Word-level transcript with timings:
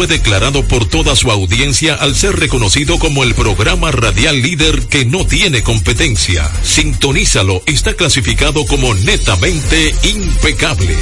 fue 0.00 0.06
declarado 0.06 0.66
por 0.66 0.88
toda 0.88 1.14
su 1.14 1.30
audiencia 1.30 1.94
al 1.94 2.16
ser 2.16 2.34
reconocido 2.40 2.98
como 2.98 3.22
el 3.22 3.34
programa 3.34 3.90
radial 3.92 4.40
líder 4.40 4.86
que 4.86 5.04
no 5.04 5.26
tiene 5.26 5.62
competencia. 5.62 6.50
Sintonízalo, 6.62 7.62
está 7.66 7.92
clasificado 7.92 8.64
como 8.64 8.94
netamente 8.94 9.94
impecable. 10.04 10.96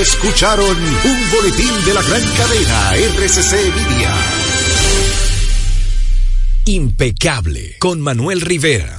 Escucharon 0.00 0.78
un 0.78 1.30
boletín 1.30 1.84
de 1.84 1.92
la 1.92 2.00
gran 2.00 2.22
cadena 2.22 2.94
RCC 2.94 3.52
Media. 3.76 4.14
Impecable 6.64 7.76
con 7.80 8.00
Manuel 8.00 8.40
Rivera. 8.40 8.98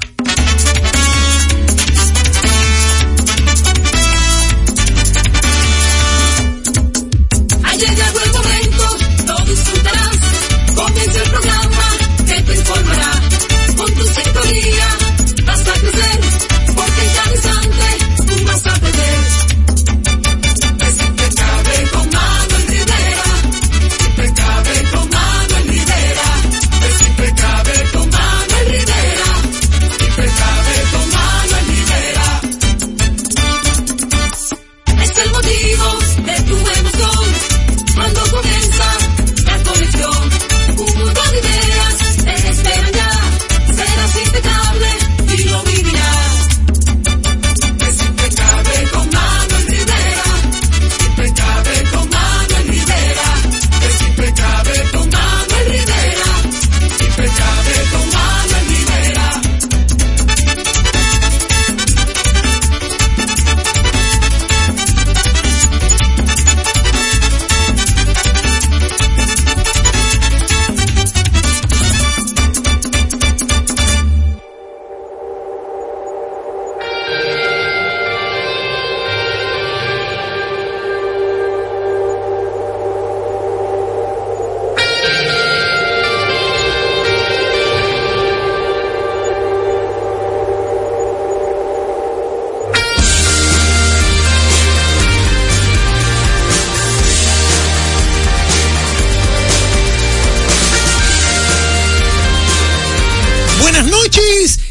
buenas 103.72 103.90
noches. 103.90 104.71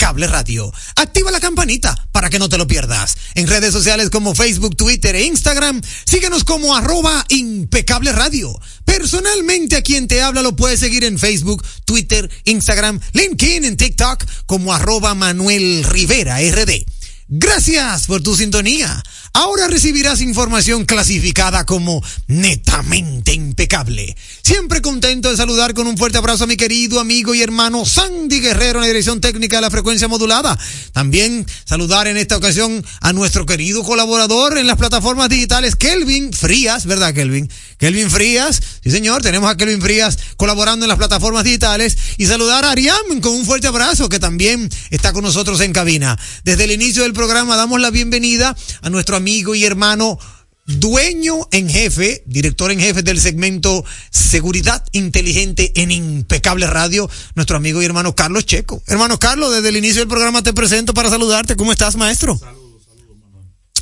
Radio. 0.19 0.71
Activa 0.95 1.31
la 1.31 1.39
campanita 1.39 2.07
para 2.11 2.29
que 2.29 2.39
no 2.39 2.49
te 2.49 2.57
lo 2.57 2.67
pierdas. 2.67 3.15
En 3.35 3.47
redes 3.47 3.71
sociales 3.71 4.09
como 4.09 4.35
Facebook, 4.35 4.75
Twitter 4.75 5.15
e 5.15 5.23
Instagram, 5.23 5.81
síguenos 6.05 6.43
como 6.43 6.75
arroba 6.75 7.25
impecable 7.29 8.11
radio. 8.11 8.59
Personalmente 8.85 9.77
a 9.77 9.81
quien 9.81 10.07
te 10.07 10.21
habla 10.21 10.41
lo 10.41 10.55
puedes 10.55 10.79
seguir 10.79 11.03
en 11.05 11.17
Facebook, 11.17 11.63
Twitter, 11.85 12.29
Instagram, 12.43 12.99
LinkedIn, 13.13 13.65
en 13.65 13.77
TikTok 13.77 14.25
como 14.45 14.73
arroba 14.73 15.15
Manuel 15.15 15.83
Rivera 15.85 16.39
RD. 16.39 16.85
Gracias 17.33 18.07
por 18.07 18.21
tu 18.21 18.35
sintonía. 18.35 19.01
Ahora 19.33 19.67
recibirás 19.67 20.19
información 20.19 20.83
clasificada 20.83 21.65
como 21.65 22.03
netamente 22.27 23.33
impecable. 23.33 24.17
Siempre 24.43 24.81
contento 24.81 25.31
de 25.31 25.37
saludar 25.37 25.73
con 25.73 25.87
un 25.87 25.97
fuerte 25.97 26.17
abrazo 26.17 26.43
a 26.43 26.47
mi 26.47 26.57
querido 26.57 26.99
amigo 26.99 27.33
y 27.33 27.41
hermano 27.41 27.85
Sandy 27.85 28.41
Guerrero 28.41 28.79
en 28.79 28.81
la 28.81 28.87
dirección 28.87 29.21
técnica 29.21 29.55
de 29.55 29.61
la 29.61 29.71
frecuencia 29.71 30.09
modulada. 30.09 30.59
También 30.91 31.45
saludar 31.63 32.07
en 32.07 32.17
esta 32.17 32.35
ocasión 32.35 32.85
a 32.99 33.13
nuestro 33.13 33.45
querido 33.45 33.83
colaborador 33.83 34.57
en 34.57 34.67
las 34.67 34.77
plataformas 34.77 35.29
digitales, 35.29 35.77
Kelvin 35.77 36.33
Frías, 36.33 36.85
¿verdad, 36.85 37.13
Kelvin? 37.13 37.49
Kelvin 37.77 38.11
Frías, 38.11 38.61
sí 38.83 38.91
señor, 38.91 39.21
tenemos 39.21 39.49
a 39.49 39.55
Kelvin 39.55 39.81
Frías 39.81 40.19
colaborando 40.35 40.85
en 40.85 40.89
las 40.89 40.97
plataformas 40.97 41.45
digitales 41.45 41.97
y 42.17 42.25
saludar 42.25 42.65
a 42.65 42.71
Ariam 42.71 43.21
con 43.21 43.31
un 43.31 43.45
fuerte 43.45 43.67
abrazo 43.67 44.09
que 44.09 44.19
también 44.19 44.69
está 44.89 45.13
con 45.13 45.23
nosotros 45.23 45.61
en 45.61 45.71
cabina. 45.71 46.19
Desde 46.43 46.65
el 46.65 46.71
inicio 46.71 47.03
del 47.03 47.13
programa 47.13 47.55
damos 47.55 47.79
la 47.79 47.91
bienvenida 47.91 48.55
a 48.81 48.89
nuestro 48.89 49.15
amigo 49.15 49.20
y 49.27 49.65
hermano 49.65 50.17
dueño 50.65 51.47
en 51.51 51.69
jefe, 51.69 52.23
director 52.25 52.71
en 52.71 52.79
jefe 52.79 53.03
del 53.03 53.19
segmento 53.19 53.83
Seguridad 54.09 54.83
Inteligente 54.93 55.71
en 55.75 55.91
Impecable 55.91 56.65
Radio, 56.67 57.09
nuestro 57.35 57.57
amigo 57.57 57.81
y 57.81 57.85
hermano 57.85 58.15
Carlos 58.15 58.45
Checo. 58.45 58.81
Hermano 58.87 59.19
Carlos, 59.19 59.53
desde 59.53 59.69
el 59.69 59.77
inicio 59.77 60.01
del 60.01 60.07
programa 60.07 60.41
te 60.41 60.53
presento 60.53 60.93
para 60.93 61.09
saludarte. 61.09 61.55
¿Cómo 61.55 61.71
estás, 61.71 61.95
maestro? 61.95 62.39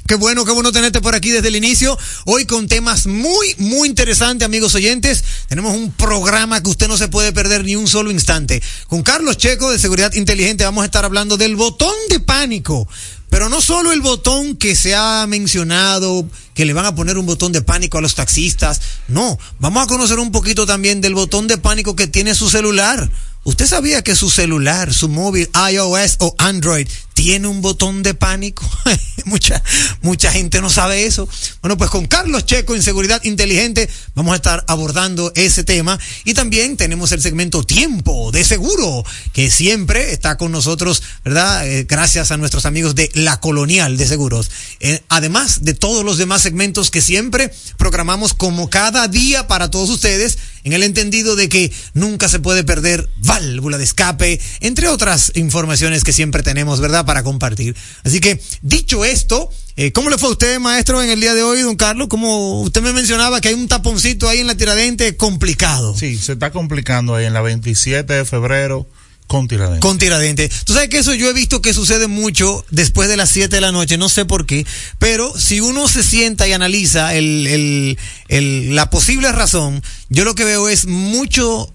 Qué 0.09 0.16
bueno, 0.16 0.44
qué 0.44 0.52
bueno 0.52 0.72
tenerte 0.72 1.02
por 1.02 1.14
aquí 1.14 1.30
desde 1.30 1.50
el 1.50 1.56
inicio. 1.56 1.96
Hoy 2.25 2.46
con 2.46 2.68
temas 2.68 3.06
muy, 3.06 3.53
muy 3.59 3.88
interesantes, 3.88 4.44
amigos 4.44 4.74
oyentes. 4.74 5.24
Tenemos 5.47 5.75
un 5.75 5.92
programa 5.92 6.64
que 6.64 6.70
usted 6.72 6.88
no 6.88 6.97
se 6.97 7.09
puede 7.09 7.31
perder 7.31 7.64
ni 7.64 7.75
un 7.75 7.88
solo 7.88 8.09
instante. 8.09 8.59
Con 8.88 9.03
Carlos 9.03 9.38
Checo 9.38 9.70
de 9.70 9.78
Seguridad 9.78 10.12
Inteligente 10.14 10.64
vamos 10.64 10.81
a 10.81 10.86
estar 10.86 11.06
hablando 11.06 11.38
del 11.38 11.56
botón 11.56 11.94
de 12.09 12.20
pánico 12.20 12.88
pero 13.30 13.47
no 13.47 13.62
solo 13.62 13.92
el 13.92 14.02
botón 14.02 14.56
que 14.56 14.75
se 14.75 14.96
ha 14.96 15.24
mencionado, 15.28 16.28
que 16.56 16.66
le 16.66 16.74
van 16.74 16.88
a 16.88 16.96
poner 16.96 17.20
un 17.20 17.28
botón 17.28 17.52
de 17.52 17.62
pánico 17.62 18.00
a 18.00 18.02
los 18.02 18.16
taxistas. 18.16 18.81
No, 19.08 19.38
vamos 19.59 19.84
a 19.84 19.88
conocer 19.88 20.18
un 20.18 20.31
poquito 20.31 20.66
también 20.66 21.00
del 21.00 21.14
botón 21.14 21.47
de 21.47 21.59
pánico 21.59 21.96
que 21.96 22.08
tiene 22.08 22.34
su 22.34 22.50
celular. 22.50 23.08
¿Usted 23.44 23.68
sabía 23.68 24.03
que 24.03 24.16
su 24.16 24.30
celular, 24.30 24.94
su 24.94 25.09
móvil, 25.09 25.50
iOS 25.72 26.18
o 26.20 26.36
Android, 26.40 26.88
tiene 27.19 27.50
un 27.50 27.62
botón 27.62 28.02
de 28.02 28.13
pánico? 28.13 28.66
mucha, 29.25 29.62
mucha 30.02 30.31
gente 30.31 30.62
no 30.62 30.69
sabe 30.69 31.06
eso. 31.06 31.28
Bueno, 31.62 31.78
pues 31.78 31.90
con 31.90 32.06
Carlos 32.06 32.46
Checo 32.46 32.75
en 32.75 32.81
Seguridad 32.81 33.22
Inteligente 33.25 33.90
vamos 34.16 34.31
a 34.31 34.38
estar 34.38 34.63
abordando 34.69 35.34
ese 35.35 35.66
tema. 35.66 36.00
Y 36.24 36.34
también 36.34 36.78
tenemos 36.78 37.11
el 37.11 37.22
segmento 37.22 37.64
Tiempo 37.64 38.32
de 38.32 38.46
Seguro, 38.46 39.03
que 39.34 39.52
siempre 39.52 40.14
está 40.14 40.38
con 40.38 40.53
nosotros, 40.53 41.03
¿verdad? 41.26 41.67
Eh, 41.67 41.85
gracias 41.90 42.32
a 42.32 42.38
nuestros 42.38 42.66
amigos 42.66 42.96
de 42.96 43.11
La 43.14 43.41
Colonial 43.41 43.97
de 43.97 44.08
Seguros. 44.08 44.49
Eh, 44.79 45.03
además 45.09 45.66
de 45.66 45.73
todos 45.73 46.05
los 46.05 46.17
demás 46.17 46.41
segmentos 46.41 46.90
que 46.90 47.02
siempre 47.02 47.53
programamos 47.76 48.34
como 48.34 48.70
cada 48.70 49.09
día 49.09 49.46
para 49.46 49.70
todos 49.70 49.90
ustedes 49.90 50.38
en 50.70 50.74
el 50.74 50.84
entendido 50.84 51.36
de 51.36 51.50
que 51.50 51.72
nunca 51.96 52.30
se 52.30 52.40
puede 52.40 52.64
perder 52.64 53.10
válvula 53.18 53.80
de 53.80 53.84
escape, 53.84 54.40
entre 54.60 54.88
otras 54.88 55.32
informaciones 55.34 56.04
que 56.04 56.14
siempre 56.14 56.44
tenemos, 56.44 56.80
¿verdad?, 56.80 57.06
para 57.06 57.24
compartir. 57.24 57.76
Así 58.04 58.20
que, 58.20 58.40
dicho 58.62 59.04
esto, 59.04 59.50
eh, 59.78 59.92
¿cómo 59.92 60.12
le 60.12 60.20
fue 60.20 60.30
a 60.30 60.34
usted, 60.34 60.60
maestro, 60.60 61.02
en 61.02 61.10
el 61.10 61.20
día 61.20 61.34
de 61.34 61.42
hoy, 61.42 61.62
don 61.62 61.76
Carlos? 61.76 62.08
Como 62.08 62.62
usted 62.62 62.84
me 62.84 62.94
mencionaba 62.94 63.42
que 63.42 63.48
hay 63.48 63.56
un 63.56 63.68
taponcito 63.68 64.30
ahí 64.30 64.40
en 64.40 64.48
la 64.48 64.56
tiradente 64.56 65.18
complicado. 65.18 65.98
Sí, 65.98 66.18
se 66.18 66.34
está 66.34 66.52
complicando 66.52 67.16
ahí 67.16 67.26
en 67.26 67.34
la 67.34 67.42
27 67.42 68.14
de 68.14 68.26
febrero 68.26 68.88
Con 69.29 69.47
Tiradentes. 69.47 69.81
Con 69.81 69.99
Tiradentes. 69.99 70.66
Tú 70.66 70.73
sabes 70.73 70.90
que 70.90 70.97
eso 70.97 71.14
yo 71.14 71.29
he 71.29 71.34
visto 71.34 71.61
que 71.61 71.72
sucede 71.72 72.08
mucho 72.08 72.66
después 72.72 73.08
de 73.08 73.16
las 73.16 73.29
7 73.29 73.58
de 73.58 73.61
la 73.61 73.72
noche, 73.72 73.96
no 73.96 74.09
sé 74.09 74.26
por 74.26 74.47
qué, 74.47 74.66
pero 74.97 75.37
si 75.37 75.61
uno 75.61 75.87
se 75.87 76.02
sienta 76.02 76.47
y 76.47 76.53
analiza 76.53 77.14
el, 77.14 77.46
el, 77.46 77.99
el, 78.28 78.76
la 78.76 78.90
posible 78.90 79.31
razón, 79.31 79.84
yo 80.09 80.26
lo 80.26 80.34
que 80.34 80.46
veo 80.46 80.67
es 80.67 80.87
mucho, 80.87 81.72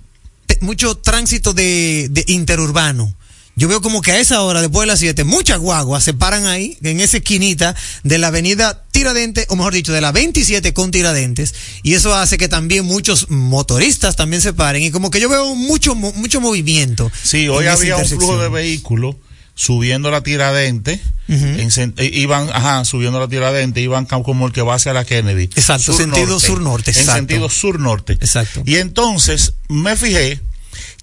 mucho 0.62 0.96
tránsito 0.96 1.54
de, 1.54 2.08
de 2.10 2.24
interurbano 2.26 3.14
yo 3.56 3.68
veo 3.68 3.80
como 3.80 4.02
que 4.02 4.12
a 4.12 4.18
esa 4.18 4.42
hora, 4.42 4.60
después 4.60 4.82
de 4.82 4.86
las 4.88 4.98
7, 4.98 5.24
muchas 5.24 5.58
guaguas 5.58 6.02
se 6.02 6.14
paran 6.14 6.46
ahí, 6.46 6.76
en 6.82 7.00
esa 7.00 7.18
esquinita 7.18 7.76
de 8.02 8.18
la 8.18 8.28
avenida 8.28 8.84
Tiradentes, 8.90 9.46
o 9.48 9.56
mejor 9.56 9.74
dicho, 9.74 9.92
de 9.92 10.00
la 10.00 10.12
27 10.12 10.72
con 10.74 10.90
Tiradentes, 10.90 11.54
y 11.82 11.94
eso 11.94 12.14
hace 12.14 12.38
que 12.38 12.48
también 12.48 12.84
muchos 12.84 13.30
motoristas 13.30 14.16
también 14.16 14.42
se 14.42 14.52
paren, 14.52 14.82
y 14.82 14.90
como 14.90 15.10
que 15.10 15.20
yo 15.20 15.28
veo 15.28 15.54
mucho, 15.54 15.94
mucho 15.94 16.40
movimiento. 16.40 17.10
Sí, 17.22 17.48
hoy 17.48 17.66
había 17.66 17.96
un 17.96 18.06
flujo 18.06 18.38
de 18.38 18.48
vehículos 18.48 19.16
subiendo 19.54 20.10
la 20.10 20.22
Tiradentes, 20.22 21.00
eh, 21.28 22.10
iban, 22.12 22.50
ajá, 22.52 22.84
subiendo 22.84 23.20
la 23.20 23.28
Tiradentes, 23.28 23.82
iban 23.82 24.06
como 24.06 24.46
el 24.46 24.52
que 24.52 24.62
va 24.62 24.74
hacia 24.74 24.92
la 24.92 25.04
Kennedy. 25.04 25.44
Exacto, 25.44 25.92
sentido 25.92 26.40
sur-norte. 26.40 26.90
En 26.90 27.06
sentido 27.06 27.48
sur-norte. 27.48 28.14
Exacto. 28.14 28.62
Y 28.66 28.76
entonces 28.76 29.54
me 29.68 29.96
fijé 29.96 30.40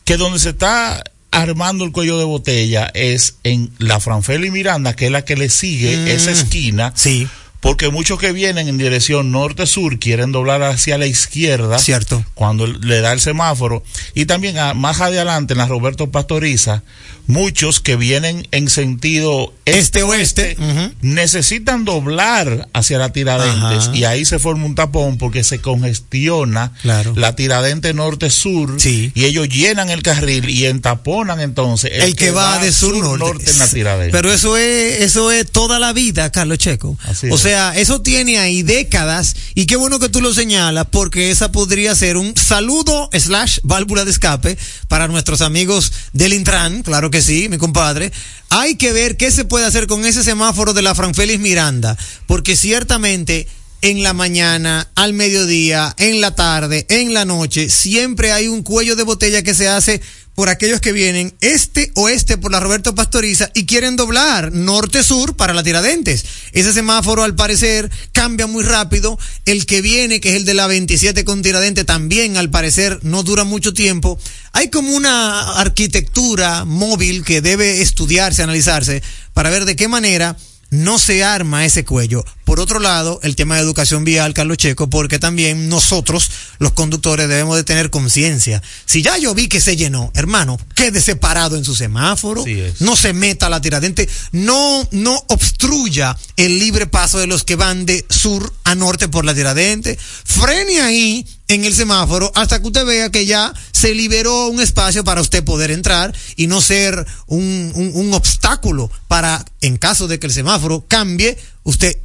que 0.03 0.17
donde 0.17 0.39
se 0.39 0.49
está 0.49 1.01
armando 1.31 1.85
el 1.85 1.91
cuello 1.91 2.17
de 2.17 2.25
botella 2.25 2.91
es 2.93 3.35
en 3.43 3.71
la 3.79 3.99
Franfeli 3.99 4.51
Miranda, 4.51 4.95
que 4.95 5.05
es 5.05 5.11
la 5.11 5.25
que 5.25 5.35
le 5.35 5.49
sigue 5.49 5.97
mm. 5.97 6.07
esa 6.07 6.31
esquina. 6.31 6.91
Sí. 6.95 7.27
Porque 7.61 7.89
muchos 7.89 8.19
que 8.19 8.31
vienen 8.31 8.67
en 8.67 8.77
dirección 8.77 9.31
norte-sur 9.31 9.99
quieren 9.99 10.31
doblar 10.31 10.63
hacia 10.63 10.97
la 10.97 11.05
izquierda. 11.05 11.77
Cierto. 11.77 12.25
Cuando 12.33 12.65
le 12.65 13.01
da 13.01 13.13
el 13.13 13.21
semáforo. 13.21 13.83
Y 14.15 14.25
también 14.25 14.57
más 14.75 14.99
adelante 14.99 15.53
en 15.53 15.59
la 15.59 15.67
Roberto 15.67 16.09
Pastoriza, 16.09 16.81
muchos 17.27 17.79
que 17.79 17.95
vienen 17.95 18.47
en 18.51 18.69
sentido 18.69 19.53
este-oeste 19.65 20.57
necesitan 21.01 21.85
doblar 21.85 22.67
hacia 22.73 22.97
la 22.97 23.13
Tiradentes 23.13 23.89
y 23.93 24.05
ahí 24.05 24.25
se 24.25 24.39
forma 24.39 24.65
un 24.65 24.75
tapón 24.75 25.17
porque 25.17 25.43
se 25.43 25.59
congestiona 25.59 26.73
la 26.83 27.35
Tiradentes 27.35 27.93
norte-sur 27.95 28.75
y 28.83 29.11
ellos 29.23 29.47
llenan 29.49 29.89
el 29.89 30.01
carril 30.01 30.49
y 30.49 30.65
entaponan 30.65 31.39
entonces 31.39 31.91
el, 31.93 32.15
que, 32.15 32.31
va, 32.31 32.57
de 32.59 32.71
sur-norte 32.71 33.49
en 33.49 33.59
la 33.59 33.67
Tiradentes. 33.67 34.11
Pero 34.11 34.33
eso 34.33 34.57
es, 34.57 35.01
eso 35.01 35.31
es 35.31 35.49
toda 35.49 35.79
la 35.79 35.93
vida, 35.93 36.31
Carlos 36.31 36.57
Checo. 36.57 36.97
o 37.29 37.37
sea, 37.37 37.50
eso 37.75 38.01
tiene 38.01 38.39
ahí 38.39 38.63
décadas 38.63 39.35
y 39.55 39.65
qué 39.65 39.75
bueno 39.75 39.99
que 39.99 40.09
tú 40.09 40.21
lo 40.21 40.33
señalas 40.33 40.87
porque 40.91 41.31
esa 41.31 41.51
podría 41.51 41.95
ser 41.95 42.17
un 42.17 42.35
saludo 42.35 43.09
slash 43.13 43.59
válvula 43.63 44.05
de 44.05 44.11
escape 44.11 44.57
para 44.87 45.07
nuestros 45.07 45.41
amigos 45.41 45.91
del 46.13 46.33
Intran, 46.33 46.83
claro 46.83 47.11
que 47.11 47.21
sí, 47.21 47.49
mi 47.49 47.57
compadre. 47.57 48.11
Hay 48.49 48.75
que 48.75 48.93
ver 48.93 49.17
qué 49.17 49.31
se 49.31 49.45
puede 49.45 49.65
hacer 49.65 49.87
con 49.87 50.05
ese 50.05 50.23
semáforo 50.23 50.73
de 50.73 50.81
la 50.81 50.95
Franfélix 50.95 51.39
Miranda, 51.39 51.97
porque 52.27 52.55
ciertamente 52.55 53.47
en 53.81 54.03
la 54.03 54.13
mañana, 54.13 54.91
al 54.95 55.13
mediodía, 55.13 55.95
en 55.97 56.21
la 56.21 56.35
tarde, 56.35 56.85
en 56.89 57.13
la 57.13 57.25
noche, 57.25 57.69
siempre 57.69 58.31
hay 58.31 58.47
un 58.47 58.61
cuello 58.61 58.95
de 58.95 59.03
botella 59.03 59.41
que 59.41 59.55
se 59.55 59.67
hace 59.67 60.01
por 60.35 60.49
aquellos 60.49 60.81
que 60.81 60.91
vienen 60.91 61.33
este 61.41 61.91
oeste 61.95 62.37
por 62.37 62.51
la 62.51 62.59
Roberto 62.59 62.95
Pastoriza 62.95 63.51
y 63.53 63.65
quieren 63.65 63.95
doblar 63.95 64.51
norte-sur 64.51 65.35
para 65.35 65.53
la 65.53 65.63
Tiradentes. 65.63 66.25
Ese 66.53 66.73
semáforo 66.73 67.23
al 67.23 67.35
parecer 67.35 67.91
cambia 68.11 68.47
muy 68.47 68.63
rápido. 68.63 69.19
El 69.45 69.65
que 69.65 69.81
viene, 69.81 70.19
que 70.19 70.29
es 70.29 70.35
el 70.35 70.45
de 70.45 70.53
la 70.53 70.67
27 70.67 71.25
con 71.25 71.41
Tiradentes, 71.41 71.85
también 71.85 72.37
al 72.37 72.49
parecer 72.49 72.99
no 73.03 73.23
dura 73.23 73.43
mucho 73.43 73.73
tiempo. 73.73 74.19
Hay 74.53 74.69
como 74.69 74.93
una 74.93 75.59
arquitectura 75.59 76.65
móvil 76.65 77.23
que 77.23 77.41
debe 77.41 77.81
estudiarse, 77.81 78.43
analizarse, 78.43 79.03
para 79.33 79.49
ver 79.49 79.65
de 79.65 79.75
qué 79.75 79.87
manera 79.87 80.37
no 80.71 80.97
se 80.97 81.23
arma 81.23 81.65
ese 81.65 81.85
cuello. 81.85 82.23
Por 82.51 82.59
otro 82.59 82.79
lado, 82.79 83.21
el 83.23 83.37
tema 83.37 83.55
de 83.55 83.61
educación 83.61 84.03
vial, 84.03 84.33
Carlos 84.33 84.57
Checo, 84.57 84.89
porque 84.89 85.19
también 85.19 85.69
nosotros, 85.69 86.29
los 86.59 86.73
conductores, 86.73 87.29
debemos 87.29 87.55
de 87.55 87.63
tener 87.63 87.89
conciencia. 87.89 88.61
Si 88.83 89.01
ya 89.01 89.17
yo 89.17 89.33
vi 89.33 89.47
que 89.47 89.61
se 89.61 89.77
llenó, 89.77 90.11
hermano, 90.15 90.59
quede 90.75 90.99
separado 90.99 91.55
en 91.55 91.63
su 91.63 91.75
semáforo, 91.75 92.43
no 92.81 92.97
se 92.97 93.13
meta 93.13 93.45
a 93.45 93.49
la 93.49 93.61
tiradente, 93.61 94.09
no, 94.33 94.85
no 94.91 95.23
obstruya 95.29 96.17
el 96.35 96.59
libre 96.59 96.87
paso 96.87 97.19
de 97.19 97.27
los 97.27 97.45
que 97.45 97.55
van 97.55 97.85
de 97.85 98.05
sur 98.09 98.53
a 98.65 98.75
norte 98.75 99.07
por 99.07 99.23
la 99.23 99.33
tiradente, 99.33 99.97
frene 100.25 100.81
ahí 100.81 101.25
en 101.47 101.63
el 101.63 101.73
semáforo 101.73 102.33
hasta 102.35 102.59
que 102.59 102.67
usted 102.67 102.85
vea 102.85 103.11
que 103.11 103.25
ya 103.25 103.53
se 103.71 103.95
liberó 103.95 104.49
un 104.49 104.59
espacio 104.59 105.05
para 105.05 105.21
usted 105.21 105.41
poder 105.45 105.71
entrar 105.71 106.13
y 106.35 106.47
no 106.47 106.59
ser 106.59 107.07
un, 107.27 107.71
un, 107.95 108.13
obstáculo 108.13 108.91
para, 109.07 109.45
en 109.61 109.77
caso 109.77 110.09
de 110.09 110.19
que 110.19 110.27
el 110.27 110.33
semáforo 110.33 110.83
cambie, 110.89 111.37
usted 111.63 111.97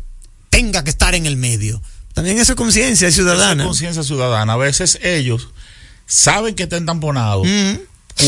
tenga 0.56 0.85
que 0.85 0.91
estar 0.91 1.14
en 1.14 1.26
el 1.26 1.37
medio. 1.37 1.82
También 2.14 2.38
eso 2.38 2.53
es 2.53 2.56
conciencia 2.56 3.11
ciudadana. 3.11 3.64
Es 3.64 3.67
conciencia 3.67 4.03
ciudadana. 4.03 4.55
A 4.55 4.56
veces 4.56 4.99
ellos 5.03 5.50
saben 6.06 6.55
que 6.55 6.62
están 6.62 6.87
tamponados. 6.87 7.47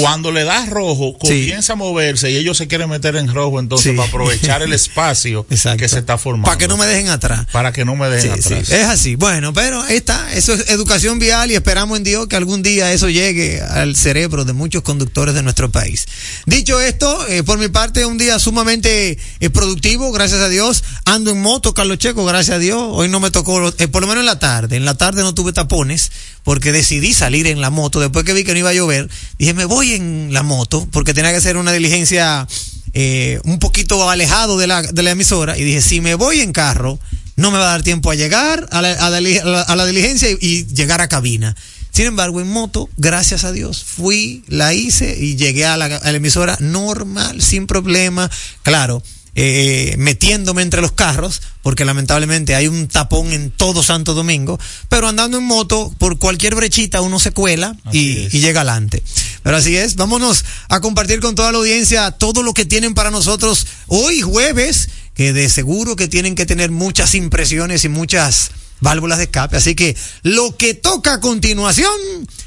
Cuando 0.00 0.32
le 0.32 0.44
das 0.44 0.68
rojo, 0.68 1.16
comienza 1.16 1.72
a 1.72 1.76
moverse 1.76 2.30
y 2.30 2.36
ellos 2.36 2.58
se 2.58 2.68
quieren 2.68 2.90
meter 2.90 3.16
en 3.16 3.32
rojo 3.32 3.58
entonces 3.58 3.96
para 3.96 4.08
aprovechar 4.08 4.62
el 4.62 4.72
espacio 4.74 5.46
que 5.46 5.56
se 5.56 5.98
está 5.98 6.18
formando. 6.18 6.46
Para 6.46 6.58
que 6.58 6.68
no 6.68 6.76
me 6.76 6.86
dejen 6.86 7.08
atrás. 7.08 7.46
Para 7.52 7.72
que 7.72 7.84
no 7.84 7.96
me 7.96 8.08
dejen 8.08 8.32
atrás. 8.32 8.70
Es 8.70 8.86
así. 8.86 9.16
Bueno, 9.16 9.52
pero 9.54 9.86
está, 9.86 10.34
eso 10.34 10.52
es 10.52 10.68
educación 10.68 11.18
vial 11.18 11.50
y 11.50 11.54
esperamos 11.54 11.96
en 11.96 12.04
Dios 12.04 12.26
que 12.26 12.36
algún 12.36 12.62
día 12.62 12.92
eso 12.92 13.08
llegue 13.08 13.62
al 13.62 13.96
cerebro 13.96 14.44
de 14.44 14.52
muchos 14.52 14.82
conductores 14.82 15.34
de 15.34 15.42
nuestro 15.42 15.70
país. 15.70 16.06
Dicho 16.44 16.80
esto, 16.80 17.26
eh, 17.28 17.42
por 17.42 17.58
mi 17.58 17.68
parte, 17.68 18.04
un 18.04 18.18
día 18.18 18.38
sumamente 18.38 19.18
eh, 19.40 19.50
productivo, 19.50 20.12
gracias 20.12 20.40
a 20.40 20.48
Dios. 20.48 20.84
Ando 21.06 21.30
en 21.30 21.40
moto, 21.40 21.72
Carlos 21.72 21.98
Checo, 21.98 22.26
gracias 22.26 22.56
a 22.56 22.58
Dios. 22.58 22.82
Hoy 22.92 23.08
no 23.08 23.20
me 23.20 23.30
tocó, 23.30 23.72
eh, 23.78 23.88
por 23.88 24.02
lo 24.02 24.08
menos 24.08 24.20
en 24.22 24.26
la 24.26 24.38
tarde. 24.38 24.76
En 24.76 24.84
la 24.84 24.96
tarde 24.96 25.22
no 25.22 25.34
tuve 25.34 25.52
tapones 25.52 26.10
porque 26.44 26.72
decidí 26.72 27.14
salir 27.14 27.46
en 27.46 27.60
la 27.60 27.70
moto. 27.70 28.00
Después 28.00 28.24
que 28.24 28.32
vi 28.32 28.44
que 28.44 28.52
no 28.52 28.58
iba 28.58 28.70
a 28.70 28.74
llover, 28.74 29.08
dije, 29.38 29.54
me 29.54 29.64
voy 29.64 29.77
en 29.82 30.28
la 30.32 30.42
moto 30.42 30.86
porque 30.90 31.14
tenía 31.14 31.30
que 31.30 31.38
hacer 31.38 31.56
una 31.56 31.72
diligencia 31.72 32.46
eh, 32.92 33.40
un 33.44 33.58
poquito 33.58 34.08
alejado 34.10 34.58
de 34.58 34.66
la, 34.66 34.82
de 34.82 35.02
la 35.02 35.10
emisora. 35.10 35.56
Y 35.56 35.64
dije, 35.64 35.80
si 35.80 36.00
me 36.00 36.14
voy 36.14 36.40
en 36.40 36.52
carro, 36.52 36.98
no 37.36 37.50
me 37.50 37.58
va 37.58 37.68
a 37.68 37.70
dar 37.70 37.82
tiempo 37.82 38.10
a 38.10 38.14
llegar 38.14 38.66
a 38.70 38.82
la, 38.82 38.92
a 38.92 39.76
la, 39.76 39.86
diligencia 39.86 40.28
y, 40.30 40.66
llegar 40.66 41.00
a 41.00 41.08
cabina. 41.08 41.54
Sin 41.92 42.06
embargo, 42.06 42.40
en 42.40 42.48
moto, 42.48 42.88
gracias 42.96 43.44
a 43.44 43.52
Dios, 43.52 43.84
fui, 43.84 44.44
la 44.48 44.74
hice 44.74 45.16
y 45.18 45.36
llegué 45.36 45.64
a 45.64 45.76
la 45.76 46.10
emisora 46.10 46.56
normal, 46.60 47.40
sin 47.40 47.66
problema. 47.66 48.30
Claro, 48.62 49.02
eh, 49.40 49.94
metiéndome 49.98 50.62
entre 50.62 50.80
los 50.82 50.90
carros, 50.90 51.42
porque 51.62 51.84
lamentablemente 51.84 52.56
hay 52.56 52.66
un 52.66 52.88
tapón 52.88 53.30
en 53.30 53.52
todo 53.52 53.84
Santo 53.84 54.14
Domingo, 54.14 54.58
pero 54.88 55.06
andando 55.06 55.38
en 55.38 55.44
moto, 55.44 55.94
por 55.96 56.18
cualquier 56.18 56.56
brechita 56.56 57.02
uno 57.02 57.20
se 57.20 57.30
cuela 57.30 57.76
y, 57.92 58.28
llega 58.30 58.62
adelante. 58.62 59.00
Pero 59.44 59.56
así 59.58 59.76
es, 59.76 59.94
vámonos 59.94 60.44
a 60.68 60.80
compartir 60.80 61.20
con 61.20 61.36
toda 61.36 61.52
la 61.52 61.58
audiencia 61.58 62.10
todo 62.10 62.42
lo 62.42 62.52
que 62.52 62.64
tienen 62.64 62.94
para 62.94 63.12
nosotros 63.12 63.68
hoy 63.86 64.22
jueves, 64.22 64.88
que 65.14 65.32
de 65.32 65.48
seguro 65.48 65.94
que 65.94 66.08
tienen 66.08 66.34
que 66.34 66.44
tener 66.44 66.72
muchas 66.72 67.14
impresiones 67.14 67.84
y 67.84 67.88
muchas 67.88 68.50
válvulas 68.80 69.18
de 69.18 69.24
escape. 69.24 69.56
Así 69.56 69.76
que 69.76 69.96
lo 70.24 70.56
que 70.56 70.74
toca 70.74 71.12
a 71.12 71.20
continuación 71.20 71.92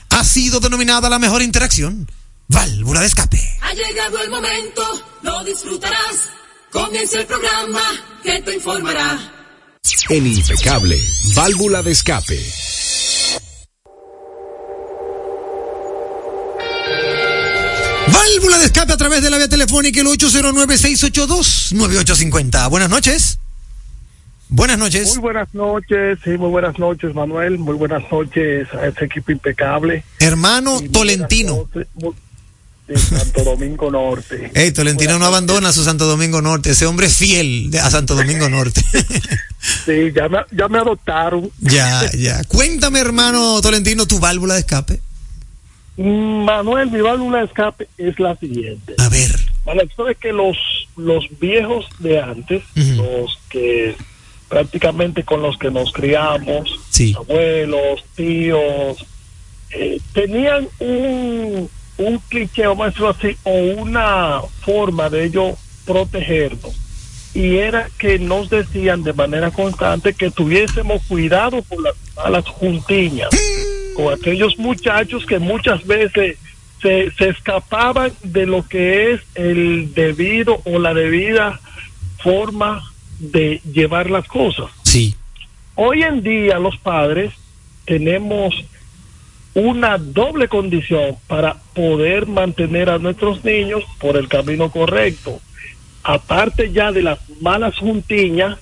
ha 0.10 0.26
sido 0.26 0.60
denominada 0.60 1.08
la 1.08 1.20
mejor 1.20 1.42
interacción. 1.42 2.12
Válvula 2.50 3.00
de 3.00 3.08
escape. 3.08 3.42
Ha 3.62 3.74
llegado 3.74 4.22
el 4.22 4.30
momento, 4.30 4.84
lo 5.22 5.42
disfrutarás 5.46 6.41
Comienza 6.72 7.20
el 7.20 7.26
programa 7.26 7.82
que 8.24 8.42
te 8.42 8.56
informará. 8.56 9.20
En 10.10 10.26
Impecable, 10.26 10.98
válvula 11.36 11.84
de 11.84 11.92
escape. 11.92 12.40
Válvula 18.08 18.58
de 18.60 18.66
escape 18.66 18.94
a 18.94 18.98
través 18.98 19.22
de 19.22 19.30
la 19.30 19.38
vía 19.38 19.50
telefónica 19.50 20.00
el 20.00 20.08
809-682-9850. 20.08 22.70
Buenas 22.70 22.90
noches. 22.90 23.40
Buenas 24.48 24.78
noches. 24.78 25.10
Muy 25.16 25.22
buenas 25.22 25.54
noches, 25.54 26.20
sí, 26.24 26.30
muy 26.32 26.50
buenas 26.50 26.80
noches, 26.80 27.14
Manuel. 27.14 27.58
Muy 27.58 27.76
buenas 27.76 28.04
noches 28.12 28.68
a 28.74 28.88
este 28.88 29.06
equipo 29.06 29.32
impecable. 29.32 30.04
Hermano 30.20 30.82
Tolentino. 30.92 31.70
Santo 32.98 33.44
Domingo 33.44 33.92
Norte. 33.92 34.52
Ey, 34.56 34.72
Tolentino 34.72 35.20
no 35.20 35.26
abandona 35.26 35.72
su 35.72 35.84
Santo 35.84 36.06
Domingo 36.06 36.42
Norte, 36.42 36.72
ese 36.72 36.86
hombre 36.86 37.08
es 37.08 37.18
fiel 37.18 37.72
a 37.82 37.90
Santo 37.90 38.16
Domingo 38.16 38.50
Norte. 38.50 38.82
sí, 39.86 40.12
ya 40.16 40.30
me, 40.30 40.40
ya 40.52 40.68
me 40.68 40.80
adoptaron. 40.80 41.52
ya, 41.60 42.10
ya. 42.14 42.44
Cuéntame, 42.46 43.00
hermano 43.00 43.62
Tolentino, 43.62 44.06
tu 44.06 44.20
válvula 44.20 44.56
de 44.56 44.60
escape. 44.62 45.00
Mm, 45.98 46.46
Manuel, 46.46 46.90
mi 46.92 47.02
válvula 47.02 47.40
de 47.40 47.46
escape 47.46 47.88
es 47.98 48.20
la 48.20 48.36
siguiente. 48.38 48.96
A 48.98 49.10
ver. 49.10 49.32
Vale, 49.66 49.88
sabes 49.96 50.18
que 50.18 50.34
los, 50.34 50.58
los 50.98 51.26
viejos 51.40 51.86
de 52.00 52.20
antes, 52.20 52.64
los 52.76 53.38
que 53.50 53.96
prácticamente 54.52 55.24
con 55.24 55.42
los 55.42 55.58
que 55.58 55.72
nos 55.72 55.94
criamos, 55.94 56.80
abuelos, 57.16 58.04
tíos, 58.16 59.06
eh, 59.72 60.00
tenían 60.14 60.68
un 60.80 61.70
un 61.98 62.20
cliché, 62.30 62.68
vamos 62.68 62.86
a 62.86 62.90
decirlo 62.90 63.10
así, 63.10 63.38
o 63.44 63.52
una 63.82 64.42
forma 64.62 65.10
de 65.10 65.26
ellos 65.26 65.58
protegernos. 65.86 66.76
Y 67.34 67.58
era 67.58 67.90
que 67.98 68.20
nos 68.20 68.50
decían 68.50 69.04
de 69.04 69.14
manera 69.14 69.52
constante 69.52 70.14
que 70.14 70.32
tuviésemos 70.32 71.02
cuidado 71.08 71.64
con 71.64 71.84
las 71.84 71.96
malas 72.16 72.46
juntiñas, 72.46 73.30
con 73.96 74.14
aquellos 74.14 74.58
muchachos 74.58 75.26
que 75.26 75.40
muchas 75.40 75.86
veces 75.86 76.38
se, 76.82 77.12
se 77.12 77.30
escapaban 77.30 78.12
de 78.24 78.46
lo 78.46 78.68
que 78.68 79.14
es 79.14 79.22
el 79.36 79.94
debido 79.94 80.62
o 80.66 80.80
la 80.80 80.94
debida 80.94 81.62
forma 82.22 82.84
de 83.20 83.62
llevar 83.72 84.10
las 84.10 84.28
cosas. 84.28 84.66
Sí. 84.84 85.16
Hoy 85.76 86.04
en 86.04 86.22
día 86.22 86.60
los 86.60 86.78
padres 86.78 87.34
tenemos 87.86 88.54
una 89.54 89.98
doble 89.98 90.48
condición 90.48 91.18
para 91.28 91.56
poder 91.74 92.26
mantener 92.28 92.90
a 92.90 93.00
nuestros 93.00 93.44
niños 93.44 93.84
por 94.00 94.18
el 94.18 94.28
camino 94.28 94.72
correcto. 94.72 95.42
Aparte 96.04 96.72
ya 96.72 96.92
de 96.92 97.04
las 97.04 97.20
malas 97.42 97.78
juntiñas, 97.78 98.58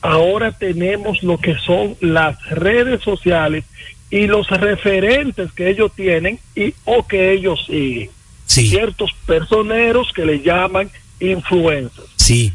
ahora 0.00 0.52
tenemos 0.52 1.22
lo 1.22 1.38
que 1.38 1.54
son 1.58 1.96
las 2.00 2.44
redes 2.50 3.02
sociales 3.02 3.64
y 4.10 4.26
los 4.26 4.48
referentes 4.48 5.52
que 5.52 5.70
ellos 5.70 5.92
tienen 5.94 6.38
y 6.54 6.74
o 6.84 7.06
que 7.06 7.32
ellos 7.32 7.64
siguen. 7.66 8.10
Sí. 8.46 8.68
Ciertos 8.68 9.12
personeros 9.26 10.12
que 10.12 10.26
le 10.26 10.40
llaman 10.40 10.90
influencers. 11.20 12.08
Sí. 12.16 12.52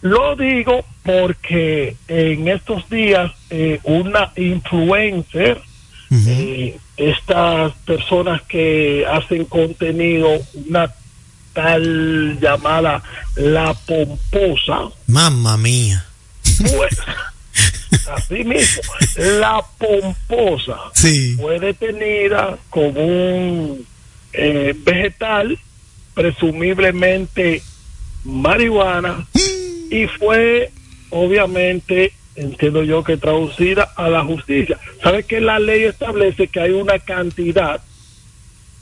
Lo 0.00 0.34
digo 0.34 0.84
porque 1.04 1.96
en 2.08 2.48
estos 2.48 2.88
días 2.88 3.32
eh, 3.50 3.80
una 3.84 4.32
influencer, 4.36 5.60
eh, 6.10 6.78
estas 6.98 7.72
personas 7.86 8.42
que 8.42 9.04
hacen 9.10 9.44
contenido, 9.46 10.28
una 10.68 10.92
tal 11.54 12.38
llamada 12.40 13.02
La 13.36 13.72
Pomposa, 13.74 14.90
Mamma 15.06 15.56
mía. 15.56 16.04
pues, 16.76 16.96
así 18.14 18.44
mismo, 18.44 18.82
La 19.16 19.62
Pomposa 19.78 20.76
Sí. 20.94 21.34
fue 21.36 21.58
detenida 21.60 22.58
con 22.70 22.96
un 22.96 23.86
eh, 24.32 24.74
vegetal, 24.84 25.58
presumiblemente 26.14 27.62
marihuana, 28.24 29.26
y 29.90 30.06
fue 30.18 30.70
obviamente, 31.10 32.12
entiendo 32.38 32.82
yo 32.82 33.04
que 33.04 33.16
traducida 33.16 33.82
a 33.96 34.08
la 34.08 34.24
justicia. 34.24 34.78
¿Sabe 35.02 35.24
que 35.24 35.40
la 35.40 35.58
ley 35.58 35.84
establece 35.84 36.48
que 36.48 36.60
hay 36.60 36.70
una 36.70 36.98
cantidad 36.98 37.80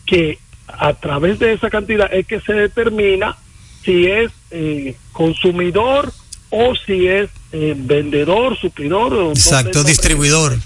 que 0.04 0.38
a 0.68 0.92
través 0.94 1.38
de 1.38 1.52
esa 1.52 1.70
cantidad 1.70 2.12
es 2.12 2.26
que 2.26 2.40
se 2.40 2.52
determina 2.52 3.36
si 3.84 4.06
es 4.06 4.32
eh, 4.50 4.96
consumidor 5.12 6.12
o 6.50 6.74
si 6.74 7.06
es 7.06 7.30
eh, 7.52 7.74
vendedor, 7.76 8.56
suplidor 8.58 9.14
o 9.14 9.30
Exacto, 9.30 9.82
distribuidor. 9.84 10.56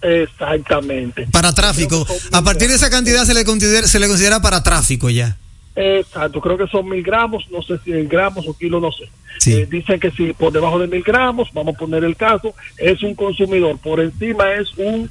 Exactamente. 0.00 1.28
Para 1.30 1.52
tráfico. 1.52 2.06
A 2.32 2.42
partir 2.42 2.68
de 2.68 2.76
esa 2.76 2.90
cantidad 2.90 3.24
se 3.24 3.34
le 3.34 3.44
considera, 3.44 3.86
se 3.86 3.98
le 3.98 4.08
considera 4.08 4.40
para 4.40 4.62
tráfico 4.62 5.10
ya. 5.10 5.36
Exacto, 5.74 6.40
creo 6.40 6.58
que 6.58 6.66
son 6.66 6.88
mil 6.88 7.02
gramos, 7.02 7.44
no 7.50 7.62
sé 7.62 7.78
si 7.84 7.92
en 7.92 8.08
gramos 8.08 8.46
o 8.46 8.56
kilos, 8.56 8.80
no 8.80 8.92
sé. 8.92 9.08
Sí. 9.38 9.54
Eh, 9.54 9.66
dicen 9.70 9.98
que 10.00 10.10
si 10.10 10.32
por 10.32 10.52
debajo 10.52 10.78
de 10.78 10.86
mil 10.86 11.02
gramos, 11.02 11.48
vamos 11.52 11.74
a 11.74 11.78
poner 11.78 12.04
el 12.04 12.16
caso, 12.16 12.54
es 12.78 13.02
un 13.02 13.14
consumidor, 13.14 13.78
por 13.78 14.00
encima 14.00 14.52
es 14.54 14.72
un 14.76 15.10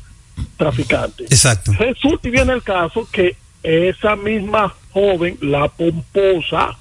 traficante. 0.58 1.24
Exacto. 1.26 1.72
Resulta 1.78 2.28
y 2.28 2.32
viene 2.32 2.54
el 2.54 2.64
caso 2.64 3.08
que 3.12 3.36
esa 3.64 4.16
misma 4.16 4.74
joven, 4.92 5.38
la 5.42 5.68
pomposa, 5.68 6.78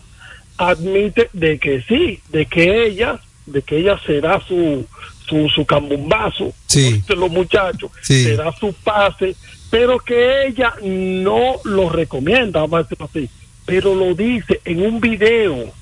admite 0.56 1.30
de 1.32 1.58
que 1.58 1.82
sí, 1.82 2.20
de 2.30 2.46
que 2.46 2.86
ella, 2.86 3.18
de 3.46 3.62
que 3.62 3.78
ella 3.78 3.98
será 4.06 4.40
su 4.46 4.86
su, 5.28 5.48
su 5.48 5.64
cambumbazo, 5.64 6.52
Sí. 6.66 7.02
los 7.08 7.30
muchachos, 7.30 7.90
Sí. 8.02 8.24
será 8.24 8.50
su 8.58 8.72
pase, 8.72 9.36
pero 9.70 9.98
que 10.00 10.46
ella 10.48 10.74
no 10.82 11.52
lo 11.64 11.88
recomienda, 11.88 12.60
vamos 12.62 12.80
a 12.80 12.82
decirlo 12.82 13.06
así, 13.08 13.30
pero 13.64 13.94
lo 13.94 14.12
dice 14.14 14.60
en 14.64 14.82
un 14.84 15.00
video 15.00 15.72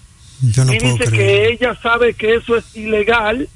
Yo 0.41 0.65
no 0.65 0.73
y 0.75 0.79
puedo 0.79 0.97
dice 0.97 1.11
creer. 1.11 1.49
que 1.49 1.53
ella 1.53 1.79
sabe 1.83 2.15
que 2.15 2.35
eso 2.35 2.57
es 2.57 2.77
ilegal, 2.77 3.49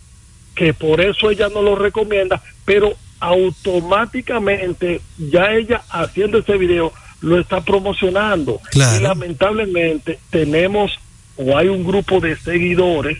que 0.54 0.74
por 0.74 1.00
eso 1.00 1.30
ella 1.30 1.48
no 1.48 1.62
lo 1.62 1.74
recomienda, 1.76 2.42
pero 2.64 2.94
automáticamente 3.20 5.00
ya 5.16 5.52
ella 5.52 5.82
haciendo 5.90 6.38
ese 6.38 6.56
video 6.56 6.92
lo 7.20 7.38
está 7.38 7.60
promocionando. 7.60 8.60
Claro. 8.70 8.98
Y 8.98 9.02
lamentablemente 9.02 10.18
tenemos 10.30 10.98
o 11.36 11.56
hay 11.56 11.68
un 11.68 11.84
grupo 11.84 12.20
de 12.20 12.36
seguidores 12.36 13.18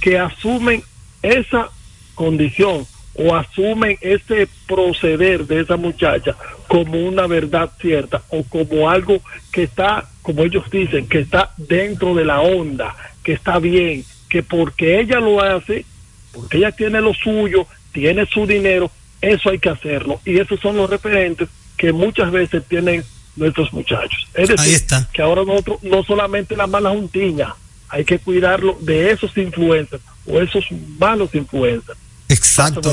que 0.00 0.18
asumen 0.18 0.82
esa 1.22 1.70
condición 2.14 2.86
o 3.14 3.34
asumen 3.34 3.96
ese 4.00 4.48
proceder 4.66 5.46
de 5.46 5.60
esa 5.60 5.76
muchacha 5.76 6.36
como 6.66 6.98
una 6.98 7.26
verdad 7.26 7.70
cierta 7.80 8.22
o 8.30 8.42
como 8.44 8.90
algo 8.90 9.20
que 9.52 9.62
está, 9.62 10.08
como 10.24 10.42
ellos 10.42 10.64
dicen, 10.70 11.06
que 11.06 11.18
está 11.18 11.52
dentro 11.58 12.14
de 12.14 12.24
la 12.24 12.40
onda, 12.40 12.96
que 13.22 13.34
está 13.34 13.58
bien, 13.58 14.02
que 14.30 14.42
porque 14.42 14.98
ella 14.98 15.20
lo 15.20 15.42
hace, 15.42 15.84
porque 16.32 16.56
ella 16.56 16.72
tiene 16.72 17.02
lo 17.02 17.12
suyo, 17.12 17.66
tiene 17.92 18.24
su 18.24 18.46
dinero, 18.46 18.90
eso 19.20 19.50
hay 19.50 19.58
que 19.58 19.68
hacerlo. 19.68 20.22
Y 20.24 20.40
esos 20.40 20.58
son 20.60 20.78
los 20.78 20.88
referentes 20.88 21.50
que 21.76 21.92
muchas 21.92 22.32
veces 22.32 22.64
tienen 22.66 23.04
nuestros 23.36 23.70
muchachos. 23.74 24.26
Es 24.32 24.48
decir, 24.48 24.70
Ahí 24.70 24.74
está. 24.74 25.06
que 25.12 25.20
ahora 25.20 25.44
nosotros 25.44 25.82
no 25.82 26.02
solamente 26.04 26.56
la 26.56 26.66
mala 26.66 26.88
juntiña, 26.88 27.54
hay 27.90 28.06
que 28.06 28.18
cuidarlo 28.18 28.78
de 28.80 29.10
esos 29.10 29.36
influencers 29.36 30.02
o 30.26 30.40
esos 30.40 30.64
malos 30.98 31.34
influencers. 31.34 31.98
Exacto. 32.34 32.92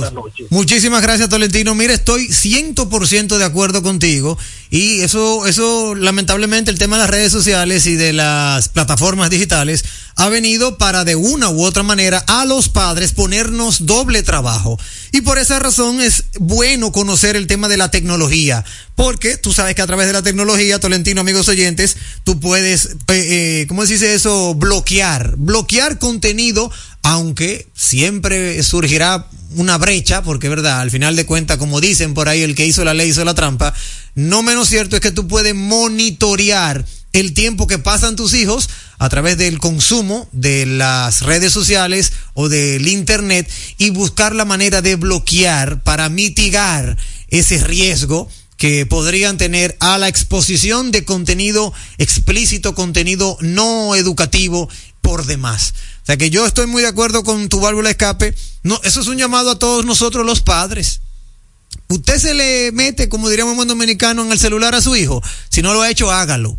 Muchísimas 0.50 1.01
gracias, 1.01 1.27
Tolentino. 1.27 1.74
Mira, 1.74 1.93
estoy 1.93 2.27
100% 2.27 3.38
de 3.38 3.43
acuerdo 3.43 3.81
contigo. 3.81 4.38
Y 4.69 5.01
eso, 5.01 5.48
eso, 5.48 5.95
lamentablemente, 5.95 6.71
el 6.71 6.77
tema 6.77 6.95
de 6.95 7.01
las 7.01 7.10
redes 7.10 7.31
sociales 7.31 7.88
y 7.88 7.95
de 7.95 8.13
las 8.13 8.69
plataformas 8.69 9.29
digitales 9.29 9.83
ha 10.15 10.29
venido 10.29 10.77
para 10.77 11.03
de 11.03 11.15
una 11.15 11.50
u 11.50 11.63
otra 11.63 11.83
manera 11.83 12.24
a 12.27 12.45
los 12.45 12.69
padres 12.69 13.12
ponernos 13.12 13.86
doble 13.86 14.24
trabajo. 14.24 14.79
Y 15.12 15.21
por 15.21 15.39
esa 15.39 15.60
razón 15.60 16.00
es 16.00 16.25
bueno 16.39 16.91
conocer 16.91 17.36
el 17.36 17.48
tema 17.48 17.67
de 17.67 17.77
la 17.77 17.89
tecnología. 17.91 18.63
Porque 18.95 19.38
tú 19.38 19.51
sabes 19.51 19.74
que 19.74 19.81
a 19.81 19.88
través 19.88 20.05
de 20.07 20.13
la 20.13 20.21
tecnología, 20.21 20.79
Tolentino, 20.79 21.21
amigos 21.21 21.50
oyentes, 21.50 21.98
tú 22.24 22.39
puedes, 22.39 22.86
eh, 22.86 22.91
eh, 23.07 23.65
¿cómo 23.67 23.86
se 23.86 23.93
dice 23.93 24.13
eso? 24.13 24.53
Bloquear. 24.53 25.36
Bloquear 25.38 25.98
contenido 25.98 26.71
aunque 27.03 27.67
siempre 27.75 28.62
surgirá 28.63 29.27
una 29.55 29.77
brecha, 29.77 30.22
porque 30.24 30.50
verdad, 30.50 30.79
al 30.79 30.91
final 30.91 31.15
de 31.15 31.25
cuentas, 31.25 31.58
como 31.58 31.81
dicen 31.81 32.13
por 32.13 32.29
ahí, 32.29 32.41
el 32.41 32.55
que 32.55 32.65
hizo 32.65 32.86
la 32.86 32.93
ley 32.93 33.10
hizo 33.10 33.25
la 33.25 33.34
trampa, 33.34 33.74
no 34.15 34.43
menos 34.43 34.70
cierto 34.70 34.96
es 34.96 35.01
que 35.01 35.12
tú 35.12 35.27
puedes 35.27 35.55
monitorear 35.55 36.86
el 37.13 37.34
tiempo 37.34 37.67
que 37.67 37.79
pasan 37.79 38.15
tus 38.15 38.34
hijos 38.34 38.70
a 38.98 39.10
través 39.10 39.38
del 39.38 39.58
consumo 39.60 40.29
de 40.31 40.65
las 40.65 41.22
redes 41.24 41.51
sociales 41.51 42.13
o 42.34 42.48
del 42.48 42.88
internet 42.88 43.50
y 43.77 43.89
buscar 43.89 44.34
la 44.34 44.46
manera 44.46 44.81
de 44.81 44.96
bloquear 44.96 45.81
para 45.84 46.08
mitigar 46.08 46.98
ese 47.27 47.58
riesgo 47.63 48.29
que 48.58 48.86
podrían 48.86 49.38
tener 49.38 49.75
a 49.79 49.98
la 49.98 50.08
exposición 50.08 50.91
de 50.91 51.03
contenido 51.03 51.74
explícito, 51.98 52.75
contenido 52.75 53.38
no 53.41 53.96
educativo 53.96 54.70
por 55.01 55.25
demás. 55.25 55.74
Que 56.18 56.30
yo 56.30 56.46
estoy 56.46 56.68
muy 56.68 56.82
de 56.82 56.89
acuerdo 56.89 57.24
con 57.24 57.50
tu 57.50 57.60
válvula 57.60 57.89
escape. 57.89 58.36
No, 58.63 58.80
eso 58.84 59.01
es 59.01 59.08
un 59.08 59.18
llamado 59.18 59.51
a 59.51 59.60
todos 59.60 59.86
nosotros 59.86 60.25
los 60.25 60.41
padres. 60.41 61.01
Usted 61.88 62.20
se 62.20 62.34
le 62.34 62.72
mete, 62.72 63.10
como 63.10 63.30
diríamos 63.30 63.51
en 63.51 63.58
buen 63.58 63.68
dominicano, 63.68 64.24
en 64.24 64.32
el 64.32 64.39
celular 64.39 64.75
a 64.75 64.82
su 64.82 64.96
hijo. 64.96 65.22
Si 65.50 65.62
no 65.62 65.74
lo 65.74 65.82
ha 65.82 65.89
hecho, 65.89 66.12
hágalo. 66.12 66.58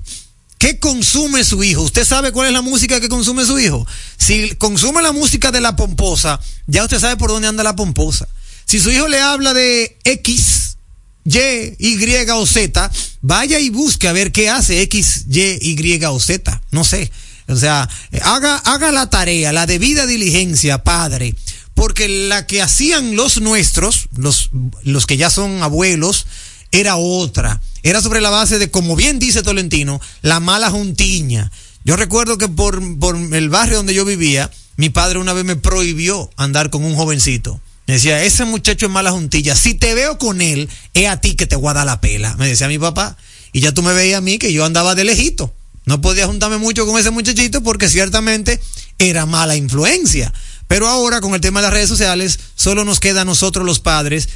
¿Qué 0.58 0.78
consume 0.78 1.42
su 1.42 1.64
hijo? 1.64 1.82
¿Usted 1.82 2.04
sabe 2.04 2.30
cuál 2.30 2.46
es 2.48 2.52
la 2.52 2.62
música 2.62 3.00
que 3.00 3.08
consume 3.08 3.44
su 3.44 3.58
hijo? 3.58 3.86
Si 4.16 4.54
consume 4.56 5.02
la 5.02 5.10
música 5.10 5.50
de 5.50 5.60
la 5.60 5.74
pomposa, 5.74 6.38
ya 6.66 6.84
usted 6.84 7.00
sabe 7.00 7.16
por 7.16 7.30
dónde 7.30 7.48
anda 7.48 7.64
la 7.64 7.74
pomposa. 7.74 8.28
Si 8.64 8.78
su 8.78 8.90
hijo 8.90 9.08
le 9.08 9.20
habla 9.20 9.54
de 9.54 9.98
X, 10.04 10.76
Y, 11.24 11.74
Y 11.78 12.30
o 12.30 12.46
Z, 12.46 12.90
vaya 13.22 13.58
y 13.58 13.70
busque 13.70 14.06
a 14.06 14.12
ver 14.12 14.32
qué 14.32 14.50
hace 14.50 14.82
X, 14.82 15.24
Y, 15.28 15.40
Y 15.62 16.04
o 16.04 16.20
Z. 16.20 16.62
No 16.70 16.84
sé. 16.84 17.10
O 17.52 17.56
sea, 17.56 17.88
haga, 18.22 18.56
haga 18.56 18.92
la 18.92 19.10
tarea, 19.10 19.52
la 19.52 19.66
debida 19.66 20.06
diligencia, 20.06 20.82
padre. 20.82 21.34
Porque 21.74 22.08
la 22.08 22.46
que 22.46 22.62
hacían 22.62 23.16
los 23.16 23.40
nuestros, 23.40 24.08
los, 24.16 24.50
los 24.82 25.06
que 25.06 25.16
ya 25.16 25.30
son 25.30 25.62
abuelos, 25.62 26.26
era 26.70 26.96
otra. 26.96 27.60
Era 27.82 28.00
sobre 28.00 28.20
la 28.20 28.30
base 28.30 28.58
de, 28.58 28.70
como 28.70 28.96
bien 28.96 29.18
dice 29.18 29.42
Tolentino, 29.42 30.00
la 30.22 30.40
mala 30.40 30.70
juntiña. 30.70 31.50
Yo 31.84 31.96
recuerdo 31.96 32.38
que 32.38 32.48
por, 32.48 32.98
por 32.98 33.16
el 33.16 33.48
barrio 33.50 33.78
donde 33.78 33.94
yo 33.94 34.04
vivía, 34.04 34.50
mi 34.76 34.90
padre 34.90 35.18
una 35.18 35.32
vez 35.32 35.44
me 35.44 35.56
prohibió 35.56 36.30
andar 36.36 36.70
con 36.70 36.84
un 36.84 36.94
jovencito. 36.94 37.60
Me 37.86 37.94
decía, 37.94 38.22
ese 38.22 38.44
muchacho 38.44 38.86
es 38.86 38.92
mala 38.92 39.10
juntilla. 39.10 39.56
Si 39.56 39.74
te 39.74 39.94
veo 39.94 40.16
con 40.16 40.40
él, 40.40 40.68
es 40.94 41.08
a 41.08 41.20
ti 41.20 41.34
que 41.34 41.46
te 41.46 41.56
voy 41.56 41.70
a 41.70 41.74
dar 41.74 41.86
la 41.86 42.00
pela. 42.00 42.36
Me 42.36 42.48
decía 42.48 42.68
mi 42.68 42.78
papá. 42.78 43.16
y 43.52 43.60
ya 43.60 43.72
tú 43.72 43.82
me 43.82 43.92
veías 43.92 44.18
a 44.18 44.20
mí 44.22 44.38
que 44.38 44.52
yo 44.52 44.64
andaba 44.64 44.94
de 44.94 45.04
lejito. 45.04 45.52
No 45.84 46.00
podía 46.00 46.26
juntarme 46.26 46.58
mucho 46.58 46.86
con 46.86 46.98
ese 46.98 47.10
muchachito 47.10 47.62
porque 47.62 47.88
ciertamente 47.88 48.60
era 48.98 49.26
mala 49.26 49.56
influencia. 49.56 50.32
Pero 50.68 50.88
ahora 50.88 51.20
con 51.20 51.34
el 51.34 51.40
tema 51.40 51.60
de 51.60 51.66
las 51.66 51.74
redes 51.74 51.88
sociales, 51.88 52.38
solo 52.54 52.84
nos 52.84 53.00
queda 53.00 53.22
a 53.22 53.24
nosotros 53.24 53.66
los 53.66 53.80
padres 53.80 54.28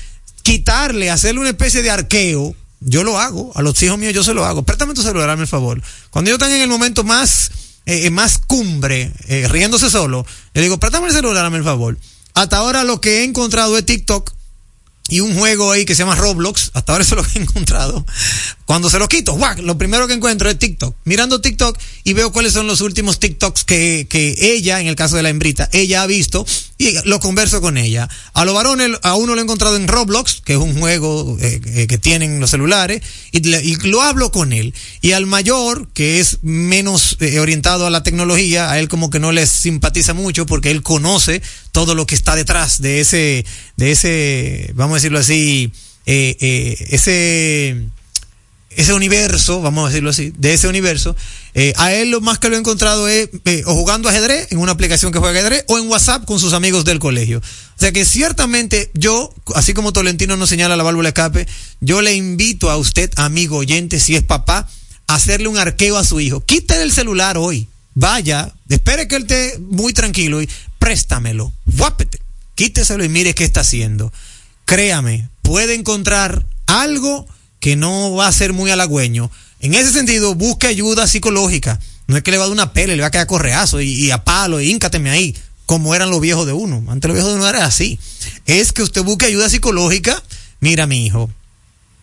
quitarle, 0.43 1.11
hacerle 1.11 1.41
una 1.41 1.51
especie 1.51 1.83
de 1.83 1.91
arqueo. 1.91 2.55
Yo 2.81 3.03
lo 3.03 3.19
hago, 3.19 3.53
a 3.57 3.63
los 3.63 3.83
hijos 3.83 3.99
míos 3.99 4.15
yo 4.15 4.23
se 4.23 4.35
lo 4.35 4.45
hago. 4.45 4.63
Préstame 4.63 4.95
tu 4.95 5.03
celular, 5.03 5.29
hazme 5.31 5.43
el 5.43 5.49
favor. 5.49 5.83
Cuando 6.11 6.31
ellos 6.31 6.41
están 6.41 6.55
en 6.55 6.63
el 6.63 6.69
momento 6.69 7.05
más, 7.05 7.51
eh, 7.87 8.11
más 8.11 8.39
cumbre, 8.39 9.13
eh, 9.27 9.49
riéndose 9.49 9.91
solo, 9.91 10.25
le 10.55 10.63
digo, 10.63 10.79
préstame 10.79 11.09
el 11.09 11.13
celular, 11.13 11.45
hazme 11.45 11.59
el 11.59 11.65
favor. 11.65 11.99
Hasta 12.35 12.59
ahora 12.59 12.85
lo 12.85 13.01
que 13.01 13.21
he 13.21 13.25
encontrado 13.25 13.77
es 13.79 13.87
TikTok 13.87 14.33
y 15.09 15.21
un 15.21 15.37
juego 15.37 15.73
ahí 15.73 15.85
que 15.85 15.95
se 15.95 16.03
llama 16.03 16.15
Roblox. 16.17 16.71
Hasta 16.75 16.93
ahora 16.93 17.03
eso 17.03 17.19
es 17.19 17.23
lo 17.23 17.33
que 17.33 17.39
he 17.39 17.43
encontrado. 17.43 18.05
Cuando 18.67 18.91
se 18.91 18.99
lo 18.99 19.09
quito, 19.09 19.35
¡guac! 19.35 19.61
lo 19.61 19.79
primero 19.79 20.09
que 20.09 20.15
encuentro 20.15 20.51
es 20.51 20.59
TikTok. 20.59 20.97
Mirando 21.05 21.41
TikTok 21.41 21.79
y 22.03 22.13
veo 22.15 22.33
cuáles 22.33 22.53
son 22.53 22.67
los 22.67 22.81
últimos 22.81 23.21
TikToks 23.21 23.63
que, 23.65 24.07
que 24.11 24.35
ella, 24.41 24.81
en 24.81 24.89
el 24.89 24.97
caso 24.97 25.15
de 25.15 25.23
la 25.23 25.31
hembrita, 25.31 25.69
ella 25.73 26.03
ha 26.03 26.07
visto 26.09 26.45
y 26.77 26.97
lo 27.05 27.21
converso 27.21 27.61
con 27.61 27.79
ella. 27.79 28.09
A 28.35 28.45
los 28.45 28.55
varones, 28.55 28.99
a 29.05 29.15
uno 29.15 29.35
lo 29.35 29.41
he 29.41 29.45
encontrado 29.45 29.77
en 29.77 29.87
Roblox, 29.87 30.43
que 30.45 30.55
es 30.55 30.59
un 30.59 30.79
juego 30.79 31.39
eh, 31.41 31.61
eh, 31.65 31.87
que 31.87 31.97
tienen 31.97 32.41
los 32.41 32.51
celulares, 32.51 33.03
y, 33.31 33.49
y, 33.49 33.77
lo 33.89 34.03
hablo 34.03 34.33
con 34.33 34.53
él. 34.53 34.75
Y 35.01 35.13
al 35.13 35.27
mayor, 35.27 35.89
que 35.95 36.19
es 36.19 36.39
menos 36.43 37.17
eh, 37.21 37.39
orientado 37.39 37.87
a 37.87 37.91
la 37.91 38.03
tecnología, 38.03 38.71
a 38.71 38.81
él 38.81 38.89
como 38.89 39.11
que 39.11 39.21
no 39.21 39.31
le 39.31 39.47
simpatiza 39.47 40.13
mucho 40.13 40.45
porque 40.45 40.73
él 40.73 40.83
conoce 40.83 41.41
todo 41.71 41.95
lo 41.95 42.07
que 42.07 42.17
está 42.17 42.35
detrás 42.35 42.81
de 42.83 43.01
ese, 43.01 43.45
de 43.77 43.93
ese, 43.93 44.73
vamos 44.75 44.95
a 44.95 44.97
decirlo 44.97 45.19
así, 45.21 45.73
eh, 46.07 46.37
eh, 46.41 46.87
ese, 46.91 47.83
ese 48.77 48.93
universo, 48.93 49.63
vamos 49.63 49.85
a 49.85 49.89
decirlo 49.89 50.11
así, 50.11 50.33
de 50.37 50.55
ese 50.55 50.69
universo, 50.69 51.17
eh, 51.55 51.73
a 51.77 51.95
él 51.95 52.11
lo 52.11 52.21
más 52.21 52.39
que 52.39 52.49
lo 52.51 52.57
he 52.57 52.59
encontrado 52.59 53.09
es 53.09 53.31
eh, 53.47 53.63
o 53.65 53.75
jugando 53.75 54.09
ajedrez 54.09 54.53
en 54.53 54.59
una 54.59 54.73
aplicación 54.73 55.13
que 55.13 55.19
juega 55.19 55.41
ajedrez 55.41 55.65
o 55.69 55.79
en 55.79 55.89
WhatsApp 55.89 56.27
con 56.27 56.39
sus 56.39 56.53
amigos 56.53 56.85
del 56.85 56.99
colegio. 56.99 57.39
O 57.39 57.81
sea 57.81 57.91
que 57.93 58.05
ciertamente 58.05 58.91
yo, 58.95 59.33
así 59.55 59.73
como 59.73 59.93
Tolentino 59.93 60.37
nos 60.37 60.51
señala 60.51 60.77
la 60.77 60.83
válvula 60.83 61.09
escape, 61.09 61.47
yo 61.81 62.03
le 62.03 62.15
invito 62.15 62.71
a 62.71 62.77
usted, 62.77 63.11
amigo 63.17 63.57
oyente, 63.57 63.99
si 63.99 64.15
es 64.15 64.23
papá, 64.23 64.69
a 65.07 65.15
hacerle 65.15 65.49
un 65.49 65.57
arqueo 65.57 65.97
a 65.97 66.05
su 66.05 66.21
hijo. 66.21 66.45
Quítale 66.45 66.83
el 66.83 66.93
celular 66.93 67.39
hoy. 67.39 67.69
Vaya, 67.95 68.53
espere 68.69 69.09
que 69.09 69.17
él 69.17 69.23
esté 69.23 69.59
muy 69.59 69.95
tranquilo 69.95 70.43
y 70.43 70.49
préstamelo. 70.79 71.53
Guápete. 71.65 72.21
Quíteselo 72.55 73.05
y 73.05 73.09
mire 73.09 73.35
qué 73.35 73.45
está 73.45 73.61
haciendo. 73.61 74.13
Créame, 74.67 75.31
puede 75.43 75.75
encontrar 75.75 76.45
algo 76.67 77.27
que 77.67 77.75
no 77.75 78.15
va 78.15 78.29
a 78.29 78.33
ser 78.33 78.53
muy 78.53 78.71
halagüeño. 78.71 79.29
En 79.59 79.75
ese 79.75 79.91
sentido, 79.91 80.37
busque 80.37 80.69
ayuda 80.69 81.09
psicológica. 81.09 81.81
No 82.07 82.17
es 82.17 82.23
que 82.23 82.31
le 82.31 82.37
va 82.37 82.45
a 82.45 82.47
dar 82.47 82.53
una 82.53 82.73
pele, 82.73 82.95
le 82.95 83.03
va 83.03 83.09
a 83.09 83.11
quedar 83.11 83.27
correazo 83.27 83.81
y, 83.81 84.09
a 84.13 84.23
palo, 84.23 84.61
y 84.61 84.71
íncateme 84.71 85.11
ahí, 85.11 85.35
como 85.65 85.93
eran 85.93 86.09
los 86.09 86.21
viejos 86.21 86.47
de 86.47 86.53
uno. 86.53 86.85
Antes 86.89 87.09
los 87.09 87.17
viejos 87.17 87.33
de 87.33 87.39
uno 87.41 87.49
era 87.49 87.65
así. 87.67 87.99
Es 88.47 88.71
que 88.71 88.85
usted 88.85 89.03
busque 89.03 89.27
ayuda 89.27 89.49
psicológica. 89.49 90.23
Mira, 90.61 90.87
mi 90.87 91.07
hijo, 91.07 91.29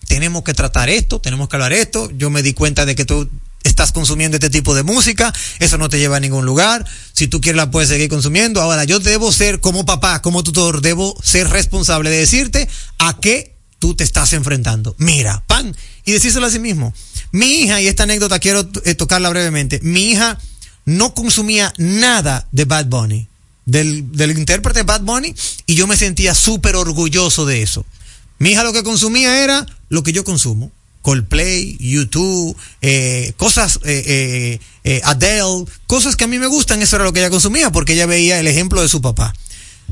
tenemos 0.10 0.44
que 0.44 0.54
tratar 0.54 0.90
esto, 0.90 1.22
tenemos 1.22 1.48
que 1.48 1.56
hablar 1.56 1.72
esto. 1.72 2.12
Yo 2.12 2.30
me 2.30 2.44
di 2.44 2.54
cuenta 2.54 2.86
de 2.86 2.96
que 2.96 3.06
tú 3.06 3.30
estás 3.64 3.94
consumiendo 3.94 4.36
este 4.36 4.50
tipo 4.50 4.76
de 4.76 4.84
música, 4.84 5.34
eso 5.60 5.78
no 5.78 5.88
te 5.88 5.98
lleva 5.98 6.18
a 6.18 6.20
ningún 6.20 6.46
lugar. 6.46 6.86
Si 7.14 7.30
tú 7.30 7.40
quieres 7.40 7.56
la 7.56 7.72
puedes 7.72 7.88
seguir 7.88 8.10
consumiendo. 8.10 8.62
Ahora, 8.62 8.84
yo 8.84 9.00
debo 9.00 9.32
ser 9.32 9.62
como 9.62 9.86
papá, 9.86 10.22
como 10.22 10.44
tutor, 10.44 10.82
debo 10.82 11.18
ser 11.24 11.48
responsable 11.48 12.10
de 12.10 12.18
decirte 12.18 12.68
a 12.98 13.18
qué 13.22 13.54
tú 13.84 13.96
te 13.96 14.06
estás 14.06 14.32
enfrentando. 14.32 14.96
Mira, 14.98 15.44
pan, 15.46 15.76
y 16.06 16.14
decírselo 16.14 16.46
a 16.46 16.50
sí 16.50 16.58
mismo. 16.58 16.94
Mi 17.34 17.48
hija, 17.48 17.82
y 17.82 17.88
esta 17.88 18.04
anécdota 18.04 18.40
quiero 18.40 18.66
eh, 18.86 18.96
tocarla 18.96 19.30
brevemente, 19.30 19.82
mi 19.84 20.06
hija 20.06 20.40
no 20.86 21.14
consumía 21.14 21.74
nada 21.78 22.48
de 22.54 22.64
Bad 22.64 22.86
Bunny, 22.86 23.28
del, 23.66 24.10
del 24.14 24.38
intérprete 24.40 24.84
Bad 24.84 25.02
Bunny, 25.02 25.36
y 25.66 25.76
yo 25.76 25.86
me 25.86 25.98
sentía 25.98 26.34
súper 26.34 26.78
orgulloso 26.78 27.46
de 27.46 27.62
eso. 27.62 27.86
Mi 28.40 28.52
hija 28.52 28.64
lo 28.64 28.72
que 28.72 28.84
consumía 28.84 29.44
era 29.44 29.66
lo 29.90 30.02
que 30.02 30.14
yo 30.14 30.24
consumo. 30.24 30.72
Coldplay, 31.02 31.76
YouTube, 31.78 32.56
eh, 32.82 33.34
cosas, 33.36 33.82
eh, 33.84 34.60
eh, 34.86 35.02
Adele, 35.04 35.66
cosas 35.88 36.16
que 36.16 36.24
a 36.24 36.28
mí 36.28 36.40
me 36.40 36.48
gustan, 36.48 36.82
eso 36.82 36.96
era 36.96 37.04
lo 37.04 37.12
que 37.12 37.20
ella 37.20 37.30
consumía, 37.30 37.70
porque 37.70 37.92
ella 37.92 38.06
veía 38.06 38.40
el 38.40 38.48
ejemplo 38.48 38.82
de 38.82 38.88
su 38.88 39.02
papá. 39.02 39.34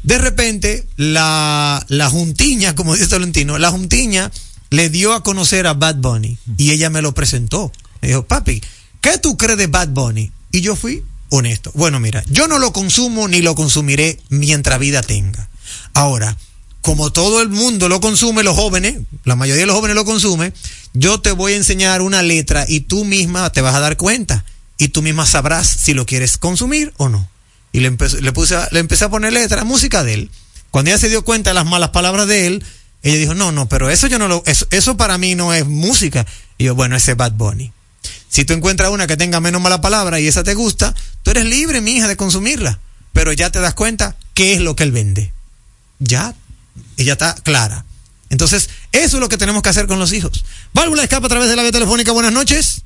De 0.03 0.17
repente, 0.17 0.87
la, 0.97 1.85
la 1.89 2.09
juntiña, 2.09 2.75
como 2.75 2.93
dice 2.93 3.07
Tolentino, 3.07 3.57
la 3.57 3.71
juntiña 3.71 4.31
le 4.71 4.89
dio 4.89 5.13
a 5.13 5.23
conocer 5.23 5.67
a 5.67 5.73
Bad 5.73 5.97
Bunny 5.97 6.37
y 6.57 6.71
ella 6.71 6.89
me 6.89 7.01
lo 7.01 7.13
presentó. 7.13 7.71
Me 8.01 8.09
dijo, 8.09 8.23
papi, 8.23 8.61
¿qué 9.01 9.17
tú 9.17 9.37
crees 9.37 9.57
de 9.57 9.67
Bad 9.67 9.89
Bunny? 9.89 10.31
Y 10.51 10.61
yo 10.61 10.75
fui 10.75 11.03
honesto. 11.29 11.71
Bueno, 11.75 11.99
mira, 11.99 12.23
yo 12.29 12.47
no 12.47 12.59
lo 12.59 12.73
consumo 12.73 13.27
ni 13.27 13.41
lo 13.41 13.55
consumiré 13.55 14.19
mientras 14.29 14.79
vida 14.79 15.01
tenga. 15.01 15.49
Ahora, 15.93 16.37
como 16.81 17.11
todo 17.11 17.41
el 17.41 17.49
mundo 17.49 17.89
lo 17.89 18.01
consume, 18.01 18.43
los 18.43 18.55
jóvenes, 18.55 18.97
la 19.23 19.35
mayoría 19.35 19.61
de 19.61 19.67
los 19.67 19.75
jóvenes 19.75 19.95
lo 19.95 20.05
consume, 20.05 20.53
yo 20.93 21.21
te 21.21 21.31
voy 21.31 21.53
a 21.53 21.57
enseñar 21.57 22.01
una 22.01 22.23
letra 22.23 22.65
y 22.67 22.81
tú 22.81 23.05
misma 23.05 23.51
te 23.51 23.61
vas 23.61 23.75
a 23.75 23.79
dar 23.79 23.97
cuenta 23.97 24.45
y 24.77 24.89
tú 24.89 25.01
misma 25.01 25.25
sabrás 25.25 25.67
si 25.67 25.93
lo 25.93 26.05
quieres 26.05 26.37
consumir 26.37 26.93
o 26.97 27.07
no. 27.07 27.29
Y 27.71 27.79
le, 27.79 27.87
empecé, 27.87 28.21
le, 28.21 28.31
puse, 28.31 28.57
le 28.71 28.79
empecé 28.79 29.05
a 29.05 29.09
poner 29.09 29.33
letra, 29.33 29.63
música 29.63 30.03
de 30.03 30.13
él. 30.15 30.31
Cuando 30.71 30.91
ella 30.91 30.99
se 30.99 31.09
dio 31.09 31.23
cuenta 31.23 31.51
de 31.51 31.53
las 31.53 31.65
malas 31.65 31.89
palabras 31.89 32.27
de 32.27 32.47
él, 32.47 32.65
ella 33.03 33.17
dijo, 33.17 33.33
no, 33.33 33.51
no, 33.51 33.67
pero 33.67 33.89
eso 33.89 34.07
yo 34.07 34.19
no 34.19 34.27
lo, 34.27 34.43
eso, 34.45 34.67
eso 34.71 34.97
para 34.97 35.17
mí 35.17 35.35
no 35.35 35.53
es 35.53 35.65
música. 35.65 36.25
Y 36.57 36.65
yo, 36.65 36.75
bueno, 36.75 36.95
ese 36.95 37.11
es 37.11 37.17
Bad 37.17 37.33
Bunny. 37.33 37.71
Si 38.29 38.45
tú 38.45 38.53
encuentras 38.53 38.91
una 38.91 39.07
que 39.07 39.17
tenga 39.17 39.39
menos 39.39 39.61
mala 39.61 39.81
palabra 39.81 40.19
y 40.19 40.27
esa 40.27 40.43
te 40.43 40.53
gusta, 40.53 40.95
tú 41.23 41.31
eres 41.31 41.45
libre, 41.45 41.81
mi 41.81 41.91
hija, 41.91 42.07
de 42.07 42.15
consumirla. 42.15 42.79
Pero 43.13 43.33
ya 43.33 43.49
te 43.49 43.59
das 43.59 43.73
cuenta 43.73 44.15
qué 44.33 44.53
es 44.53 44.61
lo 44.61 44.75
que 44.75 44.83
él 44.83 44.91
vende. 44.91 45.33
Ya, 45.99 46.33
ella 46.97 47.13
está 47.13 47.35
clara. 47.35 47.85
Entonces, 48.29 48.69
eso 48.93 49.17
es 49.17 49.21
lo 49.21 49.27
que 49.27 49.37
tenemos 49.37 49.61
que 49.61 49.69
hacer 49.69 49.87
con 49.87 49.99
los 49.99 50.13
hijos. 50.13 50.45
Válvula 50.73 51.03
escapa 51.03 51.25
a 51.25 51.29
través 51.29 51.49
de 51.49 51.57
la 51.57 51.63
vía 51.63 51.73
telefónica. 51.73 52.13
Buenas 52.13 52.31
noches. 52.31 52.83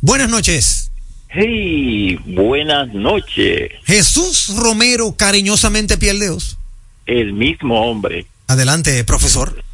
Buenas 0.00 0.28
noches. 0.28 0.90
Hey, 1.34 2.18
buenas 2.26 2.92
noches. 2.92 3.70
Jesús 3.84 4.54
Romero, 4.54 5.14
cariñosamente 5.16 5.96
Pieldeos. 5.96 6.58
El 7.06 7.32
mismo 7.32 7.80
hombre. 7.88 8.26
Adelante, 8.48 9.02
profesor. 9.04 9.64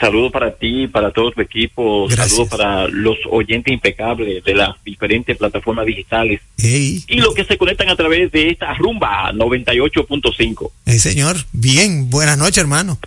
Saludos 0.00 0.32
para 0.32 0.54
ti, 0.54 0.88
para 0.88 1.10
todo 1.10 1.30
tu 1.32 1.42
equipo. 1.42 2.06
Gracias. 2.06 2.30
Saludos 2.30 2.48
para 2.48 2.88
los 2.88 3.18
oyentes 3.30 3.74
impecables 3.74 4.42
de 4.42 4.54
las 4.54 4.82
diferentes 4.84 5.36
plataformas 5.36 5.84
digitales. 5.84 6.40
Hey. 6.56 7.04
Y 7.06 7.16
los 7.16 7.34
que 7.34 7.44
se 7.44 7.58
conectan 7.58 7.90
a 7.90 7.96
través 7.96 8.32
de 8.32 8.48
esta 8.48 8.72
rumba 8.72 9.32
98.5. 9.32 10.70
Hey, 10.86 10.98
señor. 10.98 11.36
Bien, 11.52 12.08
buenas 12.08 12.38
noches, 12.38 12.56
hermano. 12.56 12.98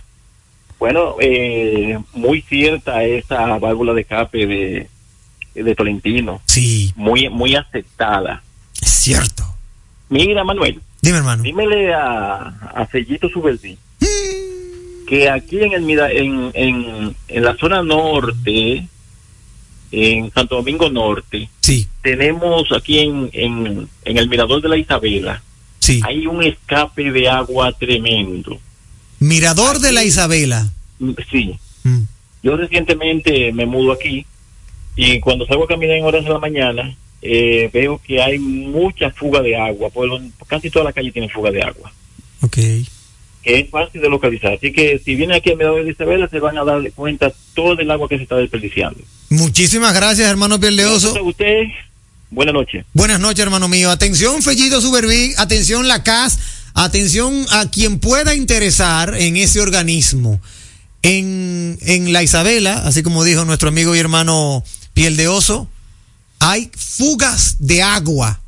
Bueno, 0.78 1.16
eh, 1.20 1.98
muy 2.12 2.40
cierta 2.42 3.02
esa 3.02 3.58
válvula 3.58 3.94
de 3.94 4.02
escape 4.02 4.46
de, 4.46 4.88
de 5.62 5.74
Tolentino. 5.74 6.40
Sí. 6.46 6.92
Muy, 6.96 7.28
muy 7.28 7.54
aceptada. 7.54 8.42
Es 8.80 8.90
cierto. 8.90 9.44
Mira, 10.08 10.44
Manuel. 10.44 10.80
Dime, 11.02 11.18
hermano. 11.18 11.42
Dímele 11.42 11.92
a, 11.94 12.36
a 12.74 12.88
Sellito 12.90 13.28
Subeldi 13.28 13.76
que 15.06 15.30
aquí 15.30 15.60
en, 15.62 15.72
el, 15.72 15.88
en, 15.88 16.50
en, 16.52 17.16
en 17.28 17.44
la 17.44 17.56
zona 17.56 17.80
norte, 17.82 18.88
en 19.92 20.32
Santo 20.32 20.56
Domingo 20.56 20.90
Norte, 20.90 21.48
Sí, 21.60 21.86
tenemos 22.02 22.64
aquí 22.72 22.98
en, 22.98 23.30
en, 23.32 23.88
en 24.04 24.18
el 24.18 24.28
Mirador 24.28 24.60
de 24.62 24.68
la 24.68 24.76
Isabela, 24.76 25.42
sí. 25.78 26.00
hay 26.04 26.26
un 26.26 26.42
escape 26.42 27.12
de 27.12 27.28
agua 27.28 27.72
tremendo. 27.72 28.58
Mirador 29.20 29.78
de 29.78 29.92
la 29.92 30.02
Isabela. 30.04 30.68
Sí, 31.30 31.56
Mm. 31.84 32.02
yo 32.42 32.56
recientemente 32.56 33.52
me 33.52 33.64
mudo 33.64 33.92
aquí 33.92 34.26
y 34.96 35.20
cuando 35.20 35.46
salgo 35.46 35.64
a 35.64 35.68
caminar 35.68 35.96
en 35.96 36.04
horas 36.04 36.24
de 36.24 36.30
la 36.30 36.38
mañana, 36.38 36.96
eh, 37.22 37.70
veo 37.72 38.00
que 38.04 38.20
hay 38.22 38.38
mucha 38.38 39.10
fuga 39.10 39.40
de 39.42 39.56
agua, 39.56 39.90
pues 39.90 40.10
casi 40.46 40.70
toda 40.70 40.86
la 40.86 40.92
calle 40.92 41.12
tiene 41.12 41.28
fuga 41.28 41.50
de 41.50 41.62
agua. 41.62 41.92
Ok. 42.42 42.56
que 42.56 43.60
es 43.60 43.70
fácil 43.70 44.00
de 44.00 44.08
localizar. 44.08 44.54
Así 44.54 44.72
que 44.72 45.00
si 45.04 45.14
vienen 45.14 45.36
aquí 45.36 45.52
a 45.52 45.56
Mirador 45.56 45.84
de 45.84 45.92
Isabela, 45.92 46.28
se 46.28 46.40
van 46.40 46.58
a 46.58 46.64
dar 46.64 46.80
cuenta 46.92 47.32
todo 47.54 47.78
el 47.78 47.90
agua 47.90 48.08
que 48.08 48.16
se 48.16 48.24
está 48.24 48.36
desperdiciando. 48.36 49.00
Muchísimas 49.30 49.94
gracias, 49.94 50.28
hermano 50.28 50.58
Pieldeoso. 50.58 51.12
Gracias 51.12 51.24
a 51.24 51.28
usted, 51.28 51.62
buenas 52.30 52.54
noches. 52.54 52.84
Buenas 52.92 53.20
noches, 53.20 53.40
hermano 53.40 53.68
mío. 53.68 53.90
Atención, 53.90 54.42
Fellito 54.42 54.80
Superbig. 54.80 55.34
Atención, 55.38 55.86
la 55.88 56.02
CAS. 56.02 56.38
Atención 56.74 57.46
a 57.50 57.70
quien 57.70 57.98
pueda 58.00 58.34
interesar 58.34 59.14
en 59.16 59.36
ese 59.36 59.60
organismo. 59.60 60.40
En, 61.02 61.78
en 61.82 62.12
la 62.12 62.22
Isabela, 62.24 62.82
así 62.84 63.04
como 63.04 63.22
dijo 63.22 63.44
nuestro 63.44 63.68
amigo 63.68 63.94
y 63.94 63.98
hermano 64.00 64.64
Piel 64.96 65.18
de 65.18 65.28
Oso, 65.28 65.68
hay 66.38 66.70
fugas 66.74 67.56
de 67.58 67.82
agua. 67.82 68.40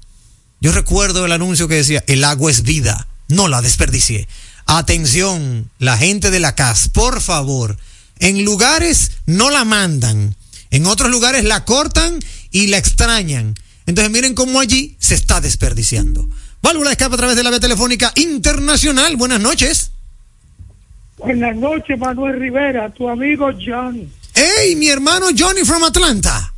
Yo 0.63 0.73
recuerdo 0.73 1.27
el 1.27 1.33
anuncio 1.33 1.69
que 1.69 1.75
decía, 1.75 2.03
el 2.07 2.25
agua 2.25 2.51
es 2.51 2.63
vida, 2.63 3.07
no 3.29 3.49
la 3.49 3.61
desperdicié. 3.61 4.27
Atención, 4.65 5.69
la 5.79 5.99
gente 5.99 6.31
de 6.31 6.41
la 6.41 6.55
CAS, 6.55 6.89
por 6.89 7.21
favor, 7.21 7.77
en 8.19 8.47
lugares 8.47 9.19
no 9.27 9.51
la 9.51 9.67
mandan, 9.67 10.37
En 10.71 10.87
otros 10.87 11.11
lugares 11.11 11.45
la 11.45 11.67
cortan 11.67 12.19
y 12.51 12.69
la 12.69 12.79
extrañan. 12.79 13.55
Entonces 13.85 14.11
miren 14.11 14.35
cómo 14.35 14.59
allí 14.59 14.97
se 14.99 15.17
está 15.17 15.43
desperdiciando. 15.43 16.31
Válvula 16.63 16.89
de 16.89 16.93
escape 16.93 17.15
a 17.15 17.19
través 17.19 17.37
de 17.37 17.43
la 17.43 17.51
vía 17.51 17.61
telefónica 17.61 18.11
internacional. 18.17 19.19
Buenas 19.19 19.41
noches. 19.41 19.91
Buenas 21.19 21.57
noches, 21.57 21.99
Manuel 21.99 22.41
Rivera, 22.41 22.89
tu 22.89 23.07
amigo 23.07 23.51
John. 23.63 24.18
Hey, 24.41 24.77
mi 24.77 24.89
hermano 24.89 25.27
Johnny 25.37 25.65
from 25.65 25.83
Atlanta. 25.83 26.53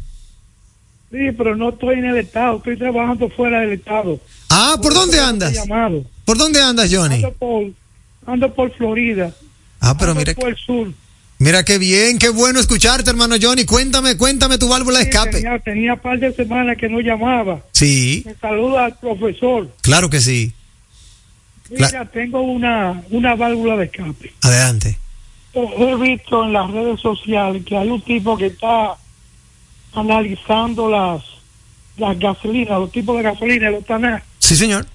Sí, 1.10 1.32
pero 1.36 1.56
no 1.56 1.70
estoy 1.70 1.94
en 1.98 2.04
el 2.04 2.18
estado, 2.18 2.58
estoy 2.58 2.76
trabajando 2.78 3.28
fuera 3.30 3.60
del 3.60 3.72
estado. 3.72 4.20
Ah, 4.50 4.76
¿por, 4.80 4.92
dónde 4.94 5.18
andas? 5.18 5.52
Llamado. 5.54 6.04
¿Por 6.24 6.36
dónde 6.38 6.60
andas, 6.60 6.88
Johnny? 6.92 7.16
Ando 7.16 7.32
por, 7.32 7.64
ando 8.26 8.54
por 8.54 8.70
Florida. 8.76 9.32
Ah, 9.80 9.96
pero 9.98 10.10
ando 10.12 10.20
mira. 10.20 10.34
por 10.34 10.50
el 10.50 10.56
sur. 10.56 10.92
Mira 11.38 11.64
qué 11.64 11.78
bien, 11.78 12.18
qué 12.18 12.28
bueno 12.28 12.60
escucharte, 12.60 13.08
hermano 13.08 13.36
Johnny. 13.40 13.64
Cuéntame, 13.64 14.16
cuéntame 14.18 14.58
tu 14.58 14.68
válvula 14.68 14.98
de 14.98 15.04
Sí, 15.06 15.10
escape. 15.10 15.30
Tenía, 15.32 15.58
tenía 15.60 15.94
un 15.94 16.00
par 16.00 16.18
de 16.18 16.32
semanas 16.34 16.76
que 16.76 16.88
no 16.88 17.00
llamaba. 17.00 17.60
Sí, 17.72 18.22
Me 18.26 18.34
saluda 18.34 18.84
al 18.84 18.98
profesor. 18.98 19.70
claro 19.80 20.10
que 20.10 20.20
sí. 20.20 20.52
Mira, 21.70 21.88
Cla- 21.88 22.10
tengo 22.12 22.42
una, 22.42 23.02
una 23.10 23.34
válvula 23.36 23.76
de 23.78 23.86
escape. 23.86 24.34
Adelante. 24.42 24.98
He 25.52 25.96
visto 25.96 26.44
en 26.44 26.52
las 26.52 26.70
redes 26.70 27.00
sociales 27.00 27.64
que 27.64 27.76
hay 27.76 27.88
un 27.88 28.00
tipo 28.02 28.36
que 28.36 28.46
está 28.46 28.96
analizando 29.92 30.88
las 30.88 31.22
las 32.00 32.18
gasolinas, 32.18 32.78
los 32.78 32.90
tipos 32.90 33.16
de 33.16 33.22
gasolina, 33.22 33.70
los 33.70 33.84
tanas. 33.84 34.22
Sí, 34.38 34.56
señor. 34.56 34.86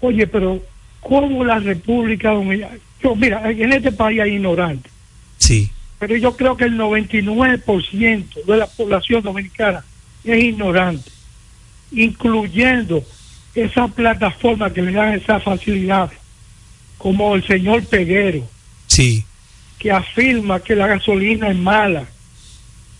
Oye, 0.00 0.26
pero 0.26 0.60
¿cómo 1.00 1.44
la 1.44 1.58
República 1.58 2.30
Dominicana? 2.30 2.78
Yo, 3.02 3.14
mira, 3.14 3.50
en 3.50 3.72
este 3.72 3.92
país 3.92 4.20
hay 4.20 4.34
ignorantes, 4.34 4.90
Sí, 5.38 5.70
pero 5.98 6.16
yo 6.16 6.34
creo 6.36 6.56
que 6.56 6.64
el 6.64 6.78
99% 6.78 8.44
de 8.44 8.56
la 8.56 8.66
población 8.66 9.22
dominicana 9.22 9.84
es 10.24 10.42
ignorante, 10.42 11.10
incluyendo 11.92 13.04
esa 13.54 13.86
plataforma 13.88 14.72
que 14.72 14.82
le 14.82 14.92
dan 14.92 15.14
esas 15.14 15.42
facilidades, 15.42 16.18
como 16.98 17.34
el 17.34 17.46
señor 17.46 17.84
Peguero, 17.84 18.48
sí, 18.86 19.24
que 19.78 19.90
afirma 19.92 20.60
que 20.60 20.74
la 20.74 20.86
gasolina 20.86 21.48
es 21.50 21.56
mala, 21.56 22.06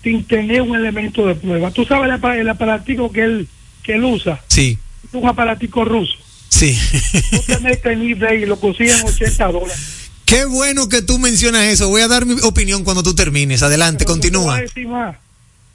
sin 0.02 0.24
tener 0.24 0.62
un 0.62 0.76
elemento 0.76 1.26
de 1.26 1.34
prueba. 1.34 1.70
¿Tú 1.70 1.84
sabes 1.84 2.04
el, 2.06 2.12
apa- 2.12 2.36
el 2.36 2.48
aparatico 2.48 3.10
que 3.10 3.22
él, 3.24 3.48
que 3.82 3.94
él 3.94 4.04
usa? 4.04 4.40
sí, 4.48 4.78
Es 5.06 5.14
un 5.14 5.26
aparatico 5.28 5.84
ruso. 5.84 6.14
sí. 6.48 6.78
Tú 7.30 7.40
te 7.46 7.58
metes 7.60 7.86
en 7.92 8.02
eBay 8.02 8.42
y 8.42 8.46
lo 8.46 8.58
consiguen 8.60 8.96
80 9.04 9.46
dólares. 9.52 10.10
qué 10.24 10.44
bueno 10.44 10.88
que 10.88 11.02
tú 11.02 11.18
mencionas 11.18 11.64
eso. 11.64 11.88
Voy 11.88 12.02
a 12.02 12.08
dar 12.08 12.26
mi 12.26 12.34
opinión 12.42 12.84
cuando 12.84 13.02
tú 13.02 13.14
termines. 13.14 13.62
Adelante, 13.62 14.04
Pero 14.04 14.14
Yo 14.16 14.20
te 14.20 14.28
voy 14.28 14.36
continúa. 14.44 14.56
a 14.56 14.60
decir 14.60 14.88
más. 14.88 15.16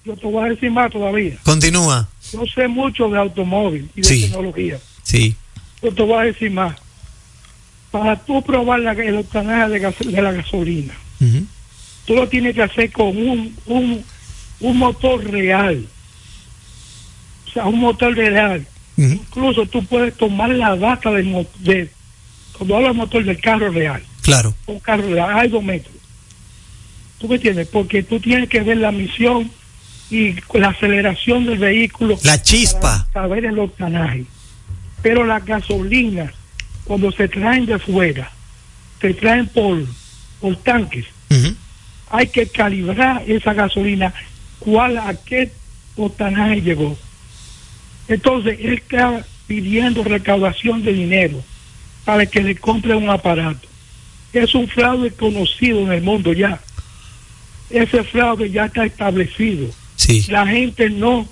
Yo 0.06 0.16
te 0.16 0.28
voy 0.28 0.46
a 0.46 0.50
decir 0.50 0.72
más 0.72 0.92
todavía. 0.92 1.38
Continúa. 1.44 2.10
Yo 2.34 2.44
sé 2.54 2.68
mucho 2.68 3.08
de 3.10 3.18
automóvil 3.20 3.90
y 3.96 4.02
de 4.02 4.08
Sí. 4.08 4.22
tecnología. 4.24 4.80
Sí, 5.04 5.36
Yo 5.82 5.92
te 5.94 6.02
voy 6.04 6.14
a 6.20 6.22
decir 6.22 6.52
más. 6.52 6.76
Para 7.92 8.16
tú 8.16 8.42
probar 8.42 8.80
la, 8.80 8.94
el 8.94 9.18
octanaje 9.18 9.70
de, 9.70 9.80
gas- 9.80 10.00
de 10.00 10.22
la 10.22 10.32
gasolina, 10.32 10.94
Ujú. 11.20 11.46
tú 12.06 12.16
lo 12.16 12.28
tienes 12.30 12.56
que 12.56 12.64
hacer 12.64 12.92
con 12.92 13.08
un, 13.18 13.56
un, 13.66 14.04
un 14.62 14.78
motor 14.78 15.24
real. 15.30 15.86
O 17.48 17.52
sea, 17.52 17.66
un 17.66 17.80
motor 17.80 18.16
real. 18.16 18.66
Incluso 18.98 19.66
tú 19.66 19.84
puedes 19.86 20.16
tomar 20.16 20.50
la 20.52 20.76
data 20.76 21.12
del 21.12 21.46
de, 21.60 21.90
cuando 22.58 22.76
hablo 22.76 22.88
del 22.90 22.98
motor 22.98 23.24
del 23.26 23.42
carro 23.42 23.70
real, 23.72 24.04
claro. 24.22 24.54
un 24.68 24.80
carro 24.80 25.08
real, 25.10 25.50
metros. 25.64 25.96
¿Tú 27.18 27.28
me 27.28 27.36
entiendes? 27.36 27.68
Porque 27.68 28.04
tú 28.04 28.20
tienes 28.20 28.48
que 28.48 28.62
ver 28.62 28.78
la 28.78 28.92
misión 28.92 29.50
y 30.10 30.36
la 30.54 30.70
aceleración 30.70 31.46
del 31.46 31.58
vehículo. 31.58 32.18
La 32.24 32.42
chispa. 32.42 33.08
Para 33.12 33.28
saber 33.28 33.46
el 33.46 33.58
octanaje. 33.60 34.26
Pero 35.02 35.26
las 35.26 35.44
gasolinas, 35.46 36.32
cuando 36.92 37.10
se 37.14 37.30
traen 37.30 37.66
de 37.66 37.80
fuera, 37.80 38.30
se 39.00 39.14
traen 39.14 39.48
por, 39.48 39.82
por 40.42 40.58
tanques, 40.58 41.06
hay 42.10 42.28
que 42.28 42.48
calibrar 42.48 43.24
esa 43.26 43.54
gasolina, 43.54 44.14
cuál 44.60 44.98
a 44.98 45.14
qué 45.14 45.54
octanaje 45.96 46.62
llegó. 46.62 46.98
Entonces, 48.10 48.60
él 48.60 48.74
está 48.74 49.26
pidiendo 49.48 50.04
recaudación 50.04 50.84
de 50.84 50.92
dinero 50.92 51.42
para 52.04 52.26
que 52.26 52.44
le 52.44 52.58
compre 52.58 52.94
un 52.94 53.10
aparato. 53.10 53.70
Es 54.34 54.54
un 54.54 54.68
fraude 54.68 55.12
conocido 55.12 55.80
en 55.84 55.94
el 55.94 56.02
mundo 56.02 56.34
ya. 56.34 56.60
Ese 57.70 58.04
fraude 58.04 58.52
ya 58.52 58.66
está 58.66 58.84
establecido. 58.84 59.74
Sí, 59.96 60.26
La 60.28 60.46
gente 60.46 60.90
no 60.90 61.26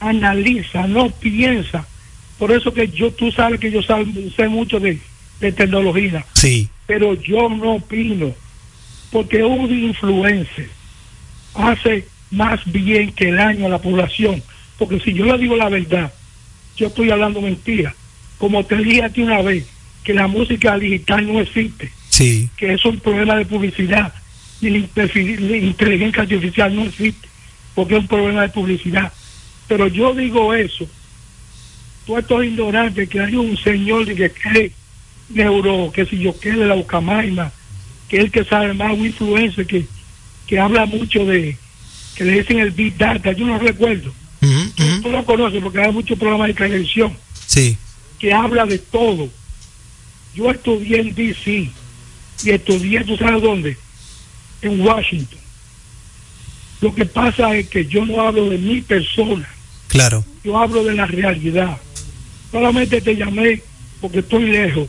analiza, 0.00 0.88
no 0.88 1.10
piensa. 1.10 1.86
Por 2.38 2.52
eso 2.52 2.72
que 2.72 2.88
yo, 2.88 3.10
tú 3.12 3.30
sabes 3.32 3.58
que 3.60 3.70
yo 3.70 3.80
sab- 3.80 4.34
sé 4.34 4.48
mucho 4.48 4.78
de, 4.78 4.98
de 5.40 5.52
tecnología. 5.52 6.24
Sí, 6.34 6.68
pero 6.86 7.14
yo 7.14 7.48
no 7.48 7.74
opino, 7.74 8.34
porque 9.10 9.42
un 9.42 9.72
influencer 9.72 10.68
hace 11.54 12.06
más 12.30 12.60
bien 12.70 13.12
que 13.12 13.32
daño 13.32 13.66
a 13.66 13.70
la 13.70 13.78
población, 13.80 14.42
porque 14.78 15.00
si 15.00 15.14
yo 15.14 15.24
le 15.24 15.38
digo 15.38 15.56
la 15.56 15.68
verdad, 15.68 16.12
yo 16.76 16.88
estoy 16.88 17.10
hablando 17.10 17.40
mentira, 17.40 17.94
como 18.38 18.64
te 18.64 18.76
dije 18.76 19.02
a 19.04 19.08
ti 19.10 19.22
una 19.22 19.40
vez, 19.42 19.66
que 20.04 20.12
la 20.14 20.26
música 20.26 20.78
digital 20.78 21.26
no 21.26 21.40
existe, 21.40 21.90
sí. 22.10 22.48
que 22.56 22.74
es 22.74 22.84
un 22.84 22.98
problema 23.00 23.36
de 23.36 23.46
publicidad, 23.46 24.12
y 24.60 24.70
la 24.70 24.78
inteligencia 25.56 26.22
artificial 26.22 26.74
no 26.74 26.84
existe, 26.84 27.28
porque 27.74 27.94
es 27.94 28.00
un 28.00 28.08
problema 28.08 28.42
de 28.42 28.48
publicidad, 28.50 29.12
pero 29.68 29.86
yo 29.88 30.14
digo 30.14 30.52
eso, 30.54 30.86
tú 32.06 32.16
estos 32.16 32.44
ignorantes 32.44 33.08
que 33.08 33.20
hay 33.20 33.34
un 33.34 33.56
señor 33.56 34.06
de 34.06 34.14
que 34.14 34.30
cree 34.30 34.72
neuro, 35.28 35.90
que 35.92 36.06
si 36.06 36.18
yo 36.18 36.38
que 36.38 36.52
de 36.52 36.66
la 36.66 36.76
Ucamaima, 36.76 37.52
que 38.08 38.18
es 38.18 38.24
el 38.24 38.30
que 38.30 38.44
sabe 38.44 38.72
más, 38.72 38.92
un 38.92 39.06
influencer 39.06 39.66
que, 39.66 39.84
que 40.46 40.58
habla 40.58 40.86
mucho 40.86 41.24
de, 41.24 41.56
que 42.14 42.24
le 42.24 42.40
dicen 42.40 42.60
el 42.60 42.70
Big 42.70 42.96
Data, 42.96 43.32
yo 43.32 43.44
no 43.46 43.58
recuerdo, 43.58 44.12
ujú. 44.40 45.02
tú 45.02 45.10
lo 45.10 45.24
conoces 45.24 45.62
porque 45.62 45.80
hay 45.80 45.92
muchos 45.92 46.18
programas 46.18 46.48
de 46.48 46.54
televisión 46.54 47.16
Sí, 47.46 47.76
que 48.18 48.32
habla 48.32 48.66
de 48.66 48.78
todo. 48.78 49.28
Yo 50.34 50.50
estudié 50.50 51.00
en 51.00 51.14
DC 51.14 51.70
y 52.44 52.50
estudié, 52.50 53.04
¿tú 53.04 53.16
sabes 53.16 53.42
dónde? 53.42 53.76
En 54.62 54.80
Washington. 54.80 55.38
Lo 56.80 56.94
que 56.94 57.06
pasa 57.06 57.56
es 57.56 57.68
que 57.68 57.86
yo 57.86 58.04
no 58.04 58.20
hablo 58.20 58.50
de 58.50 58.58
mi 58.58 58.82
persona, 58.82 59.48
claro. 59.88 60.24
yo 60.44 60.58
hablo 60.58 60.84
de 60.84 60.94
la 60.94 61.06
realidad. 61.06 61.78
Solamente 62.50 63.00
te 63.00 63.16
llamé 63.16 63.62
porque 64.00 64.20
estoy 64.20 64.44
lejos. 64.44 64.88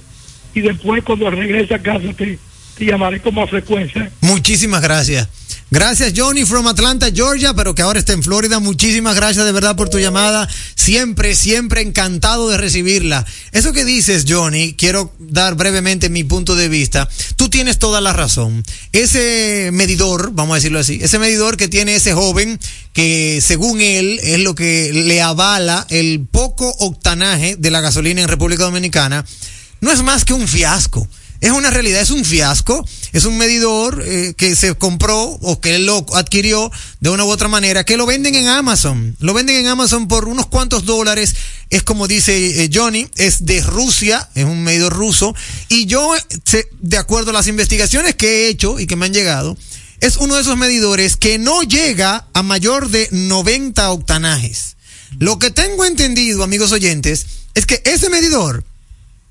Y 0.54 0.62
después 0.62 1.04
cuando 1.04 1.30
regrese 1.30 1.76
a 1.76 1.82
casa 1.82 2.14
te, 2.14 2.40
te 2.78 2.86
llamaré 2.86 3.22
con 3.22 3.36
más 3.36 3.50
frecuencia. 3.50 4.12
Muchísimas 4.22 4.82
gracias. 4.82 5.28
Gracias 5.70 6.14
Johnny 6.16 6.46
from 6.46 6.66
Atlanta, 6.68 7.08
Georgia, 7.14 7.54
pero 7.54 7.76
que 7.76 7.82
ahora 7.82 8.00
está 8.00 8.14
en 8.14 8.24
Florida. 8.24 8.60
Muchísimas 8.60 9.18
gracias 9.18 9.46
de 9.46 9.52
verdad 9.52 9.76
por 9.76 9.90
tu 9.90 10.00
llamada. 10.00 10.48
Siempre, 10.76 11.36
siempre 11.36 11.82
encantado 11.82 12.48
de 12.48 12.58
recibirla. 12.58 13.26
Eso 13.52 13.74
que 13.74 13.84
dices, 13.84 14.24
Johnny, 14.30 14.76
quiero 14.76 15.14
dar 15.20 15.56
brevemente 15.56 16.10
mi 16.10 16.24
punto 16.24 16.56
de 16.56 16.70
vista. 16.70 17.10
Tú 17.36 17.50
tienes 17.50 17.80
toda 17.80 18.00
la 18.00 18.14
razón. 18.14 18.64
Ese 18.94 19.72
medidor, 19.74 20.32
vamos 20.32 20.54
a 20.54 20.56
decirlo 20.56 20.80
así, 20.80 21.00
ese 21.02 21.20
medidor 21.20 21.58
que 21.58 21.68
tiene 21.68 21.96
ese 21.96 22.14
joven, 22.14 22.58
que 22.94 23.42
según 23.46 23.82
él 23.82 24.22
es 24.24 24.40
lo 24.40 24.56
que 24.56 24.94
le 24.94 25.22
avala 25.22 25.86
el 25.90 26.26
poco 26.32 26.74
octanaje 26.80 27.58
de 27.58 27.72
la 27.72 27.82
gasolina 27.82 28.22
en 28.22 28.30
República 28.30 28.64
Dominicana, 28.64 29.26
no 29.82 29.92
es 29.92 30.02
más 30.02 30.24
que 30.24 30.34
un 30.34 30.48
fiasco. 30.48 31.10
Es 31.40 31.52
una 31.52 31.70
realidad, 31.70 32.02
es 32.02 32.10
un 32.10 32.26
fiasco, 32.26 32.88
es 33.14 33.26
un 33.26 33.38
medidor 33.38 34.04
eh, 34.06 34.34
que 34.36 34.56
se 34.56 34.74
compró 34.76 35.24
o 35.24 35.62
que 35.62 35.76
él 35.76 35.86
lo 35.86 36.06
adquirió 36.14 36.72
de 37.00 37.10
una 37.10 37.26
u 37.26 37.30
otra 37.30 37.48
manera, 37.48 37.84
que 37.84 37.98
lo 37.98 38.06
venden 38.06 38.36
en 38.36 38.48
Amazon, 38.48 39.16
lo 39.20 39.34
venden 39.34 39.58
en 39.58 39.68
Amazon 39.68 40.08
por 40.08 40.28
unos 40.28 40.48
cuantos 40.48 40.86
dólares, 40.86 41.36
es 41.70 41.84
como 41.84 42.08
dice 42.08 42.64
eh, 42.64 42.70
Johnny, 42.74 43.08
es 43.16 43.46
de 43.46 43.62
Rusia, 43.62 44.30
es 44.34 44.46
un 44.46 44.64
medidor 44.64 44.94
ruso, 44.94 45.36
y 45.70 45.86
yo, 45.86 46.14
de 46.80 46.98
acuerdo 46.98 47.32
a 47.32 47.34
las 47.34 47.48
investigaciones 47.48 48.16
que 48.16 48.28
he 48.28 48.50
hecho 48.50 48.80
y 48.80 48.88
que 48.88 48.96
me 48.96 49.06
han 49.06 49.14
llegado, 49.14 49.58
es 50.00 50.18
uno 50.18 50.36
de 50.36 50.42
esos 50.42 50.58
medidores 50.58 51.18
que 51.18 51.40
no 51.40 51.64
llega 51.64 52.28
a 52.34 52.44
mayor 52.44 52.90
de 52.90 53.10
90 53.12 53.92
octanajes. 53.92 54.76
Lo 55.20 55.40
que 55.40 55.52
tengo 55.52 55.86
entendido, 55.86 56.44
amigos 56.44 56.72
oyentes, 56.72 57.26
es 57.54 57.66
que 57.66 57.82
ese 57.86 58.10
medidor 58.10 58.64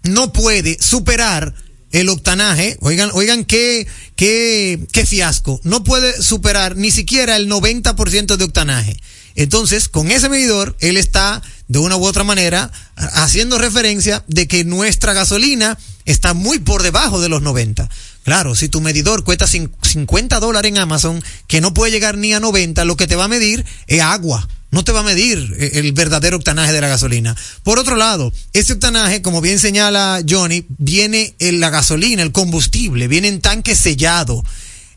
no 0.02 0.32
puede 0.32 0.78
superar 0.80 1.54
el 2.00 2.10
octanaje, 2.10 2.76
oigan, 2.80 3.10
oigan 3.14 3.44
qué, 3.44 3.86
qué, 4.16 4.78
qué 4.92 5.06
fiasco, 5.06 5.60
no 5.64 5.82
puede 5.82 6.20
superar 6.20 6.76
ni 6.76 6.90
siquiera 6.90 7.36
el 7.36 7.48
90% 7.48 8.36
de 8.36 8.44
octanaje. 8.44 8.96
Entonces, 9.34 9.88
con 9.88 10.10
ese 10.10 10.28
medidor, 10.28 10.76
él 10.80 10.98
está 10.98 11.42
de 11.68 11.78
una 11.78 11.96
u 11.96 12.04
otra 12.04 12.22
manera 12.24 12.70
haciendo 12.96 13.58
referencia 13.58 14.24
de 14.28 14.46
que 14.46 14.64
nuestra 14.64 15.14
gasolina 15.14 15.78
está 16.04 16.34
muy 16.34 16.58
por 16.58 16.82
debajo 16.82 17.20
de 17.20 17.28
los 17.28 17.40
90. 17.40 17.88
Claro, 18.24 18.54
si 18.54 18.68
tu 18.68 18.80
medidor 18.80 19.24
cuesta 19.24 19.46
50 19.46 20.40
dólares 20.40 20.70
en 20.70 20.78
Amazon, 20.78 21.22
que 21.46 21.60
no 21.60 21.72
puede 21.72 21.92
llegar 21.92 22.18
ni 22.18 22.34
a 22.34 22.40
90, 22.40 22.84
lo 22.84 22.96
que 22.96 23.06
te 23.06 23.16
va 23.16 23.24
a 23.24 23.28
medir 23.28 23.64
es 23.86 24.02
agua. 24.02 24.46
No 24.70 24.84
te 24.84 24.92
va 24.92 25.00
a 25.00 25.04
medir 25.04 25.54
eh, 25.58 25.72
el 25.74 25.92
verdadero 25.92 26.36
octanaje 26.36 26.72
de 26.72 26.80
la 26.80 26.88
gasolina. 26.88 27.36
Por 27.62 27.78
otro 27.78 27.96
lado, 27.96 28.32
ese 28.52 28.74
octanaje, 28.74 29.22
como 29.22 29.40
bien 29.40 29.58
señala 29.58 30.22
Johnny, 30.28 30.66
viene 30.78 31.34
en 31.38 31.60
la 31.60 31.70
gasolina, 31.70 32.22
el 32.22 32.32
combustible, 32.32 33.08
viene 33.08 33.28
en 33.28 33.40
tanque 33.40 33.74
sellado. 33.74 34.44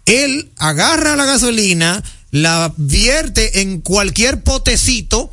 Él 0.05 0.51
agarra 0.57 1.15
la 1.15 1.25
gasolina, 1.25 2.03
la 2.31 2.73
vierte 2.77 3.61
en 3.61 3.81
cualquier 3.81 4.43
potecito 4.43 5.31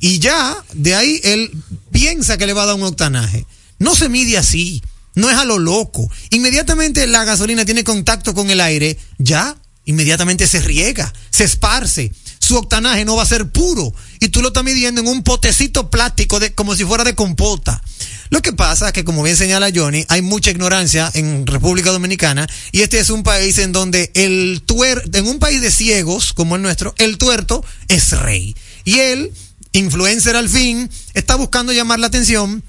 y 0.00 0.18
ya 0.18 0.56
de 0.74 0.94
ahí 0.94 1.20
él 1.24 1.50
piensa 1.90 2.36
que 2.36 2.46
le 2.46 2.52
va 2.52 2.62
a 2.62 2.66
dar 2.66 2.76
un 2.76 2.82
octanaje. 2.82 3.46
No 3.78 3.94
se 3.94 4.08
mide 4.08 4.38
así, 4.38 4.82
no 5.14 5.30
es 5.30 5.36
a 5.36 5.44
lo 5.44 5.58
loco. 5.58 6.10
Inmediatamente 6.30 7.06
la 7.06 7.24
gasolina 7.24 7.64
tiene 7.64 7.84
contacto 7.84 8.34
con 8.34 8.50
el 8.50 8.60
aire, 8.60 8.98
ya, 9.18 9.56
inmediatamente 9.84 10.46
se 10.46 10.60
riega, 10.60 11.12
se 11.30 11.44
esparce. 11.44 12.12
Su 12.46 12.56
octanaje 12.56 13.04
no 13.04 13.16
va 13.16 13.24
a 13.24 13.26
ser 13.26 13.50
puro 13.50 13.92
y 14.20 14.28
tú 14.28 14.40
lo 14.40 14.48
estás 14.48 14.62
midiendo 14.62 15.00
en 15.00 15.08
un 15.08 15.24
potecito 15.24 15.90
plástico 15.90 16.38
de, 16.38 16.54
como 16.54 16.76
si 16.76 16.84
fuera 16.84 17.02
de 17.02 17.16
compota. 17.16 17.82
Lo 18.30 18.40
que 18.40 18.52
pasa 18.52 18.86
es 18.86 18.92
que, 18.92 19.02
como 19.02 19.24
bien 19.24 19.36
señala 19.36 19.72
Johnny, 19.74 20.04
hay 20.08 20.22
mucha 20.22 20.52
ignorancia 20.52 21.10
en 21.14 21.44
República 21.44 21.90
Dominicana 21.90 22.46
y 22.70 22.82
este 22.82 23.00
es 23.00 23.10
un 23.10 23.24
país 23.24 23.58
en 23.58 23.72
donde 23.72 24.12
el 24.14 24.62
tuerto, 24.64 25.18
en 25.18 25.26
un 25.26 25.40
país 25.40 25.60
de 25.60 25.72
ciegos 25.72 26.32
como 26.32 26.54
el 26.54 26.62
nuestro, 26.62 26.94
el 26.98 27.18
tuerto 27.18 27.64
es 27.88 28.12
rey. 28.12 28.54
Y 28.84 29.00
él, 29.00 29.32
influencer 29.72 30.36
al 30.36 30.48
fin, 30.48 30.88
está 31.14 31.34
buscando 31.34 31.72
llamar 31.72 31.98
la 31.98 32.06
atención 32.06 32.62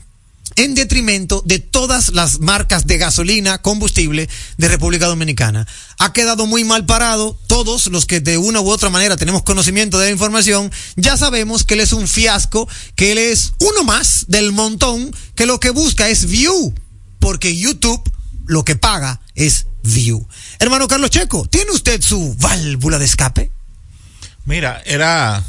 en 0.56 0.76
detrimento 0.76 1.42
de 1.46 1.60
todas 1.60 2.10
las 2.10 2.40
marcas 2.40 2.88
de 2.88 2.98
gasolina, 2.98 3.62
combustible 3.62 4.30
de 4.58 4.68
República 4.68 5.08
Dominicana. 5.08 5.68
Ha 6.00 6.14
quedado 6.14 6.46
muy 6.46 6.64
mal 6.64 6.86
parado. 6.86 7.38
Todos 7.48 7.88
los 7.88 8.06
que 8.06 8.20
de 8.20 8.38
una 8.38 8.62
u 8.62 8.70
otra 8.70 8.90
manera 8.90 9.18
tenemos 9.18 9.44
conocimiento 9.44 10.00
de 10.00 10.06
la 10.06 10.12
información, 10.12 10.72
ya 10.96 11.18
sabemos 11.18 11.64
que 11.64 11.76
él 11.76 11.82
es 11.82 11.94
un 11.94 12.08
fiasco, 12.08 12.68
que 12.96 13.12
él 13.12 13.18
es 13.18 13.54
uno 13.60 13.84
más 13.84 14.26
del 14.28 14.52
montón, 14.52 15.14
que 15.36 15.46
lo 15.46 15.60
que 15.60 15.70
busca 15.70 16.10
es 16.10 16.28
view, 16.28 16.74
porque 17.20 17.56
YouTube 17.56 18.02
lo 18.46 18.64
que 18.64 18.76
paga 18.76 19.22
es 19.36 19.68
view. 19.84 20.28
Hermano 20.60 20.88
Carlos 20.88 21.10
Checo, 21.10 21.48
¿tiene 21.48 21.72
usted 21.72 22.02
su 22.02 22.36
válvula 22.36 23.00
de 23.00 23.06
escape? 23.06 23.52
Mira, 24.46 24.82
era 24.86 25.44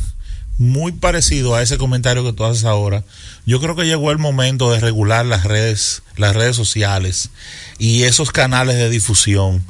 muy 0.59 0.91
parecido 0.91 1.55
a 1.55 1.63
ese 1.63 1.79
comentario 1.79 2.25
que 2.25 2.33
tú 2.33 2.45
haces 2.45 2.65
ahora. 2.65 3.05
Yo 3.47 3.61
creo 3.61 3.77
que 3.77 3.87
llegó 3.87 4.11
el 4.11 4.19
momento 4.19 4.73
de 4.73 4.81
regular 4.81 5.25
las 5.25 5.45
redes, 5.45 6.03
las 6.17 6.35
redes 6.35 6.57
sociales 6.57 7.31
y 7.79 8.03
esos 8.03 8.33
canales 8.33 8.77
de 8.77 8.91
difusión. 8.91 9.65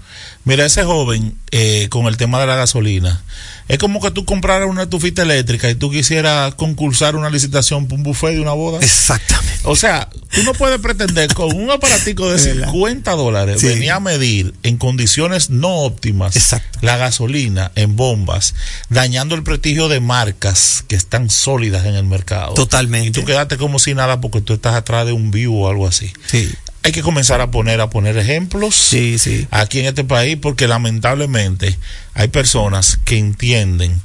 Mira, 0.45 0.65
ese 0.65 0.85
joven 0.85 1.37
eh, 1.51 1.89
con 1.91 2.07
el 2.07 2.17
tema 2.17 2.41
de 2.41 2.47
la 2.47 2.57
gasolina, 2.57 3.23
es 3.69 3.79
como 3.79 4.01
que 4.01 4.11
tú 4.11 4.25
compraras 4.25 4.69
una 4.69 4.85
estufita 4.85 5.23
eléctrica 5.23 5.69
y 5.69 5.75
tú 5.75 5.91
quisieras 5.91 6.55
concursar 6.55 7.17
una 7.17 7.29
licitación 7.29 7.87
por 7.87 7.99
un 7.99 8.03
buffet 8.03 8.35
de 8.35 8.41
una 8.41 8.53
boda. 8.53 8.79
Exactamente. 8.81 9.61
O 9.65 9.77
sea, 9.77 10.09
tú 10.31 10.43
no 10.43 10.55
puedes 10.55 10.81
pretender 10.81 11.33
con 11.35 11.55
un 11.55 11.71
aparatico 11.71 12.31
de 12.31 12.39
50 12.65 13.13
dólares 13.13 13.63
venir 13.63 13.93
a 13.93 14.01
medir 14.01 14.55
en 14.63 14.79
condiciones 14.79 15.51
no 15.51 15.81
óptimas 15.81 16.35
la 16.81 16.97
gasolina 16.97 17.71
en 17.75 17.97
bombas, 17.97 18.55
dañando 18.89 19.35
el 19.35 19.43
prestigio 19.43 19.89
de 19.89 20.01
marcas 20.01 20.85
que 20.89 20.97
están 20.97 21.29
sólidas 21.29 21.85
en 21.85 21.95
el 21.95 22.05
mercado. 22.05 22.55
Totalmente. 22.55 23.09
Y 23.09 23.13
tú 23.13 23.25
quedaste 23.25 23.59
como 23.59 23.79
si 23.79 23.95
nada 23.95 24.21
porque 24.21 24.41
tú 24.41 24.55
estás 24.55 24.75
atrás 24.75 25.05
de 25.07 25.13
un 25.13 25.31
vivo 25.31 25.67
o 25.67 25.69
algo 25.69 25.87
así. 25.87 26.11
Sí 26.27 26.51
hay 26.89 26.93
que 26.93 27.03
comenzar 27.03 27.43
a 27.43 27.51
poner 27.51 27.83
a 27.83 27.91
poner 27.91 28.17
ejemplos 28.17 28.75
sí, 28.75 29.19
sí. 29.19 29.47
aquí 29.51 29.81
en 29.81 29.87
este 29.87 30.05
país 30.05 30.39
porque 30.41 30.67
lamentablemente 30.67 31.79
hay 32.15 32.29
personas 32.29 32.99
que 33.05 33.19
entienden 33.19 34.01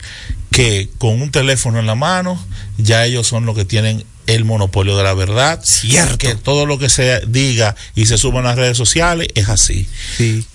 que 0.52 0.90
con 0.98 1.22
un 1.22 1.32
teléfono 1.32 1.80
en 1.80 1.88
la 1.88 1.96
mano 1.96 2.38
ya 2.78 3.06
ellos 3.06 3.26
son 3.26 3.46
los 3.46 3.56
que 3.56 3.64
tienen 3.64 4.04
el 4.28 4.46
monopolio 4.46 4.96
de 4.96 5.04
la 5.04 5.14
verdad. 5.14 5.60
Cierto. 5.64 6.18
Que 6.18 6.36
todo 6.36 6.66
lo 6.66 6.78
que 6.78 6.90
se 6.90 7.22
diga 7.28 7.76
y 7.96 8.06
se 8.06 8.18
suba 8.18 8.40
en 8.40 8.46
las 8.46 8.56
redes 8.56 8.78
sociales 8.78 9.28
es 9.36 9.50
así. 9.50 9.88
Sí. 10.18 10.46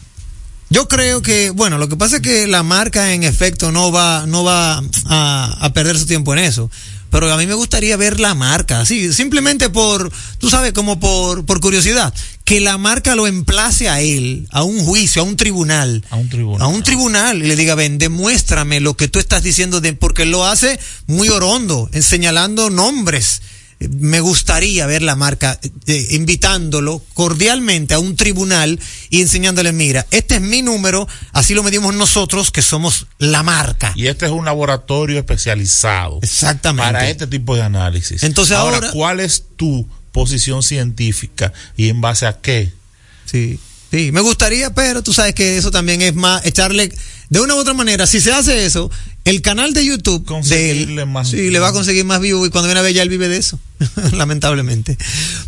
Yo 0.70 0.86
creo 0.88 1.20
que, 1.22 1.50
bueno, 1.50 1.78
lo 1.78 1.88
que 1.88 1.96
pasa 1.96 2.16
es 2.16 2.22
que 2.22 2.46
la 2.46 2.62
marca 2.62 3.12
en 3.12 3.24
efecto 3.24 3.72
no 3.72 3.90
va, 3.90 4.24
no 4.26 4.44
va 4.44 4.82
a, 5.06 5.56
a 5.60 5.72
perder 5.72 5.98
su 5.98 6.06
tiempo 6.06 6.32
en 6.34 6.40
eso 6.40 6.70
pero 7.10 7.32
a 7.32 7.36
mí 7.36 7.46
me 7.46 7.54
gustaría 7.54 7.96
ver 7.96 8.20
la 8.20 8.34
marca, 8.34 8.80
así, 8.80 9.12
simplemente 9.12 9.70
por, 9.70 10.10
tú 10.38 10.50
sabes, 10.50 10.72
como 10.72 11.00
por, 11.00 11.44
por 11.46 11.60
curiosidad, 11.60 12.12
que 12.44 12.60
la 12.60 12.78
marca 12.78 13.14
lo 13.14 13.26
emplace 13.26 13.88
a 13.88 14.00
él, 14.00 14.46
a 14.50 14.62
un 14.62 14.80
juicio, 14.80 15.22
a 15.22 15.24
un 15.24 15.36
tribunal. 15.36 16.04
A 16.10 16.16
un 16.16 16.28
tribunal. 16.28 16.62
A 16.62 16.66
un 16.68 16.82
tribunal 16.82 17.42
y 17.42 17.46
le 17.46 17.56
diga, 17.56 17.74
ven, 17.74 17.98
demuéstrame 17.98 18.80
lo 18.80 18.96
que 18.96 19.08
tú 19.08 19.18
estás 19.18 19.42
diciendo, 19.42 19.80
de, 19.80 19.92
porque 19.92 20.26
lo 20.26 20.46
hace 20.46 20.78
muy 21.06 21.28
orondo, 21.28 21.90
señalando 22.00 22.70
nombres 22.70 23.42
me 23.80 24.20
gustaría 24.20 24.86
ver 24.86 25.02
la 25.02 25.14
marca 25.14 25.58
eh, 25.86 26.08
invitándolo 26.10 27.02
cordialmente 27.14 27.94
a 27.94 27.98
un 27.98 28.16
tribunal 28.16 28.80
y 29.08 29.20
enseñándole, 29.20 29.72
mira, 29.72 30.06
este 30.10 30.36
es 30.36 30.40
mi 30.40 30.62
número, 30.62 31.06
así 31.32 31.54
lo 31.54 31.62
medimos 31.62 31.94
nosotros, 31.94 32.50
que 32.50 32.62
somos 32.62 33.06
la 33.18 33.42
marca. 33.42 33.92
Y 33.94 34.08
este 34.08 34.26
es 34.26 34.32
un 34.32 34.44
laboratorio 34.44 35.18
especializado. 35.18 36.18
Exactamente. 36.22 36.92
Para 36.92 37.08
este 37.08 37.26
tipo 37.26 37.54
de 37.54 37.62
análisis. 37.62 38.22
Entonces 38.24 38.56
ahora, 38.56 38.76
ahora 38.78 38.90
¿cuál 38.90 39.20
es 39.20 39.44
tu 39.56 39.88
posición 40.10 40.62
científica 40.62 41.52
y 41.76 41.88
en 41.88 42.00
base 42.00 42.26
a 42.26 42.40
qué? 42.40 42.72
Sí. 43.26 43.60
Sí, 43.90 44.12
me 44.12 44.20
gustaría, 44.20 44.74
pero 44.74 45.02
tú 45.02 45.14
sabes 45.14 45.34
que 45.34 45.56
eso 45.56 45.70
también 45.70 46.02
es 46.02 46.14
más 46.14 46.44
echarle 46.44 46.92
de 47.30 47.40
una 47.40 47.54
u 47.54 47.58
otra 47.58 47.72
manera. 47.72 48.06
Si 48.06 48.20
se 48.20 48.32
hace 48.32 48.66
eso, 48.66 48.90
el 49.28 49.42
canal 49.42 49.74
de 49.74 49.84
YouTube 49.84 50.24
de 50.44 50.70
él, 50.70 51.06
más 51.06 51.30
sí, 51.30 51.50
le 51.50 51.58
va 51.58 51.68
a 51.68 51.72
conseguir 51.72 52.04
más 52.04 52.20
vivo 52.20 52.46
y 52.46 52.50
cuando 52.50 52.68
viene 52.68 52.80
a 52.80 52.82
ver 52.82 52.94
ya 52.94 53.02
él 53.02 53.10
vive 53.10 53.28
de 53.28 53.36
eso, 53.36 53.60
lamentablemente. 54.12 54.96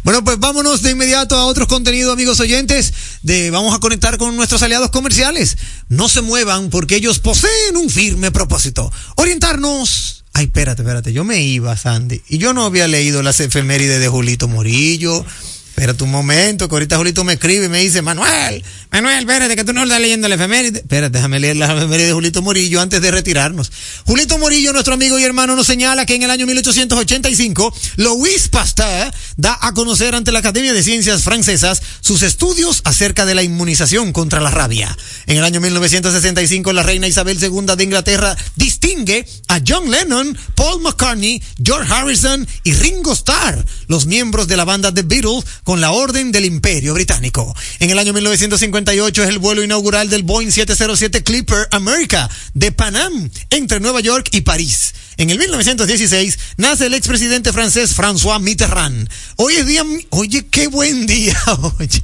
Bueno, 0.04 0.22
pues 0.22 0.38
vámonos 0.38 0.82
de 0.82 0.90
inmediato 0.90 1.34
a 1.36 1.46
otros 1.46 1.66
contenidos, 1.66 2.12
amigos 2.12 2.40
oyentes. 2.40 2.92
De 3.22 3.50
vamos 3.50 3.74
a 3.74 3.78
conectar 3.78 4.18
con 4.18 4.36
nuestros 4.36 4.62
aliados 4.62 4.90
comerciales. 4.90 5.56
No 5.88 6.08
se 6.08 6.20
muevan 6.20 6.68
porque 6.68 6.96
ellos 6.96 7.20
poseen 7.20 7.76
un 7.76 7.88
firme 7.88 8.30
propósito. 8.30 8.92
Orientarnos 9.16 10.20
Ay, 10.32 10.44
espérate, 10.44 10.82
espérate, 10.82 11.12
yo 11.12 11.24
me 11.24 11.42
iba, 11.42 11.76
Sandy, 11.76 12.22
y 12.28 12.38
yo 12.38 12.54
no 12.54 12.64
había 12.64 12.86
leído 12.86 13.22
las 13.22 13.40
efemérides 13.40 13.98
de 13.98 14.08
Julito 14.08 14.46
Morillo, 14.46 15.24
Espérate 15.70 16.04
un 16.04 16.10
momento, 16.10 16.68
que 16.68 16.74
ahorita 16.74 16.98
Julito 16.98 17.24
me 17.24 17.34
escribe 17.34 17.66
y 17.66 17.68
me 17.68 17.80
dice, 17.80 18.02
Manuel, 18.02 18.62
Manuel, 18.90 19.20
espérate, 19.20 19.56
que 19.56 19.64
tú 19.64 19.72
no 19.72 19.84
estás 19.84 20.00
leyendo 20.00 20.28
la 20.28 20.34
efeméride. 20.34 20.80
Espérate, 20.80 21.16
déjame 21.16 21.40
leer 21.40 21.56
la 21.56 21.74
efeméride 21.74 22.08
de 22.08 22.12
Julito 22.12 22.42
Morillo 22.42 22.80
antes 22.80 23.00
de 23.00 23.10
retirarnos. 23.10 23.72
Julito 24.04 24.36
Morillo, 24.36 24.72
nuestro 24.72 24.94
amigo 24.94 25.18
y 25.18 25.24
hermano, 25.24 25.56
nos 25.56 25.66
señala 25.66 26.04
que 26.04 26.16
en 26.16 26.22
el 26.24 26.30
año 26.30 26.46
1885, 26.46 27.74
Louis 27.96 28.48
Pasteur 28.48 29.10
da 29.36 29.58
a 29.60 29.72
conocer 29.72 30.14
ante 30.14 30.32
la 30.32 30.40
Academia 30.40 30.72
de 30.72 30.82
Ciencias 30.82 31.22
Francesas 31.22 31.80
sus 32.00 32.22
estudios 32.22 32.82
acerca 32.84 33.24
de 33.24 33.34
la 33.34 33.42
inmunización 33.42 34.12
contra 34.12 34.40
la 34.40 34.50
rabia. 34.50 34.94
En 35.26 35.38
el 35.38 35.44
año 35.44 35.60
1965, 35.60 36.72
la 36.72 36.82
reina 36.82 37.06
Isabel 37.06 37.38
II 37.42 37.76
de 37.76 37.84
Inglaterra 37.84 38.36
distingue 38.56 39.26
a 39.48 39.60
John 39.66 39.90
Lennon, 39.90 40.36
Paul 40.56 40.82
McCartney, 40.82 41.42
George 41.62 41.92
Harrison 41.92 42.46
y 42.64 42.74
Ringo 42.74 43.12
Starr, 43.12 43.64
los 43.86 44.06
miembros 44.06 44.48
de 44.48 44.56
la 44.56 44.64
banda 44.64 44.92
The 44.92 45.02
Beatles, 45.02 45.44
con 45.64 45.80
la 45.80 45.92
Orden 45.92 46.32
del 46.32 46.44
Imperio 46.44 46.94
Británico. 46.94 47.54
En 47.78 47.90
el 47.90 47.98
año 47.98 48.12
1958 48.12 49.22
es 49.22 49.28
el 49.28 49.38
vuelo 49.38 49.62
inaugural 49.62 50.08
del 50.10 50.22
Boeing 50.22 50.50
707 50.50 51.22
Clipper 51.22 51.68
America 51.70 52.28
de 52.54 52.72
Panam 52.72 53.30
entre 53.50 53.80
Nueva 53.80 54.00
York 54.00 54.28
y 54.32 54.42
París. 54.42 54.94
En 55.16 55.28
el 55.30 55.38
1916 55.38 56.38
nace 56.56 56.86
el 56.86 56.94
expresidente 56.94 57.52
francés 57.52 57.94
François 57.96 58.40
Mitterrand. 58.40 59.08
Hoy 59.36 59.54
es 59.54 59.66
día, 59.66 59.84
oye, 60.10 60.46
qué 60.46 60.66
buen 60.68 61.06
día, 61.06 61.36
oye. 61.78 62.02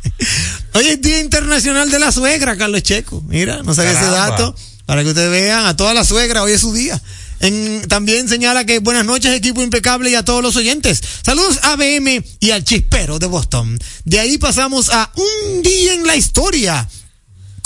Hoy 0.74 0.86
es 0.88 1.00
Día 1.00 1.20
Internacional 1.20 1.90
de 1.90 1.98
la 1.98 2.12
Suegra, 2.12 2.56
Carlos 2.56 2.82
Checo. 2.82 3.22
Mira, 3.26 3.62
no 3.62 3.74
sabía 3.74 3.92
ese 3.92 4.10
dato. 4.10 4.54
Para 4.84 5.02
que 5.02 5.08
ustedes 5.08 5.30
vean, 5.30 5.66
a 5.66 5.76
toda 5.76 5.94
la 5.94 6.04
suegra, 6.04 6.42
hoy 6.42 6.52
es 6.52 6.60
su 6.60 6.72
día. 6.72 7.00
También 7.88 8.28
señala 8.28 8.64
que 8.64 8.78
buenas 8.78 9.04
noches, 9.04 9.32
equipo 9.32 9.62
impecable 9.62 10.10
y 10.10 10.14
a 10.14 10.24
todos 10.24 10.42
los 10.42 10.56
oyentes. 10.56 11.02
Saludos 11.22 11.60
a 11.62 11.76
BM 11.76 12.22
y 12.40 12.50
al 12.50 12.64
chispero 12.64 13.18
de 13.18 13.26
Boston. 13.26 13.78
De 14.04 14.20
ahí 14.20 14.38
pasamos 14.38 14.90
a 14.90 15.12
un 15.14 15.62
día 15.62 15.94
en 15.94 16.06
la 16.06 16.16
historia 16.16 16.88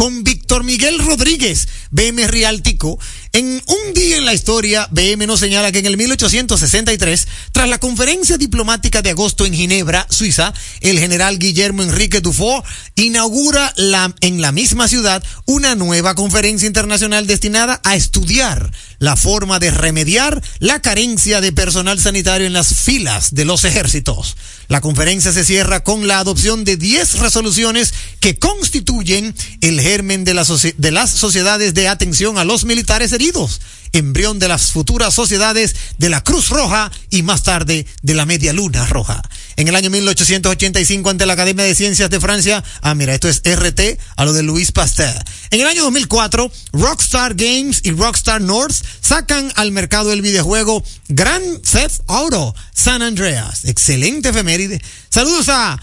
con 0.01 0.25
Víctor 0.25 0.65
Miguel 0.65 0.99
Rodríguez, 0.99 1.69
BM 1.91 2.27
Rialtico. 2.27 2.99
En 3.33 3.63
un 3.65 3.95
día 3.95 4.17
en 4.17 4.25
la 4.25 4.35
historia, 4.35 4.89
BM 4.91 5.25
nos 5.29 5.39
señala 5.39 5.71
que 5.71 5.79
en 5.79 5.87
el 5.87 5.97
1863, 5.97 7.29
tras 7.53 7.69
la 7.69 7.79
conferencia 7.79 8.37
diplomática 8.37 9.03
de 9.03 9.11
agosto 9.11 9.47
en 9.47 9.55
Ginebra, 9.55 10.05
Suiza, 10.11 10.53
el 10.81 10.99
general 10.99 11.39
Guillermo 11.39 11.85
Enrique 11.85 12.21
Dufour 12.21 12.65
inaugura 12.97 13.73
en 14.21 14.41
la 14.41 14.51
misma 14.51 14.89
ciudad 14.89 15.23
una 15.47 15.77
nueva 15.77 16.17
conferencia 16.17 16.67
internacional 16.67 17.29
destinada 17.29 17.81
a 17.85 17.95
estudiar 17.95 18.73
la 18.99 19.15
forma 19.15 19.61
de 19.61 19.71
remediar 19.71 20.43
la 20.59 20.83
carencia 20.83 21.41
de 21.41 21.53
personal 21.53 22.01
sanitario 22.01 22.49
en 22.49 22.53
las 22.53 22.75
filas 22.75 23.33
de 23.33 23.45
los 23.45 23.65
ejércitos. 23.65 24.37
La 24.71 24.81
conferencia 24.81 25.33
se 25.33 25.45
cierra 25.45 25.83
con 25.83 26.07
la 26.07 26.21
adopción 26.21 26.63
de 26.63 26.77
10 26.77 27.19
resoluciones 27.19 27.93
que 28.21 28.39
constituyen 28.39 29.35
el 29.63 29.81
germen 29.81 30.23
de, 30.23 30.33
de 30.77 30.91
las 30.93 31.11
sociedades 31.11 31.75
de 31.75 31.89
atención 31.89 32.39
a 32.39 32.45
los 32.45 32.65
militares 32.65 33.13
heridos, 33.13 33.61
embrión 33.93 34.39
de 34.39 34.49
las 34.49 34.73
futuras 34.73 35.15
sociedades 35.15 35.75
de 35.99 36.09
la 36.09 36.23
Cruz 36.23 36.49
Roja 36.49 36.91
y 37.11 37.23
más 37.23 37.43
tarde 37.43 37.87
de 38.03 38.15
la 38.15 38.27
Media 38.27 38.53
Luna 38.53 38.87
Roja. 38.87 39.23
En 39.57 39.69
el 39.69 39.77
año 39.77 39.91
1885 39.91 41.11
ante 41.11 41.27
la 41.27 41.35
Academia 41.35 41.65
de 41.65 41.75
Ciencias 41.75 42.11
de 42.11 42.21
Francia, 42.21 42.65
ah 42.83 42.95
mira, 42.95 43.15
esto 43.15 43.29
es 43.29 43.43
RT 43.45 43.99
a 44.17 44.25
lo 44.25 44.33
de 44.33 44.43
Louis 44.43 44.73
Pasteur. 44.73 45.23
En 45.51 45.61
el 45.61 45.67
año 45.67 45.83
2004, 45.85 46.51
Rockstar 46.73 47.35
Games 47.35 47.81
y 47.83 47.91
Rockstar 47.91 48.41
North 48.41 48.77
sacan 49.01 49.53
al 49.57 49.73
mercado 49.73 50.13
el 50.13 50.23
videojuego 50.23 50.83
Grand 51.09 51.61
Theft 51.63 52.01
Auto 52.07 52.55
San 52.73 53.03
Andreas. 53.03 53.65
Excelente 53.65 54.31
efeméride. 54.31 54.81
Saludos 55.11 55.49
a 55.49 55.79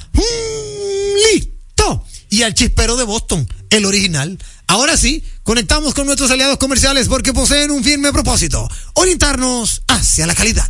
Listo 1.33 2.05
y 2.29 2.43
al 2.43 2.53
chispero 2.53 2.97
de 2.97 3.03
Boston, 3.03 3.47
el 3.69 3.85
original. 3.85 4.37
Ahora 4.67 4.97
sí, 4.97 5.23
conectamos 5.43 5.93
con 5.93 6.05
nuestros 6.05 6.29
aliados 6.29 6.57
comerciales 6.57 7.07
porque 7.07 7.33
poseen 7.33 7.71
un 7.71 7.83
firme 7.83 8.11
propósito, 8.11 8.69
orientarnos 8.93 9.81
hacia 9.87 10.27
la 10.27 10.35
calidad. 10.35 10.69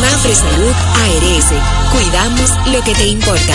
Mafre 0.00 0.34
Salud 0.34 0.74
ARS, 1.04 1.48
cuidamos 1.92 2.50
lo 2.72 2.80
que 2.84 2.94
te 2.94 3.06
importa. 3.08 3.54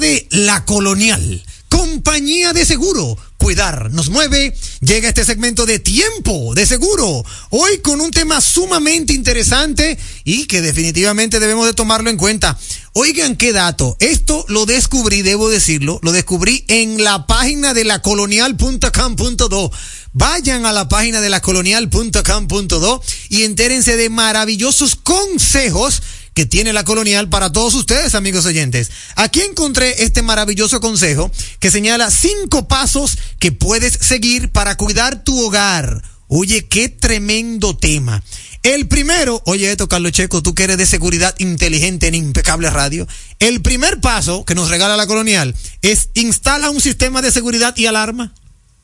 de 0.00 0.26
La 0.30 0.64
Colonial, 0.64 1.44
compañía 1.68 2.52
de 2.52 2.64
seguro. 2.64 3.16
Cuidar 3.36 3.92
nos 3.92 4.08
mueve. 4.08 4.56
Llega 4.80 5.08
este 5.08 5.24
segmento 5.24 5.66
de 5.66 5.78
tiempo 5.78 6.54
de 6.54 6.66
seguro. 6.66 7.24
Hoy 7.50 7.78
con 7.78 8.00
un 8.00 8.10
tema 8.10 8.40
sumamente 8.40 9.12
interesante 9.12 9.98
y 10.24 10.46
que 10.46 10.62
definitivamente 10.62 11.38
debemos 11.38 11.66
de 11.66 11.74
tomarlo 11.74 12.10
en 12.10 12.16
cuenta. 12.16 12.58
Oigan 12.94 13.36
qué 13.36 13.52
dato. 13.52 13.96
Esto 14.00 14.44
lo 14.48 14.66
descubrí, 14.66 15.22
debo 15.22 15.48
decirlo, 15.48 16.00
lo 16.02 16.12
descubrí 16.12 16.64
en 16.68 17.04
la 17.04 17.26
página 17.26 17.74
de 17.74 17.84
la 17.84 18.02
colonial.com.do. 18.02 19.70
Vayan 20.12 20.66
a 20.66 20.72
la 20.72 20.88
página 20.88 21.20
de 21.20 21.28
la 21.28 21.40
colonial.com.do 21.40 23.02
y 23.28 23.42
entérense 23.42 23.96
de 23.96 24.10
maravillosos 24.10 24.96
consejos 24.96 26.02
que 26.34 26.46
tiene 26.46 26.72
la 26.72 26.84
colonial 26.84 27.28
para 27.28 27.52
todos 27.52 27.74
ustedes, 27.74 28.14
amigos 28.14 28.44
oyentes. 28.44 28.90
Aquí 29.14 29.40
encontré 29.40 30.02
este 30.04 30.22
maravilloso 30.22 30.80
consejo 30.80 31.30
que 31.60 31.70
señala 31.70 32.10
cinco 32.10 32.68
pasos 32.68 33.16
que 33.38 33.52
puedes 33.52 33.94
seguir 33.94 34.50
para 34.50 34.76
cuidar 34.76 35.22
tu 35.22 35.40
hogar. 35.46 36.02
Oye, 36.26 36.66
qué 36.66 36.88
tremendo 36.88 37.76
tema. 37.76 38.22
El 38.64 38.88
primero, 38.88 39.42
oye 39.44 39.70
esto, 39.70 39.88
Carlos 39.88 40.12
Checo, 40.12 40.42
tú 40.42 40.54
que 40.54 40.64
eres 40.64 40.78
de 40.78 40.86
seguridad 40.86 41.34
inteligente 41.38 42.08
en 42.08 42.14
Impecable 42.14 42.70
Radio. 42.70 43.06
El 43.38 43.60
primer 43.60 44.00
paso 44.00 44.44
que 44.44 44.54
nos 44.54 44.70
regala 44.70 44.96
la 44.96 45.06
colonial 45.06 45.54
es 45.82 46.08
instala 46.14 46.70
un 46.70 46.80
sistema 46.80 47.22
de 47.22 47.30
seguridad 47.30 47.76
y 47.76 47.86
alarma. 47.86 48.32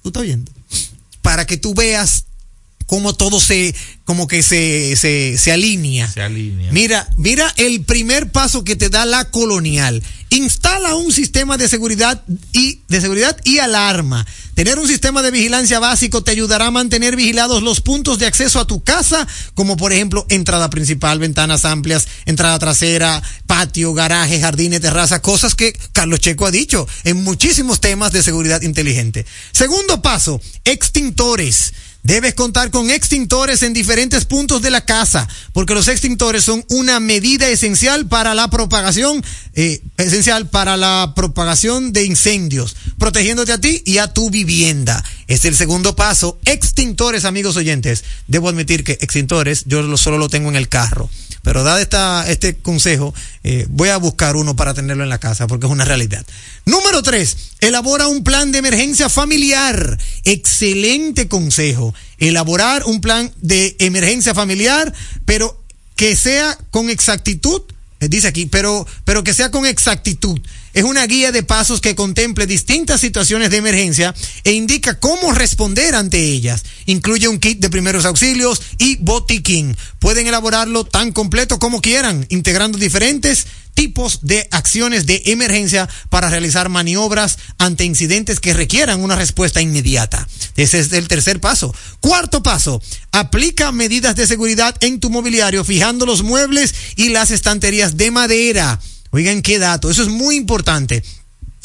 ¿Tú 0.02 0.10
estás 0.10 0.22
viendo? 0.22 0.52
Para 1.22 1.46
que 1.46 1.56
tú 1.56 1.74
veas 1.74 2.26
cómo 2.90 3.14
todo 3.14 3.38
se, 3.38 3.72
como 4.04 4.26
que 4.26 4.42
se, 4.42 4.96
se, 4.96 5.38
se 5.38 5.52
alinea. 5.52 6.10
Se 6.10 6.22
alinea. 6.22 6.72
Mira, 6.72 7.08
mira 7.16 7.54
el 7.56 7.84
primer 7.84 8.32
paso 8.32 8.64
que 8.64 8.74
te 8.74 8.88
da 8.88 9.04
la 9.06 9.30
colonial. 9.30 10.02
Instala 10.30 10.96
un 10.96 11.12
sistema 11.12 11.56
de 11.56 11.68
seguridad 11.68 12.24
y 12.52 12.80
de 12.88 13.00
seguridad 13.00 13.36
y 13.44 13.58
alarma. 13.58 14.26
Tener 14.54 14.80
un 14.80 14.88
sistema 14.88 15.22
de 15.22 15.30
vigilancia 15.30 15.78
básico 15.78 16.24
te 16.24 16.32
ayudará 16.32 16.66
a 16.66 16.70
mantener 16.72 17.14
vigilados 17.14 17.62
los 17.62 17.80
puntos 17.80 18.18
de 18.18 18.26
acceso 18.26 18.58
a 18.58 18.66
tu 18.66 18.82
casa, 18.82 19.24
como 19.54 19.76
por 19.76 19.92
ejemplo 19.92 20.26
entrada 20.28 20.68
principal, 20.68 21.20
ventanas 21.20 21.64
amplias, 21.64 22.08
entrada 22.26 22.58
trasera, 22.58 23.22
patio, 23.46 23.94
garaje, 23.94 24.40
jardines, 24.40 24.80
terraza, 24.80 25.22
cosas 25.22 25.54
que 25.54 25.78
Carlos 25.92 26.18
Checo 26.18 26.44
ha 26.44 26.50
dicho 26.50 26.88
en 27.04 27.22
muchísimos 27.22 27.80
temas 27.80 28.10
de 28.10 28.24
seguridad 28.24 28.62
inteligente. 28.62 29.26
Segundo 29.52 30.02
paso, 30.02 30.40
extintores. 30.64 31.72
Debes 32.02 32.34
contar 32.34 32.70
con 32.70 32.90
extintores 32.90 33.62
en 33.62 33.74
diferentes 33.74 34.24
puntos 34.24 34.62
de 34.62 34.70
la 34.70 34.84
casa, 34.84 35.28
porque 35.52 35.74
los 35.74 35.86
extintores 35.86 36.44
son 36.44 36.64
una 36.68 36.98
medida 36.98 37.48
esencial 37.48 38.06
para 38.06 38.34
la 38.34 38.48
propagación, 38.48 39.22
eh, 39.54 39.82
esencial 39.98 40.48
para 40.48 40.78
la 40.78 41.12
propagación 41.14 41.92
de 41.92 42.04
incendios, 42.04 42.74
protegiéndote 42.98 43.52
a 43.52 43.60
ti 43.60 43.82
y 43.84 43.98
a 43.98 44.08
tu 44.08 44.30
vivienda. 44.30 45.04
Es 45.30 45.44
el 45.44 45.54
segundo 45.54 45.94
paso. 45.94 46.40
Extintores, 46.44 47.24
amigos 47.24 47.56
oyentes. 47.56 48.02
Debo 48.26 48.48
admitir 48.48 48.82
que 48.82 48.98
extintores 49.00 49.62
yo 49.64 49.80
lo, 49.80 49.96
solo 49.96 50.18
lo 50.18 50.28
tengo 50.28 50.48
en 50.48 50.56
el 50.56 50.68
carro. 50.68 51.08
Pero 51.42 51.62
dado 51.62 51.78
esta, 51.78 52.28
este 52.28 52.56
consejo, 52.56 53.14
eh, 53.44 53.64
voy 53.70 53.90
a 53.90 53.96
buscar 53.98 54.34
uno 54.34 54.56
para 54.56 54.74
tenerlo 54.74 55.04
en 55.04 55.08
la 55.08 55.18
casa 55.18 55.46
porque 55.46 55.66
es 55.66 55.72
una 55.72 55.84
realidad. 55.84 56.26
Número 56.64 57.04
tres, 57.04 57.36
elabora 57.60 58.08
un 58.08 58.24
plan 58.24 58.50
de 58.50 58.58
emergencia 58.58 59.08
familiar. 59.08 59.98
Excelente 60.24 61.28
consejo. 61.28 61.94
Elaborar 62.18 62.82
un 62.86 63.00
plan 63.00 63.32
de 63.40 63.76
emergencia 63.78 64.34
familiar, 64.34 64.92
pero 65.26 65.62
que 65.94 66.16
sea 66.16 66.58
con 66.72 66.90
exactitud. 66.90 67.62
Eh, 68.00 68.08
Dice 68.08 68.28
aquí, 68.28 68.46
pero, 68.46 68.86
pero 69.04 69.22
que 69.22 69.34
sea 69.34 69.50
con 69.50 69.66
exactitud. 69.66 70.40
Es 70.72 70.84
una 70.84 71.06
guía 71.06 71.32
de 71.32 71.42
pasos 71.42 71.80
que 71.80 71.94
contemple 71.94 72.46
distintas 72.46 73.00
situaciones 73.00 73.50
de 73.50 73.56
emergencia 73.56 74.14
e 74.44 74.52
indica 74.52 74.98
cómo 75.00 75.32
responder 75.32 75.94
ante 75.94 76.18
ellas. 76.18 76.64
Incluye 76.86 77.28
un 77.28 77.38
kit 77.38 77.58
de 77.58 77.70
primeros 77.70 78.04
auxilios 78.04 78.62
y 78.78 78.96
botiquín. 78.96 79.76
Pueden 79.98 80.26
elaborarlo 80.28 80.84
tan 80.84 81.12
completo 81.12 81.58
como 81.58 81.80
quieran, 81.80 82.24
integrando 82.28 82.78
diferentes 82.78 83.46
tipos 83.80 84.18
de 84.20 84.46
acciones 84.50 85.06
de 85.06 85.22
emergencia 85.24 85.88
para 86.10 86.28
realizar 86.28 86.68
maniobras 86.68 87.38
ante 87.56 87.86
incidentes 87.86 88.38
que 88.38 88.52
requieran 88.52 89.00
una 89.00 89.16
respuesta 89.16 89.62
inmediata. 89.62 90.28
Ese 90.54 90.80
es 90.80 90.92
el 90.92 91.08
tercer 91.08 91.40
paso. 91.40 91.74
Cuarto 92.00 92.42
paso, 92.42 92.82
aplica 93.10 93.72
medidas 93.72 94.16
de 94.16 94.26
seguridad 94.26 94.76
en 94.80 95.00
tu 95.00 95.08
mobiliario 95.08 95.64
fijando 95.64 96.04
los 96.04 96.22
muebles 96.22 96.74
y 96.96 97.08
las 97.08 97.30
estanterías 97.30 97.96
de 97.96 98.10
madera. 98.10 98.78
Oigan 99.12 99.40
qué 99.40 99.58
dato, 99.58 99.90
eso 99.90 100.02
es 100.02 100.08
muy 100.08 100.36
importante. 100.36 101.02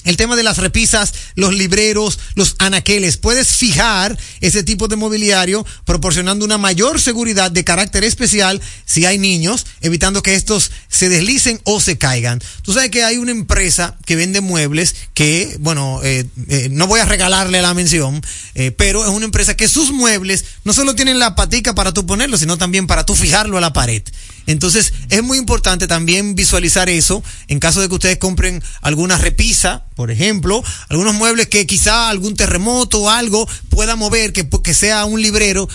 El 0.05 0.17
tema 0.17 0.35
de 0.35 0.43
las 0.43 0.57
repisas, 0.57 1.13
los 1.35 1.53
libreros, 1.53 2.19
los 2.35 2.55
anaqueles. 2.59 3.17
Puedes 3.17 3.49
fijar 3.49 4.17
ese 4.39 4.63
tipo 4.63 4.87
de 4.87 4.95
mobiliario 4.95 5.65
proporcionando 5.83 6.45
una 6.45 6.57
mayor 6.57 7.01
seguridad 7.01 7.51
de 7.51 7.63
carácter 7.63 8.03
especial 8.03 8.61
si 8.85 9.05
hay 9.05 9.17
niños, 9.17 9.65
evitando 9.81 10.23
que 10.23 10.35
estos 10.35 10.71
se 10.87 11.09
deslicen 11.09 11.59
o 11.63 11.81
se 11.81 11.97
caigan. 11.97 12.41
Tú 12.61 12.73
sabes 12.73 12.91
que 12.91 13.03
hay 13.03 13.17
una 13.17 13.31
empresa 13.31 13.97
que 14.05 14.15
vende 14.15 14.41
muebles 14.41 14.95
que, 15.13 15.57
bueno, 15.59 15.99
eh, 16.03 16.25
eh, 16.47 16.69
no 16.71 16.87
voy 16.87 16.99
a 16.99 17.05
regalarle 17.05 17.61
la 17.61 17.73
mención, 17.73 18.21
eh, 18.53 18.71
pero 18.71 19.03
es 19.03 19.09
una 19.09 19.25
empresa 19.25 19.57
que 19.57 19.67
sus 19.67 19.91
muebles 19.91 20.45
no 20.63 20.73
solo 20.73 20.95
tienen 20.95 21.19
la 21.19 21.35
patica 21.35 21.73
para 21.73 21.93
tú 21.93 22.05
ponerlo, 22.05 22.37
sino 22.37 22.57
también 22.57 22.87
para 22.87 23.05
tú 23.05 23.15
fijarlo 23.15 23.57
a 23.57 23.61
la 23.61 23.73
pared. 23.73 24.03
Entonces, 24.47 24.93
es 25.09 25.23
muy 25.23 25.37
importante 25.37 25.87
también 25.87 26.35
visualizar 26.35 26.89
eso 26.89 27.23
en 27.47 27.59
caso 27.59 27.81
de 27.81 27.89
que 27.89 27.95
ustedes 27.95 28.17
compren 28.17 28.63
alguna 28.81 29.17
repisa, 29.17 29.85
por 29.95 30.11
ejemplo, 30.11 30.63
algunos 30.89 31.15
muebles 31.15 31.47
que 31.47 31.65
quizá 31.65 32.09
algún 32.09 32.35
terremoto 32.35 33.01
o 33.01 33.09
algo 33.09 33.47
pueda 33.69 33.95
mover, 33.95 34.33
que, 34.33 34.47
que 34.47 34.73
sea 34.73 35.05
un 35.05 35.21
librero. 35.21 35.67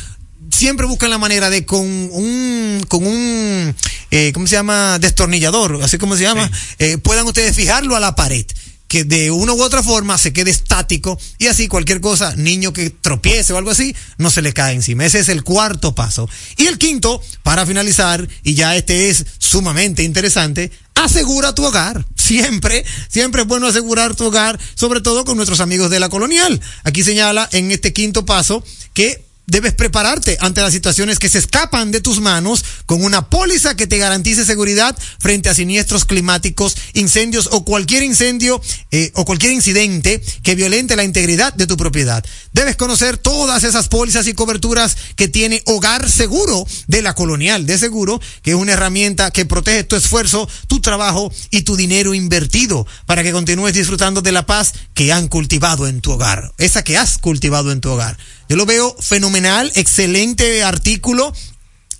Siempre 0.50 0.86
buscan 0.86 1.10
la 1.10 1.18
manera 1.18 1.48
de 1.48 1.64
con 1.64 1.80
un, 1.80 2.84
con 2.88 3.06
un, 3.06 3.74
eh, 4.10 4.32
¿cómo 4.34 4.46
se 4.46 4.56
llama? 4.56 4.98
Destornillador, 4.98 5.80
así 5.82 5.96
como 5.98 6.16
se 6.16 6.22
llama, 6.22 6.50
eh, 6.78 6.98
puedan 6.98 7.26
ustedes 7.26 7.54
fijarlo 7.54 7.94
a 7.94 8.00
la 8.00 8.16
pared 8.16 8.44
que 8.90 9.04
de 9.04 9.30
una 9.30 9.52
u 9.52 9.62
otra 9.62 9.84
forma 9.84 10.18
se 10.18 10.32
quede 10.32 10.50
estático 10.50 11.16
y 11.38 11.46
así 11.46 11.68
cualquier 11.68 12.00
cosa, 12.00 12.34
niño 12.34 12.72
que 12.72 12.90
tropiece 12.90 13.52
o 13.52 13.56
algo 13.56 13.70
así, 13.70 13.94
no 14.18 14.30
se 14.30 14.42
le 14.42 14.52
cae 14.52 14.74
encima. 14.74 15.06
Ese 15.06 15.20
es 15.20 15.28
el 15.28 15.44
cuarto 15.44 15.94
paso. 15.94 16.28
Y 16.56 16.66
el 16.66 16.76
quinto, 16.76 17.22
para 17.44 17.64
finalizar, 17.64 18.28
y 18.42 18.54
ya 18.54 18.74
este 18.74 19.08
es 19.08 19.24
sumamente 19.38 20.02
interesante, 20.02 20.72
asegura 20.96 21.54
tu 21.54 21.64
hogar. 21.64 22.04
Siempre, 22.16 22.84
siempre 23.08 23.42
es 23.42 23.48
bueno 23.48 23.68
asegurar 23.68 24.16
tu 24.16 24.24
hogar, 24.24 24.58
sobre 24.74 25.00
todo 25.00 25.24
con 25.24 25.36
nuestros 25.36 25.60
amigos 25.60 25.88
de 25.88 26.00
la 26.00 26.08
colonial. 26.08 26.60
Aquí 26.82 27.04
señala 27.04 27.48
en 27.52 27.70
este 27.70 27.92
quinto 27.92 28.26
paso 28.26 28.64
que 28.92 29.22
debes 29.50 29.74
prepararte 29.74 30.38
ante 30.40 30.60
las 30.60 30.72
situaciones 30.72 31.18
que 31.18 31.28
se 31.28 31.38
escapan 31.38 31.90
de 31.90 32.00
tus 32.00 32.20
manos 32.20 32.64
con 32.86 33.04
una 33.04 33.28
póliza 33.28 33.76
que 33.76 33.86
te 33.86 33.98
garantice 33.98 34.44
seguridad 34.44 34.96
frente 35.18 35.48
a 35.48 35.54
siniestros 35.54 36.04
climáticos, 36.04 36.76
incendios 36.94 37.48
o 37.52 37.64
cualquier 37.64 38.02
incendio 38.02 38.62
eh, 38.90 39.10
o 39.14 39.24
cualquier 39.24 39.52
incidente 39.52 40.22
que 40.42 40.54
violente 40.54 40.96
la 40.96 41.04
integridad 41.04 41.52
de 41.54 41.66
tu 41.66 41.76
propiedad. 41.76 42.24
Debes 42.52 42.76
conocer 42.76 43.18
todas 43.18 43.64
esas 43.64 43.88
pólizas 43.88 44.26
y 44.28 44.34
coberturas 44.34 44.96
que 45.16 45.28
tiene 45.28 45.62
Hogar 45.66 46.08
Seguro 46.08 46.66
de 46.86 47.02
la 47.02 47.14
Colonial 47.14 47.66
de 47.66 47.78
Seguro, 47.78 48.20
que 48.42 48.52
es 48.52 48.56
una 48.56 48.72
herramienta 48.72 49.30
que 49.30 49.44
protege 49.46 49.84
tu 49.84 49.96
esfuerzo, 49.96 50.48
tu 50.68 50.80
trabajo 50.80 51.32
y 51.50 51.62
tu 51.62 51.76
dinero 51.76 52.14
invertido 52.14 52.86
para 53.06 53.22
que 53.22 53.32
continúes 53.32 53.74
disfrutando 53.74 54.22
de 54.22 54.32
la 54.32 54.46
paz 54.46 54.72
que 54.94 55.12
han 55.12 55.28
cultivado 55.28 55.88
en 55.88 56.00
tu 56.00 56.12
hogar, 56.12 56.52
esa 56.58 56.84
que 56.84 56.96
has 56.96 57.18
cultivado 57.18 57.72
en 57.72 57.80
tu 57.80 57.90
hogar. 57.90 58.16
Yo 58.50 58.56
lo 58.56 58.66
veo 58.66 58.96
fenomenal, 58.98 59.39
excelente 59.46 60.62
artículo 60.62 61.32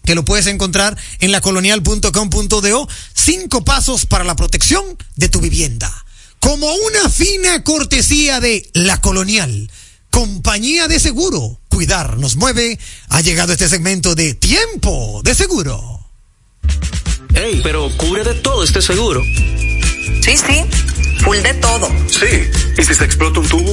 que 0.05 0.15
lo 0.15 0.25
puedes 0.25 0.47
encontrar 0.47 0.97
en 1.21 1.33
lacolonial.com.do. 1.33 2.89
Cinco 3.15 3.65
pasos 3.65 4.07
para 4.07 4.25
la 4.25 4.37
protección 4.37 4.85
de 5.17 5.29
tu 5.29 5.41
vivienda. 5.41 5.93
Como 6.39 6.67
una 6.67 7.09
fina 7.11 7.63
cortesía 7.65 8.41
de 8.41 8.69
La 8.73 9.01
Colonial, 9.01 9.71
compañía 10.11 10.89
de 10.89 10.99
seguro. 10.99 11.61
Cuidar 11.69 12.19
nos 12.19 12.37
mueve. 12.37 12.79
Ha 13.09 13.21
llegado 13.21 13.53
este 13.53 13.69
segmento 13.69 14.15
de 14.15 14.35
Tiempo 14.35 15.21
de 15.23 15.35
Seguro. 15.35 16.01
Ey, 17.35 17.61
pero 17.63 17.89
cubre 17.97 18.25
de 18.25 18.35
todo 18.35 18.65
este 18.65 18.83
seguro. 18.83 19.23
Sí, 19.23 20.37
sí, 20.37 20.65
full 21.25 21.39
de 21.39 21.55
todo. 21.55 21.89
Sí, 22.09 22.27
¿y 22.77 22.83
si 22.83 22.95
se 22.95 23.05
explota 23.05 23.41
un 23.41 23.49
tubo? 23.49 23.73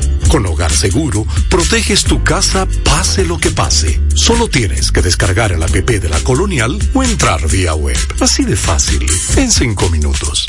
Con 0.31 0.45
Hogar 0.45 0.71
Seguro, 0.71 1.25
proteges 1.49 2.05
tu 2.05 2.23
casa 2.23 2.65
pase 2.85 3.25
lo 3.25 3.37
que 3.37 3.51
pase. 3.51 3.99
Solo 4.15 4.47
tienes 4.47 4.93
que 4.93 5.01
descargar 5.01 5.51
el 5.51 5.61
app 5.61 5.71
de 5.71 6.07
la 6.07 6.21
Colonial 6.21 6.79
o 6.93 7.03
entrar 7.03 7.45
vía 7.49 7.73
web. 7.73 7.97
Así 8.21 8.45
de 8.45 8.55
fácil, 8.55 9.05
en 9.35 9.51
cinco 9.51 9.89
minutos. 9.89 10.45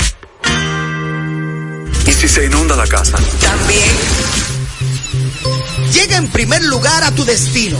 ¿Y 2.07 2.13
si 2.13 2.29
se 2.29 2.45
inunda 2.45 2.77
la 2.77 2.87
casa? 2.87 3.17
También. 3.41 3.91
Llega 5.91 6.15
en 6.15 6.29
primer 6.29 6.63
lugar 6.63 7.03
a 7.03 7.11
tu 7.11 7.25
destino. 7.25 7.77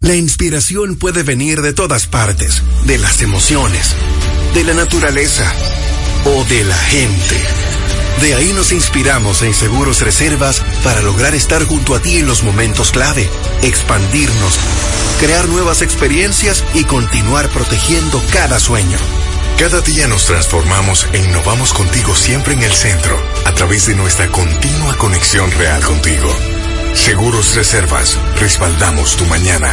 La 0.00 0.14
inspiración 0.14 0.94
puede 0.94 1.24
venir 1.24 1.60
de 1.60 1.72
todas 1.72 2.06
partes, 2.06 2.62
de 2.84 2.98
las 2.98 3.20
emociones, 3.20 3.96
de 4.54 4.62
la 4.62 4.72
naturaleza 4.72 5.52
o 6.24 6.44
de 6.44 6.62
la 6.62 6.76
gente. 6.76 7.36
De 8.20 8.34
ahí 8.34 8.52
nos 8.52 8.70
inspiramos 8.70 9.42
en 9.42 9.52
Seguros 9.52 10.00
Reservas 10.00 10.62
para 10.84 11.02
lograr 11.02 11.34
estar 11.34 11.64
junto 11.64 11.96
a 11.96 12.00
ti 12.00 12.18
en 12.18 12.28
los 12.28 12.44
momentos 12.44 12.92
clave, 12.92 13.28
expandirnos, 13.62 14.60
crear 15.18 15.48
nuevas 15.48 15.82
experiencias 15.82 16.62
y 16.74 16.84
continuar 16.84 17.48
protegiendo 17.48 18.22
cada 18.32 18.60
sueño. 18.60 18.98
Cada 19.58 19.80
día 19.80 20.06
nos 20.06 20.26
transformamos 20.26 21.08
e 21.12 21.18
innovamos 21.18 21.72
contigo 21.72 22.14
siempre 22.14 22.54
en 22.54 22.62
el 22.62 22.72
centro, 22.72 23.20
a 23.44 23.52
través 23.52 23.88
de 23.88 23.96
nuestra 23.96 24.28
continua 24.28 24.96
conexión 24.96 25.50
real 25.50 25.82
contigo. 25.82 26.32
Seguros 26.98 27.54
Reservas, 27.54 28.18
respaldamos 28.38 29.16
tu 29.16 29.24
mañana. 29.24 29.72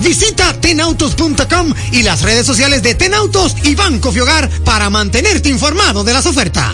Visita 0.02 0.54
tenautos.com 0.60 1.74
y 1.92 2.04
las 2.04 2.22
redes 2.22 2.46
sociales 2.46 2.84
de 2.84 2.96
Tenautos 2.96 3.56
y 3.64 3.76
Banco 3.76 4.12
Fiogar 4.12 4.50
para 4.64 4.90
mantenerte 4.90 5.50
informado 5.50 6.04
de 6.04 6.14
las 6.14 6.26
ofertas. 6.26 6.74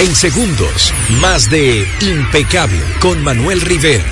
En 0.00 0.16
segundos, 0.16 0.92
más 1.20 1.50
de 1.50 1.86
Impecable 2.00 2.80
con 3.00 3.22
Manuel 3.22 3.60
Rivera. 3.60 4.04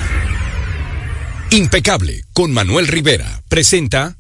Impecable 1.50 2.24
con 2.32 2.52
Manuel 2.52 2.86
Rivera 2.86 3.42
presenta 3.48 4.16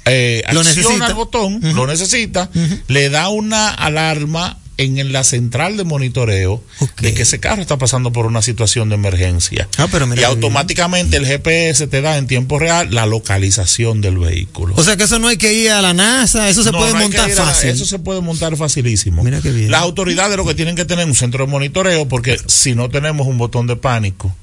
eh, 0.05 0.43
Lo 0.53 0.61
acciona 0.61 0.83
necesita. 0.83 1.07
el 1.07 1.15
botón, 1.15 1.61
lo 1.75 1.87
necesita, 1.87 2.51
le 2.89 3.09
da 3.09 3.31
una 3.31 3.71
alarma 3.71 4.59
en 4.87 5.13
la 5.13 5.25
central 5.25 5.77
de 5.77 5.85
monitoreo 5.85 6.63
de 7.01 7.15
que 7.15 7.23
ese 7.23 7.41
carro 7.41 7.63
está 7.63 7.79
pasando 7.79 8.13
por 8.13 8.27
una 8.27 8.43
situación 8.43 8.89
de 8.89 8.95
emergencia. 8.97 9.69
Ah, 9.79 9.89
pero 9.91 10.07
mira 10.07 10.23
y 10.23 10.25
bien. 10.25 10.31
automáticamente 10.31 11.17
el 11.17 11.27
GPS 11.27 11.87
te 11.87 12.01
da 12.01 12.17
en 12.19 12.27
tiempo 12.27 12.59
real 12.59 12.89
la 12.95 13.07
localización 13.07 14.01
del 14.01 14.19
vehículo. 14.19 14.75
O 14.77 14.83
sea 14.83 14.97
que 14.97 15.05
eso 15.05 15.19
no 15.19 15.29
hay 15.29 15.37
que 15.37 15.53
ir 15.53 15.71
a 15.71 15.83
la 15.83 15.95
NASA, 15.95 16.49
eso 16.49 16.63
se 16.63 16.73
No, 16.73 16.79
puede 16.79 16.93
no 16.93 17.01
montar 17.01 17.31
a 17.31 17.35
fácil. 17.35 17.71
Eso 17.71 17.85
se 17.85 17.99
puede 17.99 18.21
montar 18.21 18.57
facilísimo. 18.57 19.23
Mira 19.23 19.41
qué 19.41 19.51
bien. 19.51 19.71
Las 19.71 19.83
autoridades 19.83 20.37
lo 20.37 20.47
que 20.47 20.55
tienen 20.55 20.77
que 20.77 20.85
tener 20.85 21.05
es 21.05 21.09
un 21.09 21.15
centro 21.17 21.45
de 21.47 21.51
monitoreo 21.51 22.09
porque 22.09 22.39
si 22.47 22.75
no 22.75 22.89
tenemos 22.89 23.27
un 23.27 23.39
botón 23.39 23.67
de 23.67 23.77
pánico, 23.77 24.35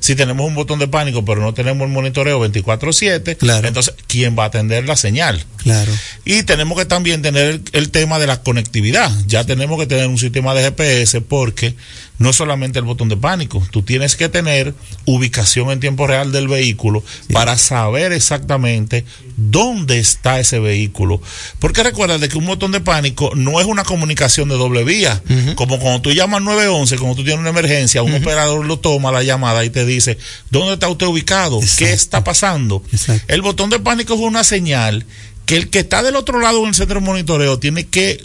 si 0.00 0.14
tenemos 0.14 0.46
un 0.46 0.54
botón 0.54 0.78
de 0.78 0.88
pánico 0.88 1.24
pero 1.24 1.40
no 1.40 1.54
tenemos 1.54 1.86
el 1.86 1.92
monitoreo 1.92 2.40
24/7, 2.40 3.66
entonces 3.66 3.94
¿quién 4.06 4.38
va 4.38 4.44
a 4.44 4.46
atender 4.46 4.86
la 4.86 4.96
señal? 4.96 5.44
Claro. 5.58 5.92
Y 6.24 6.42
tenemos 6.44 6.78
que 6.78 6.84
también 6.84 7.22
tener 7.22 7.48
el, 7.48 7.62
el 7.72 7.90
tema 7.90 8.18
de 8.18 8.26
la 8.26 8.42
conectividad. 8.42 9.10
Ya 9.26 9.44
tenemos 9.44 9.78
que 9.78 9.86
tener 9.86 10.06
un 10.06 10.18
sistema 10.18 10.54
de 10.54 10.62
GPS 10.62 11.20
porque 11.20 11.74
no 12.18 12.30
es 12.30 12.36
solamente 12.36 12.78
el 12.78 12.84
botón 12.84 13.08
de 13.08 13.16
pánico, 13.16 13.66
tú 13.70 13.82
tienes 13.82 14.16
que 14.16 14.28
tener 14.28 14.74
ubicación 15.04 15.70
en 15.70 15.80
tiempo 15.80 16.06
real 16.06 16.32
del 16.32 16.48
vehículo 16.48 17.02
para 17.32 17.56
saber 17.56 18.12
exactamente 18.12 19.04
dónde 19.36 19.98
está 19.98 20.40
ese 20.40 20.58
vehículo. 20.58 21.20
Porque 21.60 21.82
recuerda 21.82 22.18
de 22.18 22.28
que 22.28 22.38
un 22.38 22.46
botón 22.46 22.72
de 22.72 22.80
pánico 22.80 23.32
no 23.34 23.60
es 23.60 23.66
una 23.66 23.84
comunicación 23.84 24.48
de 24.48 24.56
doble 24.56 24.84
vía. 24.84 25.22
Como 25.54 25.78
cuando 25.78 26.02
tú 26.02 26.12
llamas 26.12 26.42
911, 26.42 26.98
cuando 26.98 27.16
tú 27.16 27.24
tienes 27.24 27.40
una 27.40 27.50
emergencia, 27.50 28.02
un 28.02 28.14
operador 28.14 28.66
lo 28.66 28.78
toma 28.78 29.12
la 29.12 29.22
llamada 29.22 29.64
y 29.64 29.70
te 29.70 29.84
dice, 29.84 30.18
¿dónde 30.50 30.74
está 30.74 30.88
usted 30.88 31.06
ubicado? 31.06 31.60
¿Qué 31.76 31.92
está 31.92 32.24
pasando? 32.24 32.82
El 33.28 33.42
botón 33.42 33.70
de 33.70 33.78
pánico 33.78 34.14
es 34.14 34.20
una 34.20 34.44
señal 34.44 35.06
que 35.46 35.56
el 35.56 35.70
que 35.70 35.78
está 35.78 36.02
del 36.02 36.16
otro 36.16 36.40
lado 36.40 36.60
en 36.62 36.68
el 36.68 36.74
centro 36.74 37.00
de 37.00 37.06
monitoreo 37.06 37.58
tiene 37.58 37.86
que 37.86 38.22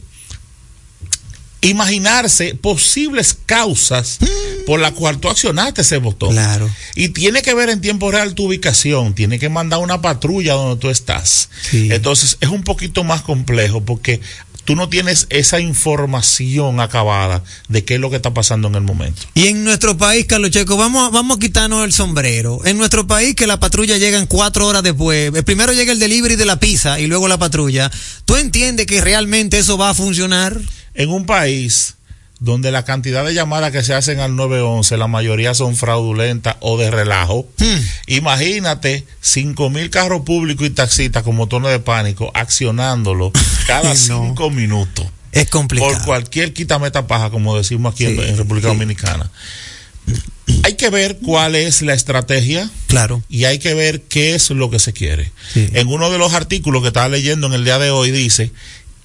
imaginarse 1.64 2.55
posibles 2.55 3.36
causas 3.45 4.20
por 4.66 4.80
la 4.80 4.91
cual 4.91 5.18
tú 5.20 5.30
accionaste 5.30 5.82
ese 5.82 5.97
botón. 5.97 6.32
Claro. 6.32 6.70
Y 6.95 7.09
tiene 7.09 7.41
que 7.41 7.53
ver 7.53 7.70
en 7.70 7.82
tiempo 7.82 8.11
real 8.11 8.36
tu 8.36 8.45
ubicación, 8.47 9.14
tiene 9.16 9.39
que 9.39 9.49
mandar 9.49 9.80
una 9.80 10.01
patrulla 10.01 10.53
donde 10.53 10.80
tú 10.80 10.89
estás. 10.89 11.49
Entonces 11.72 12.38
es 12.41 12.49
un 12.49 12.64
poquito 12.64 13.03
más 13.03 13.22
complejo 13.22 13.82
porque 13.82 14.22
tú 14.66 14.76
no 14.78 14.88
tienes 14.88 15.28
esa 15.30 15.59
información 15.59 16.80
acabada 16.80 17.43
de 17.68 17.84
qué 17.84 17.95
es 17.95 17.99
lo 17.99 18.09
que 18.09 18.16
está 18.16 18.34
pasando 18.34 18.70
en 18.70 18.76
el 18.76 18.82
momento. 18.82 19.22
Y 19.34 19.47
en 19.47 19.64
nuestro 19.66 19.97
país, 19.97 20.26
Carlos 20.26 20.51
Checo, 20.51 20.78
vamos, 20.78 21.05
a- 21.07 21.11
vamos 21.11 21.36
a 21.38 21.39
quitarnos 21.39 21.84
el 21.84 21.91
sombrero. 21.91 22.61
En 22.66 22.78
nuestro 22.78 23.05
país, 23.05 23.36
que 23.36 23.45
la 23.47 23.59
patrulla 23.59 23.97
llega 23.97 24.18
en 24.20 24.26
cuatro 24.26 24.66
horas 24.68 24.82
después, 24.84 25.32
eh, 25.36 25.43
primero 25.43 25.74
llega 25.74 25.91
el 25.91 25.99
delivery 25.99 26.36
de 26.38 26.45
la 26.45 26.59
pizza 26.59 26.99
y 26.99 27.07
luego 27.07 27.28
la 27.28 27.38
patrulla. 27.38 27.91
¿Tú 28.26 28.38
entiendes 28.38 28.86
que 28.86 29.01
realmente 29.01 29.59
eso 29.59 29.78
va 29.78 29.89
a 29.89 29.93
funcionar? 29.93 30.57
En 30.93 31.09
un 31.09 31.25
país 31.25 31.95
donde 32.43 32.71
la 32.71 32.83
cantidad 32.83 33.23
de 33.23 33.33
llamadas 33.33 33.71
que 33.71 33.83
se 33.83 33.93
hacen 33.93 34.19
al 34.19 34.35
911, 34.35 34.97
la 34.97 35.07
mayoría 35.07 35.53
son 35.53 35.77
fraudulentas 35.77 36.57
o 36.59 36.77
de 36.77 36.91
relajo. 36.91 37.47
Hmm. 37.57 37.79
Imagínate 38.07 39.05
cinco 39.21 39.69
mil 39.69 39.89
carros 39.89 40.23
públicos 40.23 40.67
y 40.67 40.69
taxistas 40.69 41.23
con 41.23 41.37
botones 41.37 41.71
de 41.71 41.79
pánico 41.79 42.31
accionándolo 42.33 43.31
cada 43.67 43.95
cinco 43.95 44.49
minutos. 44.49 45.07
Es 45.31 45.49
complicado. 45.49 45.93
Por 45.93 46.03
cualquier 46.03 46.53
quitameta 46.53 47.07
paja, 47.07 47.29
como 47.29 47.57
decimos 47.57 47.93
aquí 47.93 48.05
en 48.05 48.37
República 48.37 48.67
Dominicana. 48.67 49.31
Hay 50.63 50.75
que 50.75 50.89
ver 50.89 51.19
cuál 51.23 51.55
es 51.55 51.81
la 51.81 51.93
estrategia. 51.93 52.69
Claro. 52.87 53.23
Y 53.29 53.45
hay 53.45 53.57
que 53.57 53.73
ver 53.73 54.01
qué 54.01 54.35
es 54.35 54.49
lo 54.49 54.69
que 54.69 54.79
se 54.79 54.91
quiere. 54.91 55.31
En 55.55 55.87
uno 55.87 56.11
de 56.11 56.17
los 56.17 56.33
artículos 56.33 56.81
que 56.81 56.89
estaba 56.89 57.07
leyendo 57.07 57.47
en 57.47 57.53
el 57.53 57.63
día 57.63 57.79
de 57.79 57.89
hoy 57.89 58.11
dice 58.11 58.51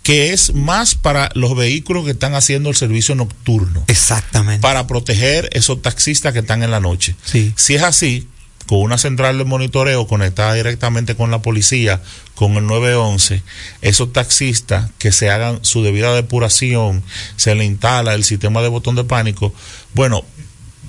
que 0.08 0.32
es 0.32 0.54
más 0.54 0.94
para 0.94 1.30
los 1.34 1.54
vehículos 1.54 2.06
que 2.06 2.12
están 2.12 2.34
haciendo 2.34 2.70
el 2.70 2.76
servicio 2.76 3.14
nocturno. 3.14 3.84
Exactamente. 3.88 4.62
Para 4.62 4.86
proteger 4.86 5.50
esos 5.52 5.82
taxistas 5.82 6.32
que 6.32 6.38
están 6.38 6.62
en 6.62 6.70
la 6.70 6.80
noche. 6.80 7.14
Sí. 7.26 7.52
Si 7.56 7.74
es 7.74 7.82
así, 7.82 8.26
con 8.64 8.78
una 8.78 8.96
central 8.96 9.36
de 9.36 9.44
monitoreo 9.44 10.06
conectada 10.06 10.54
directamente 10.54 11.14
con 11.14 11.30
la 11.30 11.42
policía, 11.42 12.00
con 12.34 12.54
el 12.54 12.64
911, 12.64 13.42
esos 13.82 14.10
taxistas 14.10 14.90
que 14.96 15.12
se 15.12 15.28
hagan 15.28 15.58
su 15.60 15.82
debida 15.82 16.14
depuración, 16.14 17.02
se 17.36 17.54
le 17.54 17.66
instala 17.66 18.14
el 18.14 18.24
sistema 18.24 18.62
de 18.62 18.68
botón 18.68 18.94
de 18.94 19.04
pánico, 19.04 19.52
bueno, 19.92 20.24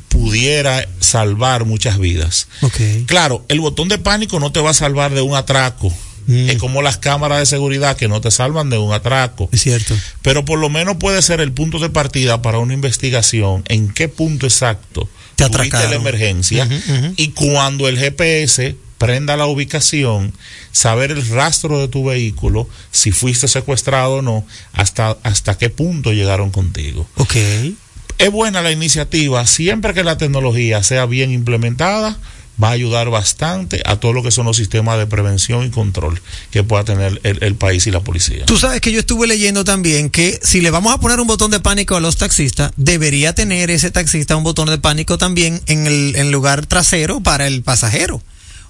pudiera 0.08 0.88
salvar 1.02 1.66
muchas 1.66 2.00
vidas. 2.00 2.48
Ok. 2.62 2.80
Claro, 3.06 3.44
el 3.50 3.60
botón 3.60 3.90
de 3.90 3.98
pánico 3.98 4.40
no 4.40 4.54
te 4.54 4.62
va 4.62 4.70
a 4.70 4.74
salvar 4.74 5.14
de 5.14 5.20
un 5.20 5.36
atraco. 5.36 5.94
Es 6.30 6.58
como 6.58 6.82
las 6.82 6.98
cámaras 6.98 7.40
de 7.40 7.46
seguridad 7.48 7.98
que 7.98 8.08
no 8.08 8.22
te 8.22 8.30
salvan 8.30 8.70
de 8.70 8.78
un 8.78 8.94
atraco. 8.94 9.50
Es 9.52 9.62
cierto. 9.64 9.96
Pero 10.22 10.46
por 10.46 10.60
lo 10.60 10.70
menos 10.70 10.98
puede 10.98 11.22
ser 11.22 11.42
el 11.42 11.52
punto 11.52 11.80
de 11.80 11.90
partida 11.90 12.42
para 12.42 12.60
una 12.60 12.74
investigación 12.74 13.64
en 13.68 13.92
qué 13.92 14.10
punto 14.10 14.46
exacto 14.46 15.10
Te 15.36 15.44
atracaron. 15.44 15.90
la 15.90 15.96
emergencia 15.96 16.68
y 17.16 17.30
cuando 17.30 17.88
el 17.88 17.98
GPS 17.98 18.76
prenda 19.00 19.38
la 19.38 19.48
ubicación, 19.48 20.34
saber 20.72 21.10
el 21.10 21.28
rastro 21.30 21.80
de 21.80 21.88
tu 21.88 22.04
vehículo, 22.04 22.70
si 22.92 23.12
fuiste 23.12 23.48
secuestrado 23.48 24.16
o 24.16 24.22
no, 24.22 24.46
hasta, 24.74 25.18
hasta 25.24 25.58
qué 25.58 25.70
punto 25.70 26.12
llegaron 26.12 26.52
contigo. 26.52 27.08
Ok. 27.16 27.36
Es 28.20 28.32
buena 28.32 28.62
la 28.62 28.72
iniciativa, 28.72 29.48
siempre 29.48 29.94
que 29.94 30.04
la 30.04 30.18
tecnología 30.18 30.84
sea 30.84 31.06
bien 31.06 31.32
implementada, 31.32 32.20
va 32.62 32.70
a 32.70 32.72
ayudar 32.72 33.10
bastante 33.10 33.82
a 33.86 33.98
todo 33.98 34.14
lo 34.14 34.24
que 34.24 34.32
son 34.32 34.46
los 34.46 34.58
sistemas 34.58 34.98
de 34.98 35.08
prevención 35.08 35.66
y 35.66 35.70
control 35.70 36.22
que 36.52 36.64
pueda 36.64 36.84
tener 36.84 37.20
el, 37.24 37.44
el 37.44 37.56
país 37.56 37.88
y 37.88 37.92
la 37.92 38.02
policía. 38.02 38.46
Tú 38.46 38.58
sabes 38.58 38.82
que 38.82 38.92
yo 38.92 39.00
estuve 39.00 39.28
leyendo 39.28 39.64
también 39.64 40.10
que 40.10 40.40
si 40.44 40.62
le 40.62 40.72
vamos 40.72 40.94
a 40.94 41.00
poner 41.00 41.20
un 41.20 41.28
botón 41.28 41.52
de 41.52 41.60
pánico 41.60 41.96
a 41.96 42.00
los 42.00 42.18
taxistas, 42.18 42.72
debería 42.76 43.34
tener 43.34 43.72
ese 43.72 43.92
taxista 43.92 44.36
un 44.36 44.44
botón 44.44 44.70
de 44.70 44.78
pánico 44.78 45.18
también 45.18 45.62
en 45.68 45.88
el 45.88 46.16
en 46.16 46.32
lugar 46.32 46.66
trasero 46.66 47.22
para 47.22 47.48
el 47.48 47.64
pasajero. 47.64 48.22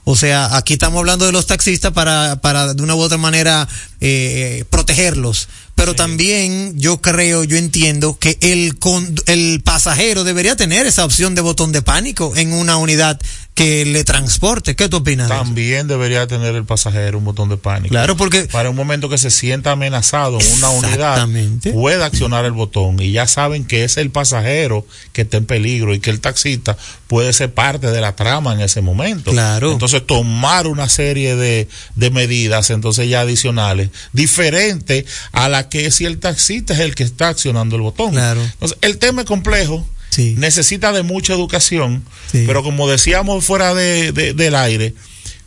O 0.05 0.15
sea, 0.15 0.55
aquí 0.57 0.73
estamos 0.73 0.99
hablando 0.99 1.25
de 1.25 1.31
los 1.31 1.45
taxistas 1.45 1.91
para, 1.91 2.41
para 2.41 2.73
de 2.73 2.81
una 2.81 2.95
u 2.95 2.99
otra 2.99 3.17
manera 3.17 3.67
eh, 4.01 4.63
protegerlos. 4.69 5.49
Pero 5.75 5.93
también 5.93 6.79
yo 6.79 6.99
creo, 6.99 7.43
yo 7.43 7.57
entiendo 7.57 8.17
que 8.17 8.37
el, 8.41 8.79
con, 8.79 9.15
el 9.27 9.61
pasajero 9.63 10.23
debería 10.23 10.55
tener 10.55 10.85
esa 10.87 11.05
opción 11.05 11.35
de 11.35 11.41
botón 11.41 11.71
de 11.71 11.81
pánico 11.81 12.33
en 12.35 12.53
una 12.53 12.77
unidad 12.77 13.19
que 13.59 13.83
le 13.83 14.05
transporte. 14.05 14.73
¿Qué 14.73 14.87
tú 14.87 14.97
opinas? 14.97 15.27
También 15.27 15.89
debería 15.89 16.25
tener 16.27 16.55
el 16.55 16.63
pasajero 16.63 17.17
un 17.17 17.25
botón 17.25 17.49
de 17.49 17.57
pánico. 17.57 17.89
Claro, 17.89 18.15
porque 18.15 18.43
para 18.43 18.69
un 18.69 18.75
momento 18.77 19.09
que 19.09 19.17
se 19.17 19.29
sienta 19.29 19.73
amenazado 19.73 20.39
en 20.39 20.53
una 20.53 20.69
unidad, 20.69 21.27
puede 21.73 22.01
accionar 22.01 22.45
el 22.45 22.53
botón 22.53 23.01
y 23.01 23.11
ya 23.11 23.27
saben 23.27 23.65
que 23.65 23.83
es 23.83 23.97
el 23.97 24.11
pasajero 24.11 24.87
que 25.11 25.23
está 25.23 25.35
en 25.35 25.45
peligro 25.45 25.93
y 25.93 25.99
que 25.99 26.09
el 26.09 26.21
taxista 26.21 26.77
puede 27.07 27.33
ser 27.33 27.53
parte 27.53 27.91
de 27.91 27.99
la 27.99 28.15
trama 28.15 28.53
en 28.53 28.61
ese 28.61 28.79
momento. 28.79 29.31
Claro. 29.31 29.73
Entonces 29.73 30.07
tomar 30.07 30.65
una 30.65 30.87
serie 30.87 31.35
de, 31.35 31.67
de 31.95 32.11
medidas 32.11 32.69
entonces 32.69 33.09
ya 33.09 33.19
adicionales, 33.19 33.89
diferente 34.13 35.05
a 35.33 35.49
la 35.49 35.67
que 35.67 35.91
si 35.91 36.05
el 36.05 36.19
taxista 36.19 36.75
es 36.75 36.79
el 36.79 36.95
que 36.95 37.03
está 37.03 37.27
accionando 37.27 37.75
el 37.75 37.81
botón. 37.81 38.11
Claro. 38.11 38.41
Entonces, 38.41 38.77
el 38.79 38.99
tema 38.99 39.23
es 39.23 39.27
complejo. 39.27 39.85
Necesita 40.17 40.91
de 40.91 41.03
mucha 41.03 41.33
educación, 41.33 42.03
pero 42.31 42.63
como 42.63 42.89
decíamos 42.89 43.45
fuera 43.45 43.73
de, 43.73 44.11
del 44.11 44.55
aire, 44.55 44.93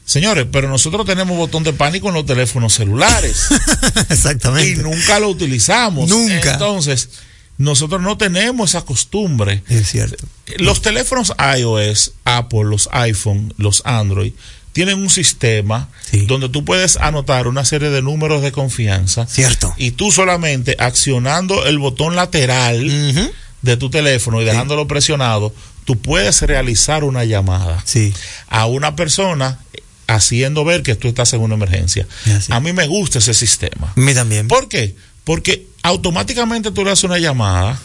Señores, 0.04 0.46
pero 0.50 0.68
nosotros 0.68 1.06
tenemos 1.06 1.36
botón 1.36 1.62
de 1.62 1.72
pánico 1.72 2.08
en 2.08 2.14
los 2.14 2.26
teléfonos 2.26 2.74
celulares. 2.74 3.46
Exactamente. 4.10 4.80
Y 4.80 4.82
nunca 4.82 5.20
lo 5.20 5.28
utilizamos. 5.28 6.10
Nunca. 6.10 6.52
Entonces, 6.52 7.08
nosotros 7.56 8.02
no 8.02 8.18
tenemos 8.18 8.70
esa 8.70 8.84
costumbre. 8.84 9.62
Es 9.68 9.90
cierto. 9.90 10.26
Los 10.58 10.82
teléfonos 10.82 11.32
iOS, 11.56 12.12
Apple, 12.24 12.64
los 12.64 12.88
iPhone, 12.92 13.54
los 13.56 13.82
Android, 13.84 14.32
tienen 14.72 14.98
un 14.98 15.10
sistema 15.10 15.88
donde 16.26 16.48
tú 16.48 16.64
puedes 16.64 16.96
anotar 16.96 17.46
una 17.46 17.64
serie 17.64 17.90
de 17.90 18.02
números 18.02 18.42
de 18.42 18.52
confianza. 18.52 19.26
Cierto. 19.26 19.72
Y 19.76 19.92
tú 19.92 20.10
solamente 20.10 20.76
accionando 20.78 21.66
el 21.66 21.78
botón 21.78 22.16
lateral 22.16 23.32
de 23.62 23.76
tu 23.76 23.90
teléfono 23.90 24.42
y 24.42 24.44
dejándolo 24.44 24.86
presionado, 24.86 25.54
tú 25.84 25.98
puedes 25.98 26.42
realizar 26.42 27.04
una 27.04 27.24
llamada 27.24 27.82
a 28.48 28.66
una 28.66 28.96
persona 28.96 29.58
haciendo 30.08 30.64
ver 30.64 30.82
que 30.82 30.94
tú 30.94 31.08
estás 31.08 31.32
en 31.32 31.40
una 31.40 31.54
emergencia. 31.54 32.06
A 32.50 32.60
mí 32.60 32.72
me 32.72 32.86
gusta 32.86 33.18
ese 33.18 33.34
sistema. 33.34 33.92
A 33.96 34.00
mí 34.00 34.14
también. 34.14 34.48
¿Por 34.48 34.68
qué? 34.68 34.94
Porque 35.24 35.66
automáticamente 35.82 36.70
tú 36.70 36.84
le 36.84 36.90
haces 36.90 37.04
una 37.04 37.18
llamada, 37.18 37.80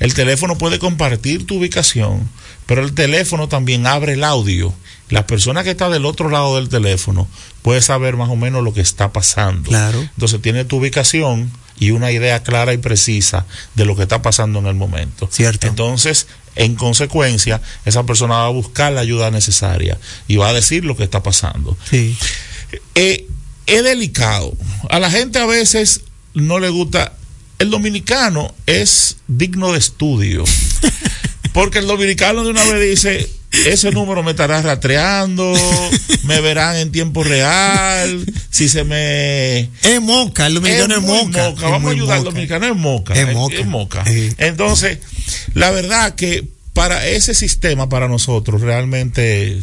el 0.00 0.14
teléfono 0.14 0.58
puede 0.58 0.78
compartir 0.78 1.46
tu 1.46 1.58
ubicación, 1.58 2.28
pero 2.66 2.82
el 2.82 2.94
teléfono 2.94 3.48
también 3.48 3.86
abre 3.86 4.14
el 4.14 4.24
audio. 4.24 4.74
La 5.08 5.26
persona 5.26 5.64
que 5.64 5.70
está 5.70 5.88
del 5.88 6.06
otro 6.06 6.30
lado 6.30 6.56
del 6.56 6.68
teléfono 6.68 7.28
puede 7.62 7.82
saber 7.82 8.16
más 8.16 8.28
o 8.28 8.36
menos 8.36 8.62
lo 8.62 8.72
que 8.72 8.80
está 8.80 9.12
pasando. 9.12 9.68
Claro. 9.68 10.00
Entonces 10.00 10.40
tiene 10.40 10.64
tu 10.64 10.76
ubicación 10.76 11.50
y 11.80 11.90
una 11.90 12.12
idea 12.12 12.44
clara 12.44 12.72
y 12.72 12.78
precisa 12.78 13.46
de 13.74 13.84
lo 13.84 13.96
que 13.96 14.02
está 14.02 14.22
pasando 14.22 14.60
en 14.60 14.66
el 14.66 14.76
momento. 14.76 15.28
Cierto. 15.32 15.66
Entonces, 15.66 16.28
en 16.54 16.76
consecuencia, 16.76 17.60
esa 17.84 18.04
persona 18.04 18.34
va 18.34 18.46
a 18.46 18.50
buscar 18.50 18.92
la 18.92 19.00
ayuda 19.00 19.32
necesaria 19.32 19.98
y 20.28 20.36
va 20.36 20.50
a 20.50 20.52
decir 20.52 20.84
lo 20.84 20.96
que 20.96 21.04
está 21.04 21.22
pasando. 21.22 21.76
Sí. 21.88 22.16
Eh, 22.94 23.26
es 23.66 23.82
delicado. 23.82 24.52
A 24.90 25.00
la 25.00 25.10
gente 25.10 25.38
a 25.38 25.46
veces 25.46 26.02
no 26.34 26.60
le 26.60 26.68
gusta. 26.68 27.14
El 27.58 27.70
dominicano 27.70 28.54
es 28.66 29.16
digno 29.26 29.72
de 29.72 29.78
estudio. 29.78 30.44
Porque 31.52 31.78
el 31.78 31.86
dominicano 31.86 32.44
de 32.44 32.50
una 32.50 32.64
vez 32.64 32.90
dice, 32.90 33.30
ese 33.52 33.90
número 33.90 34.22
me 34.22 34.30
estará 34.30 34.62
rastreando, 34.62 35.52
me 36.24 36.40
verán 36.40 36.76
en 36.76 36.92
tiempo 36.92 37.24
real, 37.24 38.24
si 38.50 38.68
se 38.68 38.84
me... 38.84 39.70
Es 39.82 40.00
moca, 40.00 40.46
el 40.46 40.54
dominicano 40.54 40.96
es, 40.96 41.02
moca. 41.02 41.50
Vamos 41.68 41.90
a 41.90 41.94
ayudar, 41.94 42.18
al 42.18 42.24
dominicano 42.24 42.66
es 42.66 42.76
moca. 42.76 43.14
Es 43.14 43.34
moca. 43.34 43.54
Es 43.56 43.66
moca. 43.66 44.04
Entonces, 44.38 44.98
la 45.54 45.70
verdad 45.70 46.14
que 46.14 46.46
para 46.72 47.06
ese 47.06 47.34
sistema, 47.34 47.88
para 47.88 48.08
nosotros, 48.08 48.60
realmente 48.60 49.60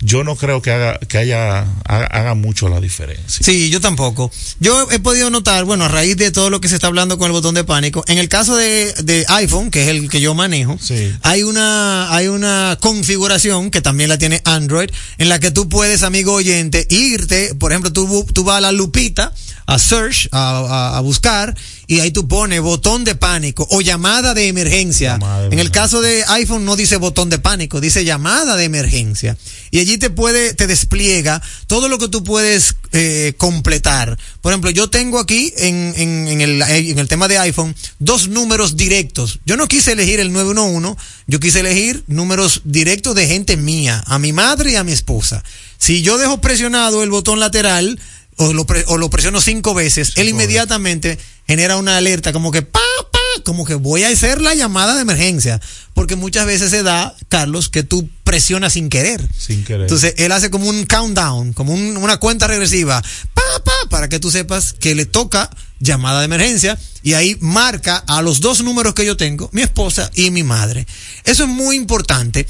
yo 0.00 0.22
no 0.22 0.36
creo 0.36 0.62
que 0.62 0.70
haga, 0.70 0.98
que 0.98 1.18
haya, 1.18 1.66
haga, 1.84 2.34
mucho 2.34 2.68
la 2.68 2.80
diferencia. 2.80 3.44
Sí, 3.44 3.68
yo 3.68 3.80
tampoco. 3.80 4.30
Yo 4.60 4.88
he 4.90 4.98
podido 5.00 5.30
notar, 5.30 5.64
bueno, 5.64 5.84
a 5.84 5.88
raíz 5.88 6.16
de 6.16 6.30
todo 6.30 6.50
lo 6.50 6.60
que 6.60 6.68
se 6.68 6.76
está 6.76 6.86
hablando 6.86 7.18
con 7.18 7.26
el 7.26 7.32
botón 7.32 7.54
de 7.54 7.64
pánico, 7.64 8.04
en 8.06 8.18
el 8.18 8.28
caso 8.28 8.56
de, 8.56 8.92
de 9.02 9.24
iPhone, 9.28 9.70
que 9.70 9.82
es 9.82 9.88
el 9.88 10.08
que 10.08 10.20
yo 10.20 10.34
manejo, 10.34 10.78
hay 11.22 11.42
una, 11.42 12.14
hay 12.14 12.28
una 12.28 12.78
configuración 12.80 13.70
que 13.70 13.80
también 13.80 14.08
la 14.08 14.18
tiene 14.18 14.40
Android, 14.44 14.90
en 15.18 15.28
la 15.28 15.40
que 15.40 15.50
tú 15.50 15.68
puedes, 15.68 16.02
amigo 16.02 16.32
oyente, 16.32 16.86
irte, 16.90 17.54
por 17.56 17.72
ejemplo, 17.72 17.92
tú, 17.92 18.26
tú 18.32 18.44
vas 18.44 18.58
a 18.58 18.60
la 18.60 18.72
lupita, 18.72 19.32
a 19.66 19.78
search, 19.78 20.28
a, 20.32 20.96
a, 20.96 21.00
buscar, 21.00 21.54
y 21.90 22.00
ahí 22.00 22.10
tú 22.10 22.28
pones 22.28 22.60
botón 22.60 23.02
de 23.02 23.14
pánico 23.14 23.66
o 23.70 23.80
llamada 23.80 24.34
de 24.34 24.48
emergencia. 24.48 25.18
en 25.50 25.58
el 25.58 25.70
caso 25.70 26.02
de 26.02 26.22
iPhone 26.28 26.66
no 26.66 26.76
dice 26.76 26.98
botón 26.98 27.30
de 27.30 27.38
pánico, 27.38 27.80
dice 27.80 28.04
llamada 28.04 28.56
de 28.56 28.64
emergencia. 28.64 29.38
Y 29.70 29.80
allí 29.80 29.96
te 29.96 30.10
puede, 30.10 30.52
te 30.52 30.66
despliega 30.66 31.40
todo 31.66 31.88
lo 31.88 31.98
que 31.98 32.08
tú 32.08 32.22
puedes 32.22 32.76
eh, 32.92 33.32
completar. 33.38 34.18
Por 34.42 34.52
ejemplo, 34.52 34.70
yo 34.70 34.90
tengo 34.90 35.18
aquí 35.18 35.54
en, 35.56 35.94
en, 35.96 36.28
en, 36.28 36.40
el, 36.42 36.60
en 36.60 36.98
el 36.98 37.08
tema 37.08 37.26
de 37.26 37.38
iPhone 37.38 37.74
dos 37.98 38.28
números 38.28 38.76
directos. 38.76 39.40
Yo 39.46 39.56
no 39.56 39.66
quise 39.66 39.92
elegir 39.92 40.20
el 40.20 40.30
911, 40.30 41.00
yo 41.26 41.40
quise 41.40 41.60
elegir 41.60 42.04
números 42.06 42.60
directos 42.64 43.14
de 43.14 43.26
gente 43.26 43.56
mía, 43.56 44.04
a 44.06 44.18
mi 44.18 44.34
madre 44.34 44.72
y 44.72 44.76
a 44.76 44.84
mi 44.84 44.92
esposa. 44.92 45.42
Si 45.78 46.02
yo 46.02 46.18
dejo 46.18 46.40
presionado 46.42 47.02
el 47.02 47.08
botón 47.08 47.40
lateral, 47.40 47.98
o 48.38 48.52
lo, 48.52 48.66
o 48.86 48.96
lo 48.96 49.10
presiono 49.10 49.40
cinco 49.40 49.74
veces, 49.74 50.12
él 50.16 50.28
inmediatamente 50.28 51.18
genera 51.46 51.76
una 51.76 51.96
alerta 51.96 52.32
como 52.32 52.52
que 52.52 52.62
pa, 52.62 52.80
pa, 53.10 53.42
como 53.44 53.64
que 53.64 53.74
voy 53.74 54.04
a 54.04 54.08
hacer 54.08 54.40
la 54.40 54.54
llamada 54.54 54.94
de 54.94 55.02
emergencia. 55.02 55.60
Porque 55.92 56.14
muchas 56.14 56.46
veces 56.46 56.70
se 56.70 56.82
da, 56.82 57.16
Carlos, 57.28 57.68
que 57.68 57.82
tú 57.82 58.08
presionas 58.22 58.74
sin 58.74 58.88
querer. 58.88 59.26
Sin 59.36 59.64
querer. 59.64 59.82
Entonces 59.82 60.14
él 60.18 60.30
hace 60.30 60.50
como 60.50 60.68
un 60.68 60.86
countdown, 60.86 61.52
como 61.52 61.74
un, 61.74 61.96
una 61.96 62.18
cuenta 62.18 62.46
regresiva, 62.46 63.02
pa, 63.34 63.42
pa, 63.64 63.72
para 63.90 64.08
que 64.08 64.20
tú 64.20 64.30
sepas 64.30 64.72
que 64.72 64.94
le 64.94 65.06
toca 65.06 65.50
llamada 65.80 66.20
de 66.20 66.26
emergencia 66.26 66.78
y 67.02 67.14
ahí 67.14 67.36
marca 67.40 67.96
a 68.06 68.22
los 68.22 68.40
dos 68.40 68.62
números 68.62 68.94
que 68.94 69.04
yo 69.06 69.16
tengo, 69.16 69.48
mi 69.52 69.62
esposa 69.62 70.10
y 70.14 70.30
mi 70.30 70.44
madre. 70.44 70.86
Eso 71.24 71.44
es 71.44 71.48
muy 71.48 71.76
importante 71.76 72.46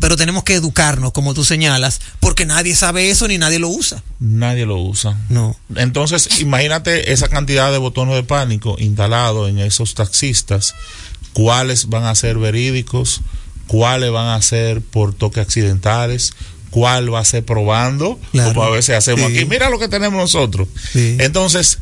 pero 0.00 0.16
tenemos 0.16 0.44
que 0.44 0.54
educarnos, 0.54 1.12
como 1.12 1.34
tú 1.34 1.44
señalas, 1.44 2.00
porque 2.20 2.46
nadie 2.46 2.74
sabe 2.74 3.10
eso 3.10 3.28
ni 3.28 3.38
nadie 3.38 3.58
lo 3.58 3.68
usa. 3.68 4.02
Nadie 4.20 4.66
lo 4.66 4.76
usa. 4.76 5.16
No. 5.28 5.56
Entonces, 5.74 6.40
imagínate 6.40 7.12
esa 7.12 7.28
cantidad 7.28 7.72
de 7.72 7.78
botones 7.78 8.14
de 8.14 8.22
pánico 8.22 8.76
instalados 8.78 9.48
en 9.48 9.58
esos 9.58 9.94
taxistas, 9.94 10.74
cuáles 11.32 11.88
van 11.88 12.04
a 12.04 12.14
ser 12.14 12.38
verídicos, 12.38 13.20
cuáles 13.66 14.10
van 14.10 14.28
a 14.28 14.42
ser 14.42 14.80
por 14.80 15.14
toques 15.14 15.42
accidentales, 15.42 16.34
cuál 16.70 17.12
va 17.12 17.20
a 17.20 17.24
ser 17.24 17.44
probando, 17.44 18.20
como 18.32 18.62
a 18.62 18.70
veces 18.70 18.96
hacemos 18.96 19.30
aquí. 19.30 19.44
Mira 19.46 19.70
lo 19.70 19.78
que 19.78 19.88
tenemos 19.88 20.20
nosotros. 20.20 20.68
Entonces, 20.94 21.78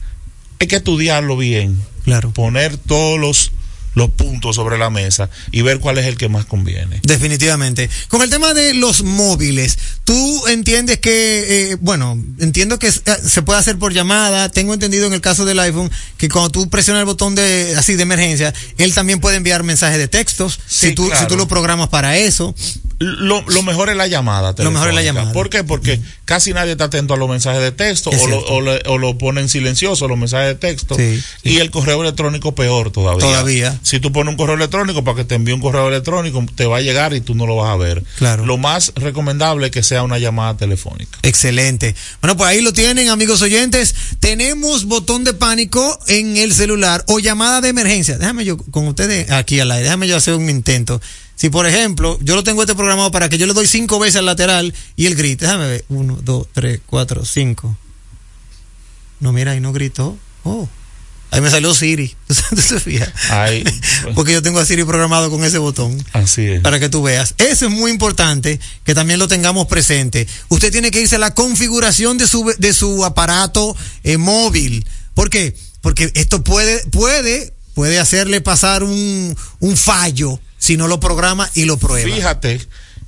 hay 0.61 0.67
que 0.69 0.77
estudiarlo 0.77 1.37
bien. 1.37 1.81
Claro. 2.05 2.31
Poner 2.33 2.77
todos 2.77 3.19
los 3.19 3.53
los 3.95 4.11
puntos 4.11 4.57
sobre 4.57 4.79
la 4.79 4.91
mesa 4.91 5.31
y 5.51 5.63
ver 5.63 5.81
cuál 5.81 5.99
es 5.99 6.07
el 6.07 6.17
que 6.17 6.29
más 6.29 6.45
conviene. 6.45 7.01
Definitivamente. 7.03 7.89
Con 8.09 8.23
el 8.23 8.31
tema 8.31 8.55
de 8.55 8.75
los 8.75 9.03
móviles, 9.03 9.79
tú 10.05 10.47
entiendes 10.49 10.99
que, 10.99 11.73
eh, 11.73 11.77
bueno, 11.81 12.21
entiendo 12.41 12.79
que 12.79 12.89
eh, 12.89 12.93
se 12.93 13.43
puede 13.43 13.61
hacer 13.61 13.79
por 13.79 13.93
llamada. 13.93 14.49
Tengo 14.49 14.75
entendido 14.75 15.07
en 15.07 15.13
el 15.13 15.21
caso 15.21 15.45
del 15.45 15.59
iPhone 15.61 15.91
que 16.17 16.29
cuando 16.29 16.51
tú 16.51 16.69
presionas 16.69 17.01
el 17.01 17.07
botón 17.07 17.35
de 17.35 17.75
así 17.77 17.95
de 17.95 18.03
emergencia, 18.03 18.53
él 18.79 18.95
también 18.95 19.21
puede 19.21 19.37
enviar 19.37 19.63
mensajes 19.63 19.99
de 19.99 20.09
textos 20.09 20.61
si, 20.67 20.95
tú, 20.95 21.11
si 21.19 21.27
tú 21.27 21.37
lo 21.37 21.49
programas 21.49 21.89
para 21.89 22.17
eso. 22.17 22.55
Lo, 22.99 23.43
lo, 23.43 23.63
mejor 23.63 23.91
es 23.91 23.97
la 23.97 24.07
llamada. 24.07 24.55
Lo 24.57 24.71
mejor 24.71 24.89
es 24.89 24.95
la 24.95 25.03
llamada. 25.03 25.33
¿Por 25.33 25.51
qué? 25.51 25.65
Porque 25.65 26.01
casi 26.25 26.53
nadie 26.53 26.73
está 26.73 26.85
atento 26.85 27.15
a 27.15 27.17
los 27.17 27.29
mensajes 27.29 27.61
de 27.61 27.73
texto 27.73 28.11
o 28.11 28.27
lo, 28.29 28.39
o, 28.47 28.61
lo, 28.61 28.73
o 28.87 28.99
lo, 28.99 29.19
ponen 29.19 29.49
silencioso 29.49 30.07
los 30.07 30.17
mensajes 30.17 30.49
de 30.49 30.55
texto. 30.55 30.97
Y 31.43 31.59
el 31.59 31.71
correo 31.71 32.03
electrónico 32.03 32.55
peor 32.55 32.91
todavía. 32.91 33.21
Todavía. 33.21 33.81
Si 33.85 34.01
tú 34.01 34.13
pones 34.13 34.33
un 34.33 34.39
correo 34.39 34.57
electrónico 34.57 35.05
para 35.05 35.19
que 35.19 35.25
te 35.25 35.35
envíe 35.35 35.53
un 35.53 35.61
correo 35.61 35.89
electrónico, 35.89 36.43
te 36.55 36.65
va 36.65 36.79
a 36.79 36.81
llegar 36.81 37.13
y 37.13 37.21
tú 37.21 37.35
no 37.35 37.47
lo 37.47 37.57
vas 37.57 37.71
a 37.71 37.77
ver. 37.77 38.03
Claro. 38.17 38.47
Lo 38.47 38.57
más 38.57 38.93
recomendable 38.97 39.67
es 39.67 39.73
que 39.73 39.83
sea 39.83 40.03
una 40.03 40.19
llamada 40.19 40.57
telefónica. 40.57 41.19
Excelente. 41.23 41.95
Bueno, 42.23 42.35
pues 42.35 42.49
ahí 42.49 42.63
lo 42.63 42.73
tienen, 42.73 43.11
amigos 43.11 43.43
oyentes. 43.43 43.95
Tenemos 44.21 44.87
botón 44.87 45.23
de 45.25 45.35
pánico 45.35 45.99
en 46.07 46.39
el 46.39 46.55
celular 46.55 47.05
o 47.09 47.19
llamada 47.19 47.61
de 47.61 47.69
emergencia. 47.69 48.17
Déjame 48.17 48.47
yo, 48.47 48.57
con 48.57 48.89
ustedes 48.89 49.31
aquí 49.31 49.61
al 49.61 49.71
aire, 49.71 49.85
déjame 49.85 50.09
yo 50.09 50.17
hacer 50.17 50.33
un 50.33 50.49
intento. 50.49 50.99
Si, 51.37 51.51
por 51.51 51.67
ejemplo, 51.67 52.19
yo 52.23 52.37
lo 52.37 52.43
tengo 52.43 52.63
este 52.63 52.75
programado 52.75 53.11
para 53.11 53.29
que 53.29 53.37
yo 53.37 53.47
le 53.47 53.53
doy 53.53 53.67
cinco 53.67 53.99
veces 53.99 54.17
al 54.17 54.25
lateral 54.25 54.73
y 54.97 55.05
él 55.05 55.15
grite. 55.15 55.45
Déjame 55.45 55.69
ver. 55.69 55.85
Uno, 55.91 56.19
dos, 56.23 56.47
tres, 56.55 56.81
cuatro, 56.87 57.27
cinco. 57.27 57.77
No, 59.21 59.31
mira, 59.35 59.53
ahí 59.53 59.61
no 59.61 59.75
gritó. 59.75 60.17
Oh. 60.43 60.71
Ahí 61.35 61.41
me 61.41 61.51
salió 61.51 61.75
Siri. 61.75 62.15
Ay, 63.31 63.65
Porque 64.15 64.33
yo 64.33 64.41
tengo 64.41 64.61
a 64.61 64.65
Siri 64.65 64.85
programado 64.85 65.31
con 65.31 65.45
ese 65.45 65.59
botón. 65.59 66.05
Así 66.13 66.47
es. 66.47 66.61
Para 66.61 66.79
que 66.79 66.89
tú 66.89 67.03
veas. 67.03 67.35
Eso 67.39 67.67
es 67.67 67.73
muy 67.73 67.91
importante 67.91 68.61
que 68.85 68.95
también 68.95 69.19
lo 69.19 69.27
tengamos 69.27 69.67
presente. 69.67 70.29
Usted 70.49 70.71
tiene 70.71 70.93
que 70.93 71.01
irse 71.01 71.17
a 71.17 71.19
la 71.19 71.35
configuración 71.35 72.19
de 72.19 72.29
su, 72.29 72.55
de 72.57 72.73
su 72.73 73.05
aparato 73.05 73.77
eh, 74.05 74.17
móvil. 74.17 74.87
¿Por 75.15 75.29
qué? 75.29 75.57
Porque 75.81 76.13
esto 76.15 76.45
puede, 76.45 76.87
puede, 76.87 77.53
puede 77.75 77.99
hacerle 77.99 78.41
pasar 78.41 78.85
un, 78.85 79.37
un 79.59 79.77
fallo 79.77 80.39
si 80.59 80.77
no 80.77 80.87
lo 80.87 81.01
programa 81.01 81.51
y 81.55 81.65
lo 81.65 81.77
prueba. 81.79 82.15
Fíjate 82.15 82.61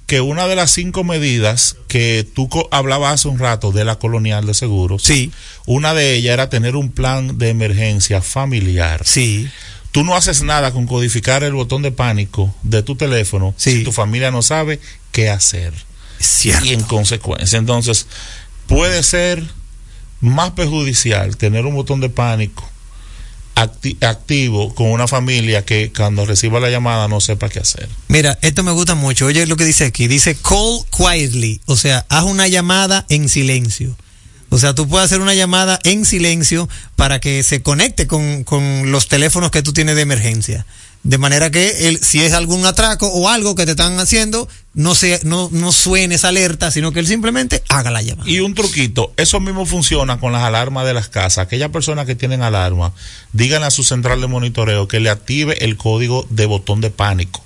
que 0.06 0.20
una 0.20 0.46
de 0.46 0.54
las 0.54 0.70
cinco 0.70 1.02
medidas 1.02 1.76
que 1.88 2.26
tú 2.34 2.48
hablabas 2.70 3.14
hace 3.14 3.28
un 3.28 3.38
rato 3.38 3.72
de 3.72 3.84
la 3.84 3.98
colonial 3.98 4.46
de 4.46 4.54
seguros, 4.54 5.02
sí. 5.02 5.32
una 5.66 5.94
de 5.94 6.14
ellas 6.14 6.34
era 6.34 6.48
tener 6.48 6.76
un 6.76 6.92
plan 6.92 7.38
de 7.38 7.48
emergencia 7.48 8.22
familiar. 8.22 9.02
Sí. 9.04 9.48
Tú 9.90 10.04
no 10.04 10.14
haces 10.14 10.42
nada 10.42 10.72
con 10.72 10.86
codificar 10.86 11.42
el 11.42 11.54
botón 11.54 11.82
de 11.82 11.90
pánico 11.90 12.54
de 12.62 12.82
tu 12.82 12.96
teléfono 12.96 13.54
si 13.56 13.82
tu 13.82 13.92
familia 13.92 14.30
no 14.30 14.42
sabe 14.42 14.78
qué 15.10 15.28
hacer. 15.28 15.72
Cierto. 16.20 16.66
Y 16.66 16.72
en 16.72 16.82
consecuencia, 16.82 17.58
entonces, 17.58 18.06
puede 18.66 19.02
ser 19.02 19.42
más 20.20 20.52
perjudicial 20.52 21.36
tener 21.36 21.66
un 21.66 21.74
botón 21.74 22.00
de 22.00 22.08
pánico 22.10 22.68
activo 23.56 24.74
con 24.74 24.90
una 24.90 25.08
familia 25.08 25.64
que 25.64 25.90
cuando 25.90 26.26
reciba 26.26 26.60
la 26.60 26.70
llamada 26.70 27.08
no 27.08 27.20
sepa 27.20 27.48
qué 27.48 27.58
hacer. 27.58 27.88
Mira, 28.08 28.38
esto 28.42 28.62
me 28.62 28.72
gusta 28.72 28.94
mucho. 28.94 29.26
Oye 29.26 29.46
lo 29.46 29.56
que 29.56 29.64
dice 29.64 29.86
aquí. 29.86 30.06
Dice 30.06 30.36
call 30.36 30.84
quietly. 30.90 31.60
O 31.64 31.76
sea, 31.76 32.04
haz 32.08 32.24
una 32.24 32.48
llamada 32.48 33.06
en 33.08 33.28
silencio. 33.28 33.96
O 34.50 34.58
sea, 34.58 34.74
tú 34.74 34.86
puedes 34.86 35.06
hacer 35.06 35.20
una 35.20 35.34
llamada 35.34 35.80
en 35.82 36.04
silencio 36.04 36.68
para 36.94 37.18
que 37.18 37.42
se 37.42 37.62
conecte 37.62 38.06
con, 38.06 38.44
con 38.44 38.92
los 38.92 39.08
teléfonos 39.08 39.50
que 39.50 39.62
tú 39.62 39.72
tienes 39.72 39.96
de 39.96 40.02
emergencia. 40.02 40.66
De 41.06 41.18
manera 41.18 41.50
que 41.52 41.88
él, 41.88 42.00
si 42.02 42.20
es 42.22 42.32
algún 42.32 42.66
atraco 42.66 43.06
o 43.06 43.28
algo 43.28 43.54
que 43.54 43.64
te 43.64 43.70
están 43.70 43.98
haciendo, 44.00 44.48
no, 44.74 44.96
se, 44.96 45.20
no, 45.22 45.48
no 45.52 45.70
suene 45.70 46.16
esa 46.16 46.28
alerta, 46.28 46.72
sino 46.72 46.90
que 46.90 46.98
él 46.98 47.06
simplemente 47.06 47.62
haga 47.68 47.92
la 47.92 48.02
llamada. 48.02 48.28
Y 48.28 48.40
un 48.40 48.54
truquito, 48.54 49.12
eso 49.16 49.38
mismo 49.38 49.66
funciona 49.66 50.18
con 50.18 50.32
las 50.32 50.42
alarmas 50.42 50.84
de 50.84 50.94
las 50.94 51.08
casas. 51.08 51.38
Aquellas 51.38 51.70
personas 51.70 52.06
que 52.06 52.16
tienen 52.16 52.42
alarma, 52.42 52.92
digan 53.32 53.62
a 53.62 53.70
su 53.70 53.84
central 53.84 54.20
de 54.20 54.26
monitoreo 54.26 54.88
que 54.88 54.98
le 54.98 55.08
active 55.08 55.64
el 55.64 55.76
código 55.76 56.26
de 56.28 56.46
botón 56.46 56.80
de 56.80 56.90
pánico. 56.90 57.45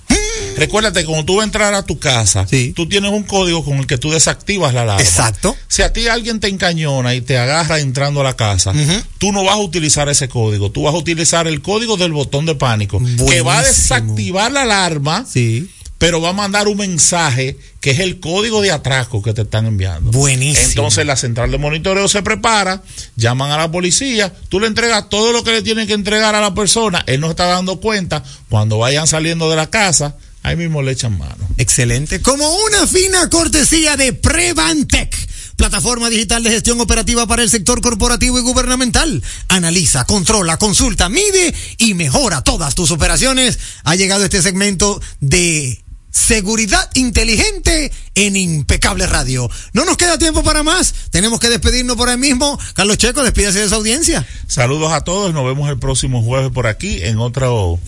Recuérdate, 0.57 1.05
cuando 1.05 1.25
tú 1.25 1.37
vas 1.37 1.43
a 1.43 1.47
entrar 1.47 1.75
a 1.75 1.83
tu 1.83 1.99
casa, 1.99 2.47
tú 2.75 2.89
tienes 2.89 3.11
un 3.11 3.23
código 3.23 3.65
con 3.65 3.79
el 3.79 3.87
que 3.87 3.99
tú 3.99 4.11
desactivas 4.11 4.75
la 4.75 4.83
alarma. 4.83 5.03
Exacto. 5.03 5.57
Si 5.69 5.83
a 5.83 5.93
ti 5.93 6.09
alguien 6.09 6.41
te 6.41 6.49
encañona 6.49 7.15
y 7.15 7.21
te 7.21 7.39
agarra 7.39 7.81
entrando 7.81 8.21
a 8.21 8.25
la 8.25 8.37
casa, 8.37 8.73
tú 9.19 9.33
no 9.33 9.45
vas 9.45 9.55
a 9.55 9.59
utilizar 9.59 10.09
ese 10.09 10.29
código. 10.29 10.71
Tú 10.71 10.83
vas 10.83 10.95
a 10.95 10.99
utilizar 10.99 11.47
el 11.47 11.63
código 11.63 11.97
del 11.97 12.13
botón 12.13 12.47
de 12.47 12.55
pánico, 12.55 13.01
que 13.29 13.41
va 13.41 13.59
a 13.59 13.63
desactivar 13.63 14.53
la 14.53 14.63
alarma. 14.63 15.25
Sí 15.29 15.69
pero 16.01 16.19
va 16.23 16.31
a 16.31 16.33
mandar 16.33 16.67
un 16.67 16.79
mensaje 16.79 17.59
que 17.83 17.91
es 17.91 17.99
el 17.99 18.21
código 18.21 18.63
de 18.63 18.73
atraco 18.73 19.21
que 19.21 19.35
te 19.35 19.43
están 19.43 19.67
enviando. 19.67 20.11
Buenísimo. 20.13 20.69
Entonces 20.69 21.05
la 21.05 21.15
central 21.15 21.51
de 21.51 21.59
monitoreo 21.59 22.09
se 22.09 22.23
prepara, 22.23 22.83
llaman 23.17 23.51
a 23.51 23.59
la 23.59 23.71
policía, 23.71 24.33
tú 24.49 24.61
le 24.61 24.67
entregas 24.67 25.11
todo 25.11 25.31
lo 25.31 25.45
que 25.45 25.53
le 25.53 25.61
tienen 25.61 25.87
que 25.87 25.93
entregar 25.93 26.35
a 26.35 26.41
la 26.41 26.55
persona, 26.55 27.05
él 27.07 27.21
no 27.21 27.29
está 27.29 27.45
dando 27.45 27.81
cuenta, 27.81 28.25
cuando 28.49 28.79
vayan 28.79 29.07
saliendo 29.07 29.51
de 29.51 29.57
la 29.57 29.69
casa, 29.69 30.17
ahí 30.43 30.57
mismo 30.57 30.83
le 30.83 30.93
echan 30.93 31.17
mano. 31.19 31.49
Excelente. 31.57 32.21
Como 32.21 32.49
una 32.65 32.87
fina 32.87 33.29
cortesía 33.29 33.97
de 33.97 34.13
Prevantec 34.13 35.31
plataforma 35.61 36.09
digital 36.09 36.43
de 36.43 36.53
gestión 36.53 36.81
operativa 36.81 37.27
para 37.27 37.43
el 37.43 37.51
sector 37.51 37.83
corporativo 37.83 38.39
y 38.39 38.43
gubernamental. 38.43 39.23
Analiza, 39.49 40.07
controla, 40.07 40.57
consulta, 40.57 41.11
mide 41.11 41.55
y 41.77 41.93
mejora 41.93 42.43
todas 42.43 42.75
tus 42.75 42.91
operaciones. 42.91 43.59
Ha 43.85 43.95
llegado 43.95 44.25
este 44.25 44.41
segmento 44.41 45.03
de 45.21 45.83
Seguridad 46.11 46.91
inteligente 46.95 47.93
en 48.17 48.37
Impecable 48.37 49.07
Radio. 49.07 49.49
No 49.73 49.85
nos 49.85 49.97
queda 49.97 50.19
tiempo 50.19 50.43
para 50.43 50.65
más. 50.65 50.93
Tenemos 51.11 51.39
que 51.39 51.49
despedirnos 51.49 51.97
por 51.97 52.09
ahí 52.09 52.17
mismo. 52.17 52.59
Carlos 52.75 52.99
Checo, 52.99 53.23
despídase 53.23 53.61
de 53.61 53.69
su 53.69 53.75
audiencia. 53.77 54.27
Saludos 54.49 54.93
a 54.93 55.03
todos. 55.03 55.33
Nos 55.33 55.45
vemos 55.45 55.71
el 55.71 55.79
próximo 55.79 56.23
jueves 56.23 56.51
por 56.51 56.67
aquí 56.67 57.01
en 57.03 57.19
otro 57.19 57.79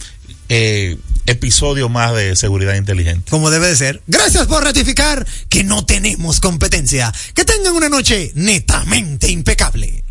eh, 0.48 0.98
episodio 1.26 1.88
más 1.88 2.14
de 2.14 2.36
Seguridad 2.36 2.74
Inteligente. 2.74 3.30
Como 3.30 3.50
debe 3.50 3.68
de 3.68 3.76
ser. 3.76 4.02
Gracias 4.06 4.46
por 4.46 4.64
ratificar 4.64 5.26
que 5.48 5.64
no 5.64 5.84
tenemos 5.84 6.40
competencia. 6.40 7.12
Que 7.34 7.44
tengan 7.44 7.74
una 7.74 7.88
noche 7.88 8.32
netamente 8.34 9.30
impecable. 9.30 10.04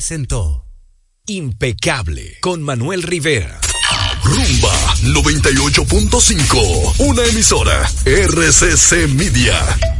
Presentó 0.00 0.64
Impecable 1.26 2.38
con 2.40 2.62
Manuel 2.62 3.02
Rivera. 3.02 3.60
Rumba 4.24 4.72
98.5, 5.02 6.94
una 7.00 7.22
emisora 7.26 7.82
RCC 8.06 9.08
Media. 9.10 9.99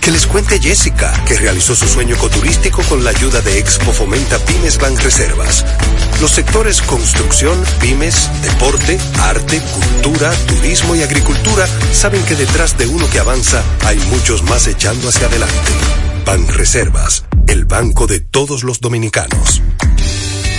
Que 0.00 0.10
les 0.10 0.26
cuente 0.26 0.58
Jessica, 0.58 1.12
que 1.26 1.36
realizó 1.36 1.74
su 1.74 1.86
sueño 1.86 2.14
ecoturístico 2.14 2.82
con 2.84 3.04
la 3.04 3.10
ayuda 3.10 3.42
de 3.42 3.58
Expo 3.58 3.92
Fomenta 3.92 4.38
Pymes 4.38 4.78
Bank 4.78 4.98
Reservas. 5.00 5.64
Los 6.20 6.30
sectores 6.30 6.80
construcción, 6.80 7.62
pymes, 7.80 8.30
deporte, 8.42 8.98
arte, 9.18 9.60
cultura, 9.60 10.30
turismo 10.46 10.94
y 10.96 11.02
agricultura 11.02 11.66
saben 11.92 12.22
que 12.24 12.34
detrás 12.34 12.78
de 12.78 12.86
uno 12.86 13.08
que 13.10 13.18
avanza 13.18 13.62
hay 13.84 13.98
muchos 14.10 14.42
más 14.44 14.66
echando 14.66 15.08
hacia 15.08 15.26
adelante. 15.26 15.72
Ban 16.24 16.48
Reservas, 16.48 17.24
el 17.46 17.66
banco 17.66 18.06
de 18.06 18.20
todos 18.20 18.62
los 18.62 18.80
dominicanos. 18.80 19.60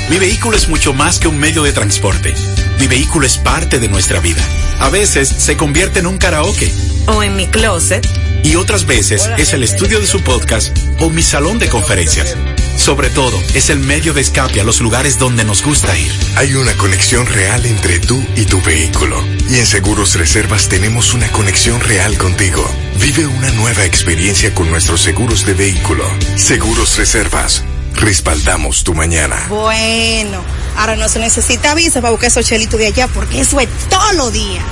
Mi 0.09 0.17
vehículo 0.17 0.55
es 0.55 0.67
mucho 0.67 0.93
más 0.93 1.19
que 1.19 1.27
un 1.27 1.39
medio 1.39 1.63
de 1.63 1.71
transporte. 1.71 2.33
Mi 2.79 2.87
vehículo 2.87 3.25
es 3.25 3.37
parte 3.37 3.79
de 3.79 3.87
nuestra 3.87 4.19
vida. 4.19 4.43
A 4.79 4.89
veces 4.89 5.29
se 5.29 5.57
convierte 5.57 5.99
en 5.99 6.07
un 6.07 6.17
karaoke. 6.17 6.71
O 7.07 7.23
en 7.23 7.35
mi 7.35 7.47
closet. 7.47 8.05
Y 8.43 8.55
otras 8.55 8.85
veces 8.85 9.29
es 9.37 9.53
el 9.53 9.63
estudio 9.63 9.99
de 9.99 10.07
su 10.07 10.21
podcast 10.21 10.75
o 10.99 11.09
mi 11.09 11.23
salón 11.23 11.59
de 11.59 11.69
conferencias. 11.69 12.35
Sobre 12.75 13.09
todo, 13.09 13.39
es 13.53 13.69
el 13.69 13.79
medio 13.79 14.13
de 14.13 14.21
escape 14.21 14.59
a 14.59 14.63
los 14.63 14.81
lugares 14.81 15.19
donde 15.19 15.43
nos 15.43 15.63
gusta 15.63 15.97
ir. 15.97 16.11
Hay 16.35 16.53
una 16.55 16.73
conexión 16.77 17.27
real 17.27 17.65
entre 17.65 17.99
tú 17.99 18.23
y 18.35 18.45
tu 18.45 18.61
vehículo. 18.61 19.23
Y 19.49 19.59
en 19.59 19.65
Seguros 19.65 20.15
Reservas 20.15 20.69
tenemos 20.69 21.13
una 21.13 21.31
conexión 21.31 21.79
real 21.81 22.17
contigo. 22.17 22.65
Vive 22.99 23.27
una 23.27 23.51
nueva 23.51 23.85
experiencia 23.85 24.53
con 24.53 24.69
nuestros 24.69 25.01
seguros 25.01 25.45
de 25.45 25.53
vehículo. 25.53 26.05
Seguros 26.35 26.97
Reservas 26.97 27.63
respaldamos 27.95 28.83
tu 28.83 28.93
mañana. 28.93 29.45
Bueno, 29.49 30.43
ahora 30.77 30.95
no 30.95 31.07
se 31.07 31.19
necesita 31.19 31.75
visa 31.75 32.01
para 32.01 32.11
buscar 32.11 32.27
esos 32.27 32.45
chelitos 32.45 32.79
de 32.79 32.87
allá 32.87 33.07
porque 33.07 33.41
eso 33.41 33.59
es 33.59 33.69
todo 33.89 34.13
los 34.13 34.33
días. 34.33 34.63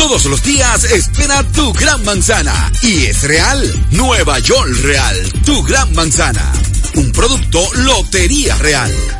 Todos 0.00 0.24
los 0.24 0.42
días 0.42 0.84
espera 0.84 1.42
tu 1.52 1.74
gran 1.74 2.02
manzana. 2.06 2.72
Y 2.80 3.04
es 3.04 3.22
real. 3.22 3.86
Nueva 3.90 4.38
York 4.38 4.72
Real. 4.82 5.14
Tu 5.44 5.62
gran 5.62 5.94
manzana. 5.94 6.50
Un 6.94 7.12
producto 7.12 7.62
Lotería 7.74 8.56
Real. 8.56 9.19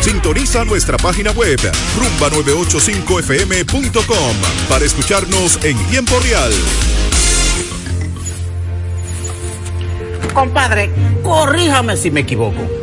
Sintoniza 0.00 0.64
nuestra 0.64 0.96
página 0.96 1.30
web 1.32 1.60
rumba985fm.com 1.60 4.36
para 4.68 4.84
escucharnos 4.84 5.58
en 5.62 5.76
tiempo 5.86 6.18
real. 6.20 6.52
Compadre, 10.34 10.90
corríjame 11.22 11.96
si 11.96 12.10
me 12.10 12.20
equivoco. 12.20 12.79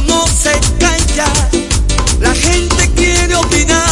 No 0.00 0.26
se 0.26 0.52
calla, 0.78 1.26
la 2.20 2.34
gente 2.34 2.90
quiere 2.94 3.34
opinar. 3.34 3.91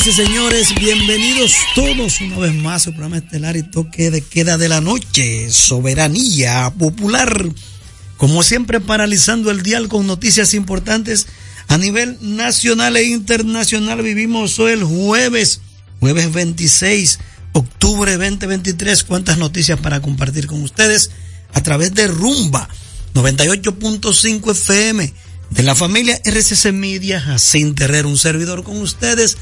Señores 0.00 0.06
y 0.06 0.12
señores, 0.12 0.74
bienvenidos 0.76 1.54
todos 1.74 2.20
una 2.22 2.38
vez 2.38 2.54
más 2.54 2.86
al 2.86 2.94
programa 2.94 3.18
estelar 3.18 3.56
y 3.56 3.62
toque 3.62 4.10
de 4.10 4.22
queda 4.22 4.56
de 4.56 4.68
la 4.68 4.80
noche, 4.80 5.50
Soberanía 5.50 6.72
Popular. 6.78 7.46
Como 8.16 8.42
siempre, 8.42 8.80
paralizando 8.80 9.50
el 9.50 9.62
dial 9.62 9.88
con 9.88 10.06
noticias 10.06 10.54
importantes 10.54 11.26
a 11.68 11.76
nivel 11.76 12.16
nacional 12.20 12.96
e 12.96 13.04
internacional. 13.04 14.00
Vivimos 14.00 14.58
hoy 14.58 14.72
el 14.72 14.84
jueves, 14.84 15.60
jueves 15.98 16.32
26, 16.32 17.18
octubre 17.52 18.16
2023. 18.16 19.04
¿Cuántas 19.04 19.36
noticias 19.36 19.78
para 19.80 20.00
compartir 20.00 20.46
con 20.46 20.62
ustedes 20.62 21.10
a 21.52 21.62
través 21.62 21.92
de 21.92 22.06
Rumba 22.06 22.68
98.5 23.14 24.52
FM? 24.52 25.12
de 25.50 25.64
la 25.64 25.74
familia 25.74 26.20
RCC 26.24 26.72
Media, 26.72 27.20
Jacín 27.20 27.74
Herrera, 27.76 28.06
un 28.06 28.16
servidor 28.16 28.62
con 28.62 28.80
ustedes, 28.80 29.36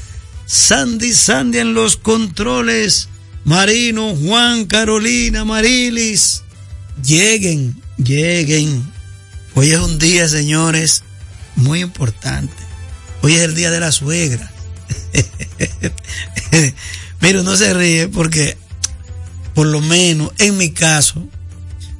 Sandy 0.51 1.13
Sandy 1.13 1.59
en 1.59 1.75
los 1.75 1.95
controles, 1.95 3.07
Marino, 3.43 4.15
Juan, 4.15 4.65
Carolina, 4.65 5.45
Marilis, 5.45 6.41
lleguen, 7.05 7.79
lleguen. 7.97 8.91
Hoy 9.53 9.69
es 9.69 9.79
un 9.79 9.99
día, 9.99 10.27
señores, 10.27 11.03
muy 11.55 11.81
importante. 11.81 12.51
Hoy 13.21 13.35
es 13.35 13.41
el 13.41 13.53
día 13.53 13.69
de 13.69 13.79
la 13.79 13.91
suegra. 13.91 14.51
Mire, 17.21 17.43
no 17.43 17.55
se 17.55 17.71
ríe 17.75 18.07
porque, 18.07 18.57
por 19.53 19.67
lo 19.67 19.81
menos 19.81 20.31
en 20.39 20.57
mi 20.57 20.71
caso, 20.71 21.27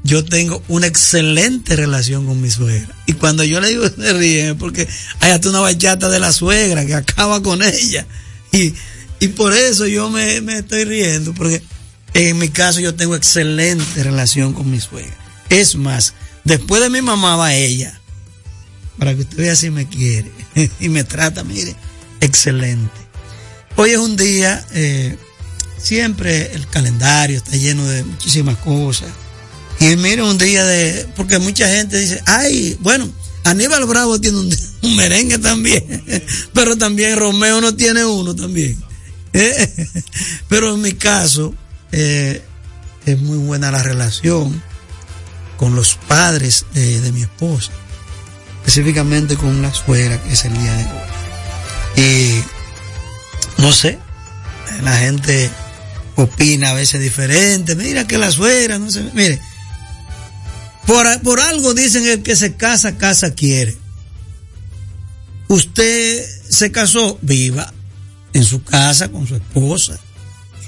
yo 0.04 0.26
tengo 0.26 0.64
una 0.70 0.88
excelente 0.88 1.76
relación 1.76 2.26
con 2.26 2.42
mi 2.42 2.50
suegra. 2.50 2.96
Y 3.06 3.14
cuando 3.14 3.44
yo 3.44 3.62
le 3.62 3.68
digo 3.68 3.88
se 3.88 4.14
ríen, 4.14 4.58
porque 4.58 4.88
hay 5.20 5.34
hasta 5.34 5.50
una 5.50 5.60
bachata 5.60 6.10
de 6.10 6.20
la 6.20 6.34
suegra 6.34 6.84
que 6.88 6.96
acaba 6.96 7.44
con 7.44 7.62
ella. 7.62 8.08
Y, 8.52 8.74
y 9.20 9.28
por 9.30 9.54
eso 9.54 9.86
yo 9.86 10.10
me, 10.10 10.42
me 10.42 10.60
estoy 10.60 10.86
riendo, 10.86 11.34
porque 11.34 11.62
en 12.14 12.38
mi 12.38 12.50
caso 12.50 12.80
yo 12.80 12.96
tengo 12.96 13.16
excelente 13.16 14.04
relación 14.04 14.54
con 14.54 14.70
mi 14.70 14.80
suegra. 14.80 15.16
Es 15.50 15.76
más, 15.76 16.14
después 16.44 16.82
de 16.82 16.90
mi 16.90 17.02
mamá 17.02 17.36
va 17.36 17.54
ella. 17.54 18.00
para 18.98 19.16
que 19.16 19.22
usted 19.22 19.38
vea 19.38 19.56
si 19.56 19.70
me 19.70 19.88
quiere. 19.88 20.32
y 20.80 20.90
me 20.90 21.04
trata, 21.04 21.44
mire, 21.44 21.76
excelente. 22.22 22.92
Hoy 23.76 23.92
es 23.92 23.98
un 23.98 24.16
día, 24.18 24.66
eh, 24.74 25.18
siempre 25.82 26.54
el 26.54 26.68
calendario 26.68 27.38
está 27.38 27.52
lleno 27.52 27.88
de 27.88 28.04
muchísimas 28.04 28.58
cosas. 28.58 29.10
Y 29.80 29.96
mire, 29.96 30.24
un 30.24 30.38
día 30.38 30.66
de, 30.66 31.08
porque 31.16 31.40
mucha 31.40 31.68
gente 31.70 31.98
dice, 31.98 32.22
ay, 32.26 32.78
bueno, 32.82 33.10
Aníbal 33.46 33.86
Bravo 33.86 34.20
tiene 34.20 34.40
un, 34.40 34.50
un 34.82 34.96
merengue 34.96 35.38
también, 35.38 35.84
pero 36.54 36.78
también 36.78 37.18
Romeo 37.18 37.62
no 37.62 37.76
tiene 37.76 38.06
uno 38.06 38.36
también. 38.36 38.78
Pero 40.50 40.74
en 40.74 40.82
mi 40.82 40.94
caso, 40.94 41.54
eh, 41.92 42.42
es 43.06 43.20
muy 43.20 43.38
buena 43.38 43.72
la 43.72 43.84
relación 43.84 44.62
con 45.58 45.76
los 45.76 45.96
padres 45.96 46.66
de, 46.74 47.12
mi 47.12 47.24
esposa, 47.24 47.72
específicamente 48.60 49.36
con 49.36 49.62
la 49.62 49.74
suegra, 49.74 50.22
que 50.24 50.34
es 50.34 50.46
el 50.46 50.54
día 50.58 50.74
de 50.74 50.84
hoy. 50.84 52.04
Y 52.04 52.44
no 53.62 53.74
sé, 53.74 54.00
la 54.82 54.96
gente 54.98 55.50
opina 56.16 56.70
a 56.70 56.74
veces 56.74 57.02
diferente. 57.02 57.76
Mira 57.76 58.08
que 58.08 58.18
la 58.18 58.32
suegra, 58.32 58.80
no 58.80 58.90
sé. 58.90 59.04
Mire, 59.14 59.40
por, 60.86 61.22
por 61.22 61.40
algo 61.42 61.74
dicen 61.74 62.08
el 62.08 62.24
que 62.24 62.36
se 62.36 62.56
casa, 62.56 62.98
casa 62.98 63.34
quiere. 63.34 63.78
Usted 65.50 66.26
se 66.48 66.72
casó, 66.72 67.18
viva 67.24 67.74
en 68.34 68.46
su 68.46 68.64
casa 68.64 69.10
con 69.10 69.28
su 69.28 69.36
esposa, 69.36 70.00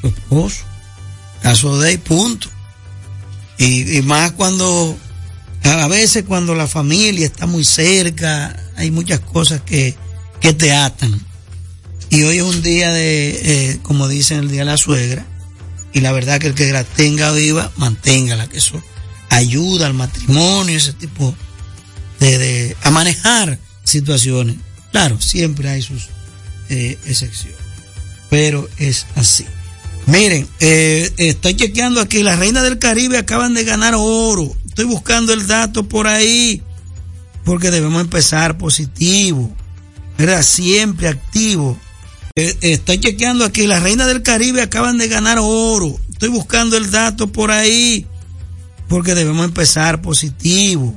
su 0.02 0.08
esposo. 0.08 0.64
Caso 1.42 1.80
de 1.80 1.90
ahí, 1.90 1.98
punto. 1.98 2.50
Y, 3.60 3.98
y 3.98 4.02
más 4.02 4.32
cuando, 4.32 4.98
a 5.64 5.88
veces 5.88 6.24
cuando 6.28 6.56
la 6.56 6.68
familia 6.68 7.28
está 7.28 7.46
muy 7.46 7.64
cerca, 7.64 8.56
hay 8.76 8.90
muchas 8.90 9.20
cosas 9.20 9.62
que, 9.62 9.96
que 10.40 10.54
te 10.54 10.74
atan. 10.74 11.20
Y 12.10 12.24
hoy 12.24 12.38
es 12.38 12.44
un 12.44 12.64
día 12.64 12.92
de, 12.92 13.30
eh, 13.44 13.80
como 13.84 14.08
dicen, 14.08 14.40
el 14.40 14.50
día 14.50 14.62
de 14.62 14.66
la 14.66 14.78
suegra. 14.78 15.28
Y 15.94 16.02
la 16.02 16.12
verdad 16.12 16.40
que 16.40 16.48
el 16.48 16.56
que 16.56 16.72
la 16.72 16.84
tenga 16.84 17.32
viva, 17.32 17.72
manténgala, 17.78 18.48
que 18.48 18.58
eso 18.58 18.82
ayuda 19.30 19.86
al 19.86 19.94
matrimonio, 19.94 20.76
ese 20.76 20.94
tipo 20.94 21.36
de, 22.20 22.38
de 22.40 22.78
a 22.82 22.90
manejar 22.90 23.60
situaciones. 23.84 24.56
Claro, 24.92 25.20
siempre 25.22 25.70
hay 25.70 25.82
sus 25.82 26.10
eh, 26.70 26.98
excepciones, 27.06 27.58
pero 28.30 28.68
es 28.78 29.06
así. 29.16 29.46
Miren, 30.06 30.48
eh, 30.60 31.12
estoy 31.18 31.56
chequeando 31.56 32.02
aquí, 32.02 32.24
las 32.24 32.40
reinas 32.40 32.64
del 32.64 32.80
Caribe 32.80 33.18
acaban 33.18 33.54
de 33.54 33.64
ganar 33.64 33.94
oro. 33.96 34.56
Estoy 34.68 34.86
buscando 34.86 35.34
el 35.34 35.48
dato 35.48 35.88
por 35.88 36.08
ahí, 36.08 36.62
porque 37.46 37.72
debemos 37.72 38.02
empezar 38.02 38.58
positivo, 38.58 39.52
¿verdad? 40.18 40.44
Siempre 40.44 41.08
activo. 41.08 41.78
Eh, 42.36 42.58
estoy 42.62 43.00
chequeando 43.00 43.46
aquí, 43.46 43.68
las 43.68 43.84
reinas 43.84 44.08
del 44.08 44.24
Caribe 44.24 44.62
acaban 44.62 44.98
de 44.98 45.08
ganar 45.08 45.38
oro. 45.40 46.00
Estoy 46.12 46.30
buscando 46.30 46.78
el 46.78 46.90
dato 46.92 47.28
por 47.32 47.52
ahí, 47.52 48.06
porque 48.88 49.16
debemos 49.16 49.46
empezar 49.46 50.02
positivo, 50.02 50.96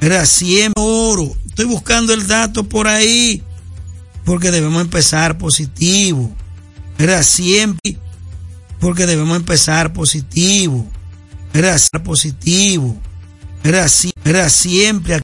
¿verdad? 0.00 0.26
Siempre 0.26 0.72
oro. 0.76 1.36
Estoy 1.50 1.66
buscando 1.66 2.14
el 2.14 2.26
dato 2.26 2.64
por 2.64 2.88
ahí, 2.88 3.42
porque 4.24 4.50
debemos 4.50 4.80
empezar 4.80 5.36
positivo, 5.36 6.34
¿verdad? 6.96 7.22
Siempre, 7.22 7.98
porque 8.78 9.04
debemos 9.04 9.36
empezar 9.36 9.92
positivo, 9.92 10.86
¿verdad? 11.52 11.78
Positivo, 12.02 12.96
¿verdad? 13.62 13.88
Siempre 14.48 15.20